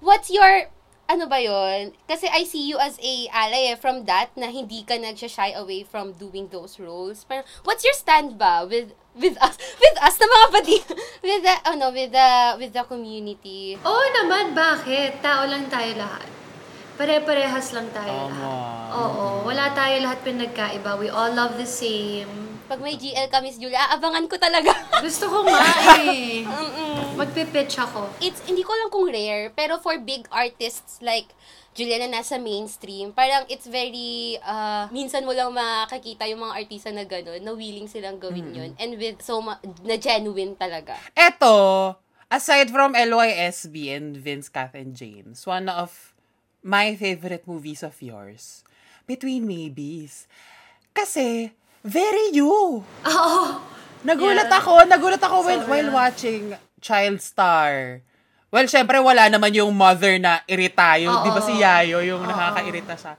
what's 0.00 0.28
your, 0.28 0.68
ano 1.06 1.24
ba 1.24 1.40
yon? 1.40 1.96
Kasi 2.04 2.28
I 2.28 2.44
see 2.44 2.60
you 2.62 2.76
as 2.76 3.00
a 3.00 3.14
ally 3.30 3.72
eh, 3.72 3.76
from 3.76 4.04
that, 4.04 4.36
na 4.36 4.48
hindi 4.48 4.84
ka 4.84 4.94
nagsha-shy 4.94 5.56
away 5.56 5.80
from 5.80 6.12
doing 6.14 6.52
those 6.52 6.76
roles. 6.76 7.24
Parang, 7.24 7.46
what's 7.64 7.80
your 7.82 7.96
stand 7.96 8.36
ba 8.36 8.68
with 8.68 8.92
with 9.18 9.36
us 9.36 9.54
with 9.54 9.96
us 9.98 10.14
na 10.16 10.26
mga 10.26 10.46
bading 10.50 10.84
with 11.20 11.42
the 11.42 11.54
ano 11.66 11.86
with 11.90 12.10
the 12.10 12.28
with 12.56 12.72
the 12.72 12.84
community 12.84 13.74
Oo 13.78 14.04
naman, 14.16 14.52
bakit? 14.52 15.18
Tao 15.18 15.44
lang 15.44 15.66
tayo 15.66 15.92
lahat. 15.94 16.26
Pare-parehas 16.94 17.70
lang 17.70 17.86
tayo 17.90 18.10
Tama. 18.26 18.30
lahat. 18.32 18.90
Oo, 18.92 19.24
wala 19.44 19.70
tayo 19.70 19.94
lahat 20.00 20.18
pinagkaiba. 20.20 20.98
We 20.98 21.06
all 21.08 21.30
love 21.30 21.54
the 21.54 21.66
same. 21.66 22.26
pag 22.68 22.84
may 22.84 22.94
GL 22.94 23.32
ka 23.32 23.40
Miss 23.40 23.56
Julia 23.56 23.80
aabangan 23.88 24.28
ko 24.28 24.36
talaga 24.36 24.68
Gusto 25.00 25.24
ko 25.24 25.40
nga 25.40 25.64
eh. 26.04 26.44
Mm-mm. 26.44 27.16
Magpipitch 27.16 27.80
ako. 27.80 28.12
it's 28.20 28.44
hindi 28.44 28.60
ko 28.60 28.76
lang 28.76 28.92
kung 28.92 29.08
rare, 29.08 29.48
pero 29.50 29.80
for 29.80 29.96
big 29.96 30.28
artists 30.28 31.00
like 31.00 31.32
Julia 31.78 32.02
na 32.02 32.18
nasa 32.18 32.42
mainstream, 32.42 33.14
parang 33.14 33.46
it's 33.46 33.70
very, 33.70 34.34
uh, 34.42 34.90
minsan 34.90 35.22
mo 35.22 35.30
lang 35.30 35.54
makakita 35.54 36.26
yung 36.26 36.42
mga 36.42 36.54
artista 36.58 36.90
na 36.90 37.06
gano'n, 37.06 37.38
na 37.38 37.54
willing 37.54 37.86
silang 37.86 38.18
gawin 38.18 38.50
yun. 38.50 38.70
And 38.74 38.98
with 38.98 39.22
so 39.22 39.38
ma- 39.38 39.62
na 39.86 39.94
genuine 39.94 40.58
talaga. 40.58 40.98
Eto, 41.14 41.94
aside 42.26 42.66
from 42.68 42.98
LYSB 42.98 43.94
and 43.94 44.18
Vince, 44.18 44.50
Kath, 44.50 44.74
and 44.74 44.98
James, 44.98 45.46
one 45.46 45.70
of 45.70 46.10
my 46.60 46.98
favorite 46.98 47.46
movies 47.46 47.86
of 47.86 47.94
yours, 48.02 48.66
Between 49.06 49.46
Maybes. 49.46 50.26
Kasi, 50.90 51.54
very 51.80 52.34
you. 52.34 52.82
Oo. 53.06 53.42
Nagulat 54.02 54.50
Yeah. 54.50 54.58
ako, 54.58 54.72
nagulat 54.84 55.22
ako 55.22 55.36
when, 55.46 55.62
Sobra. 55.62 55.70
while 55.70 55.90
watching 55.94 56.58
Child 56.82 57.22
Star. 57.22 58.02
Well, 58.48 58.64
syempre, 58.64 58.96
wala 58.96 59.28
naman 59.28 59.52
yung 59.52 59.76
mother 59.76 60.16
na 60.16 60.40
irita. 60.48 60.96
Yung, 60.96 61.12
Oo. 61.12 61.24
di 61.24 61.30
ba 61.30 61.40
si 61.44 61.52
Yayo, 61.60 62.00
yung 62.00 62.24
Oo. 62.24 62.28
nakakairita 62.28 62.96
siya. 62.96 63.14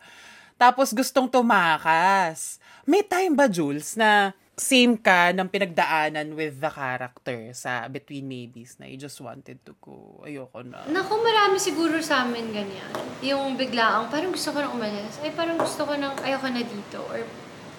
Tapos 0.58 0.90
gustong 0.90 1.30
tumakas. 1.30 2.58
May 2.90 3.06
time 3.06 3.38
ba, 3.38 3.46
Jules, 3.46 3.94
na 3.94 4.34
same 4.60 5.00
ka 5.00 5.32
ng 5.32 5.48
pinagdaanan 5.48 6.36
with 6.36 6.60
the 6.60 6.68
character 6.68 7.54
sa 7.56 7.88
Between 7.88 8.28
Maybes 8.28 8.76
na 8.76 8.92
you 8.92 9.00
just 9.00 9.16
wanted 9.24 9.62
to 9.64 9.72
go, 9.80 10.20
ayoko 10.28 10.66
na. 10.68 10.84
Naku, 10.90 11.16
marami 11.22 11.62
siguro 11.62 11.96
sa 12.04 12.28
amin 12.28 12.52
ganyan. 12.52 12.92
Yung 13.24 13.56
biglaang, 13.56 14.12
parang 14.12 14.36
gusto 14.36 14.52
ko 14.52 14.60
nang 14.60 14.76
umalis. 14.76 15.16
Ay, 15.24 15.32
parang 15.32 15.56
gusto 15.56 15.88
ko 15.88 15.96
nang, 15.96 16.18
ayoko 16.26 16.50
na 16.52 16.66
dito. 16.66 17.00
Or, 17.08 17.24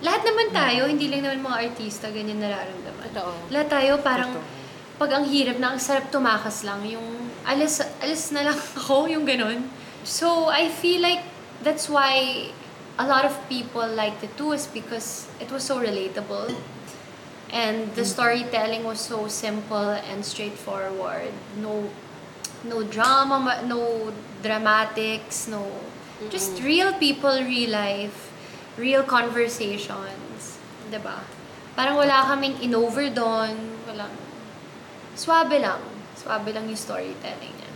lahat 0.00 0.22
naman 0.24 0.48
tayo, 0.54 0.88
hindi 0.88 1.12
lang 1.12 1.26
naman 1.26 1.44
mga 1.44 1.58
artista, 1.68 2.08
ganyan 2.08 2.40
nararamdaman. 2.40 3.10
Totoo. 3.12 3.52
Lahat 3.52 3.68
tayo, 3.68 3.92
parang, 4.00 4.32
pag 4.96 5.10
ang 5.20 5.28
hirap 5.28 5.60
na, 5.60 5.76
ang 5.76 5.80
sarap 5.82 6.08
tumakas 6.08 6.64
lang. 6.64 6.80
Yung, 6.88 7.04
alis, 7.46 7.80
alis 8.02 8.32
na 8.32 8.50
lang 8.50 8.58
ako, 8.76 9.06
yung 9.06 9.26
ganun. 9.26 9.68
So, 10.04 10.48
I 10.48 10.68
feel 10.68 11.00
like, 11.02 11.22
that's 11.62 11.88
why 11.88 12.48
a 13.00 13.06
lot 13.06 13.24
of 13.24 13.32
people 13.48 13.86
liked 13.88 14.22
it 14.22 14.36
too 14.36 14.52
is 14.52 14.66
because 14.66 15.28
it 15.40 15.50
was 15.50 15.64
so 15.64 15.80
relatable. 15.80 16.52
And 17.50 17.90
the 17.96 18.04
storytelling 18.04 18.84
was 18.84 19.00
so 19.00 19.26
simple 19.26 19.96
and 19.96 20.22
straightforward. 20.22 21.32
No 21.58 21.90
no 22.62 22.84
drama, 22.84 23.40
ma- 23.40 23.62
no 23.66 24.12
dramatics, 24.44 25.48
no 25.48 25.66
just 26.30 26.62
real 26.62 26.92
people, 26.94 27.42
real 27.42 27.74
life, 27.74 28.30
real 28.78 29.02
conversations, 29.02 30.60
'di 30.92 31.00
ba? 31.02 31.26
Parang 31.74 31.98
wala 31.98 32.22
kaming 32.30 32.60
inover 32.62 33.10
doon, 33.10 33.56
walang 33.88 34.14
swabe 35.18 35.58
lang. 35.58 35.82
Swabe 36.20 36.52
lang 36.52 36.64
yung 36.64 36.76
storytelling 36.78 37.50
niya. 37.50 37.70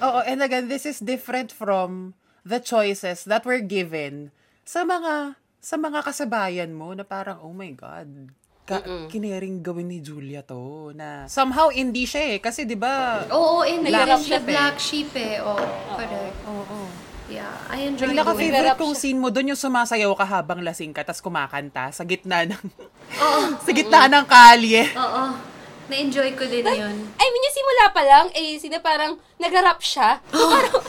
Oo, 0.00 0.22
and 0.22 0.38
again, 0.38 0.66
this 0.66 0.84
is 0.84 0.98
different 0.98 1.50
from 1.50 2.14
the 2.42 2.58
choices 2.58 3.24
that 3.24 3.42
were 3.42 3.58
given 3.58 4.30
sa 4.62 4.82
mga 4.82 5.34
sa 5.58 5.74
mga 5.76 6.00
kasabayan 6.00 6.70
mo 6.70 6.94
na 6.94 7.02
parang, 7.02 7.42
oh 7.42 7.50
my 7.50 7.74
God, 7.74 8.30
ka- 8.62 8.84
kiniring 9.08 9.58
gawin 9.58 9.88
ni 9.88 9.98
Julia 9.98 10.40
to 10.40 10.94
na 10.94 11.26
somehow 11.26 11.66
hindi 11.68 12.04
siya 12.04 12.36
eh 12.36 12.38
kasi 12.38 12.62
'di 12.62 12.76
ba 12.76 13.26
Oo, 13.28 13.64
and 13.64 13.82
Black 13.82 14.06
black, 14.06 14.22
sheep 14.22 14.38
eh. 14.38 14.46
black 14.46 14.76
sheep 14.78 15.10
eh. 15.14 15.34
Oo, 15.40 15.58
correct. 15.90 16.36
Oo. 16.46 16.78
Yeah, 17.28 17.52
I 17.68 17.84
enjoy 17.84 18.08
Yung 18.08 18.16
doing 18.16 18.20
naka-favorite 18.24 18.64
Hirap 18.64 18.78
kong 18.78 18.94
siya. 18.94 19.00
scene 19.02 19.18
mo 19.18 19.28
doon 19.28 19.52
yung 19.52 19.60
sumasayaw 19.60 20.08
ka 20.14 20.24
habang 20.24 20.64
lasing 20.64 20.92
ka 20.92 21.02
tas 21.02 21.20
kumakanta 21.20 21.90
sa 21.90 22.00
gitna 22.02 22.46
ng 22.46 22.62
sa 23.64 23.70
gitna 23.70 24.06
ng 24.06 24.24
kalye. 24.24 24.88
Oo. 24.96 25.36
Na-enjoy 25.88 26.32
ko 26.32 26.44
din 26.44 26.64
yun. 26.64 26.96
I 27.16 27.27
simula 27.68 27.92
pa 27.92 28.00
lang, 28.00 28.26
eh, 28.32 28.56
sina 28.56 28.80
parang 28.80 29.20
nag-rap 29.36 29.76
siya. 29.84 30.24
Parang, 30.32 30.80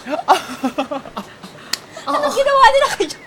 anong 2.07 2.35
ginawa 2.39 2.65
nila 2.71 2.87
kayo? 2.95 3.19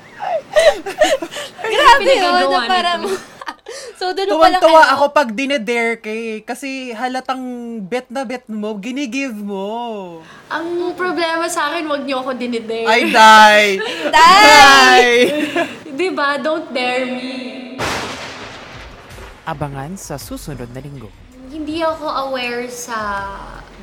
Grabe 1.61 2.01
yun, 2.01 2.17
pinagagawa 2.17 2.41
na 2.49 2.59
parang, 2.65 3.03
so 4.01 4.17
doon 4.17 4.41
pa 4.41 4.49
lang 4.49 4.57
Tuwan-tuwa 4.57 4.81
ano, 4.81 4.93
ako 4.97 5.05
pag 5.13 5.29
dinedare 5.37 6.01
ka 6.01 6.09
eh. 6.09 6.41
Kasi 6.49 6.97
halatang 6.97 7.45
bet 7.85 8.09
na 8.09 8.25
bet 8.25 8.49
mo, 8.49 8.73
ginigive 8.81 9.37
mo. 9.37 10.25
Ang 10.49 10.97
problema 10.97 11.45
sa 11.53 11.69
akin, 11.69 11.85
wag 11.93 12.09
niyo 12.09 12.25
ako 12.25 12.33
dinidare. 12.33 12.89
I 12.89 13.03
die! 13.21 13.69
Die! 14.09 15.13
Di 15.93 16.09
ba? 16.09 16.41
Don't 16.41 16.73
dare 16.73 17.05
me. 17.05 17.37
Abangan 19.45 19.93
sa 20.01 20.17
susunod 20.17 20.73
na 20.73 20.81
linggo. 20.81 21.22
Hindi 21.53 21.85
ako 21.85 22.33
aware 22.33 22.65
sa 22.73 23.29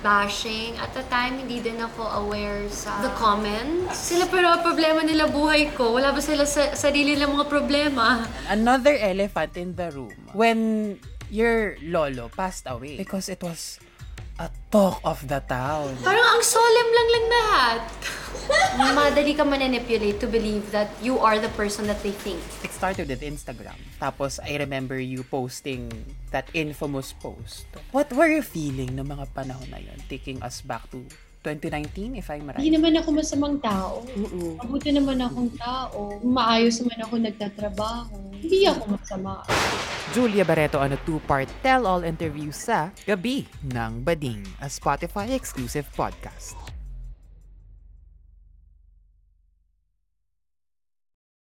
bashing. 0.01 0.73
At 0.81 0.89
the 0.97 1.05
time, 1.05 1.37
hindi 1.37 1.61
din 1.61 1.77
ako 1.77 2.01
aware 2.25 2.65
sa 2.73 2.97
the 3.05 3.13
comments. 3.13 3.93
Sila 3.93 4.25
pero 4.25 4.49
problema 4.65 5.05
nila 5.05 5.29
buhay 5.29 5.69
ko. 5.77 5.93
Wala 5.93 6.09
ba 6.09 6.17
sila 6.17 6.49
sa 6.49 6.73
sarili 6.73 7.13
nilang 7.13 7.37
mga 7.37 7.45
problema? 7.45 8.25
Another 8.49 8.97
elephant 8.97 9.53
in 9.53 9.77
the 9.77 9.93
room. 9.93 10.17
When 10.33 10.97
your 11.29 11.77
lolo 11.85 12.33
passed 12.33 12.65
away. 12.65 12.97
Because 12.97 13.29
it 13.29 13.45
was 13.45 13.77
a 14.39 14.47
talk 14.71 15.03
of 15.03 15.19
the 15.27 15.43
town. 15.51 15.91
Parang 15.99 16.23
ang 16.23 16.43
solemn 16.43 16.91
lang 16.95 17.09
lang 17.11 17.25
lahat. 17.27 17.81
Madali 18.97 19.35
ka 19.35 19.43
manipulate 19.43 20.17
to 20.17 20.25
believe 20.25 20.63
that 20.71 20.89
you 21.03 21.19
are 21.19 21.37
the 21.37 21.51
person 21.59 21.85
that 21.85 21.99
they 22.01 22.15
think. 22.15 22.39
It 22.63 22.71
started 22.71 23.11
with 23.11 23.21
Instagram. 23.21 23.75
Tapos, 23.99 24.39
I 24.39 24.55
remember 24.57 24.97
you 24.97 25.27
posting 25.27 25.91
that 26.31 26.47
infamous 26.55 27.11
post. 27.11 27.67
What 27.91 28.09
were 28.15 28.31
you 28.31 28.41
feeling 28.41 28.95
ng 28.95 29.11
mga 29.11 29.35
panahon 29.35 29.69
na 29.69 29.83
yun? 29.83 29.99
Taking 30.07 30.39
us 30.41 30.63
back 30.63 30.87
to 30.95 31.03
2019, 31.41 32.19
if 32.19 32.27
I'm 32.27 32.51
right? 32.51 32.59
Hindi 32.59 32.75
naman 32.75 32.99
ako 32.99 33.09
masamang 33.15 33.57
tao. 33.63 34.03
Mabuti 34.59 34.91
naman 34.91 35.23
akong 35.23 35.55
tao. 35.55 36.19
Maayos 36.19 36.83
naman 36.83 36.99
ako 37.07 37.13
nagtatrabaho. 37.15 38.15
Hindi 38.35 38.67
ako 38.67 38.83
masama. 38.99 39.47
Julia 40.11 40.43
Barreto 40.43 40.81
on 40.83 40.91
a 40.91 40.99
two-part 41.07 41.47
tell-all 41.63 42.03
interview 42.03 42.51
sa 42.51 42.91
Gabi 43.07 43.47
ng 43.71 44.03
Bading, 44.03 44.43
a 44.59 44.67
Spotify 44.67 45.31
exclusive 45.31 45.87
podcast. 45.95 46.68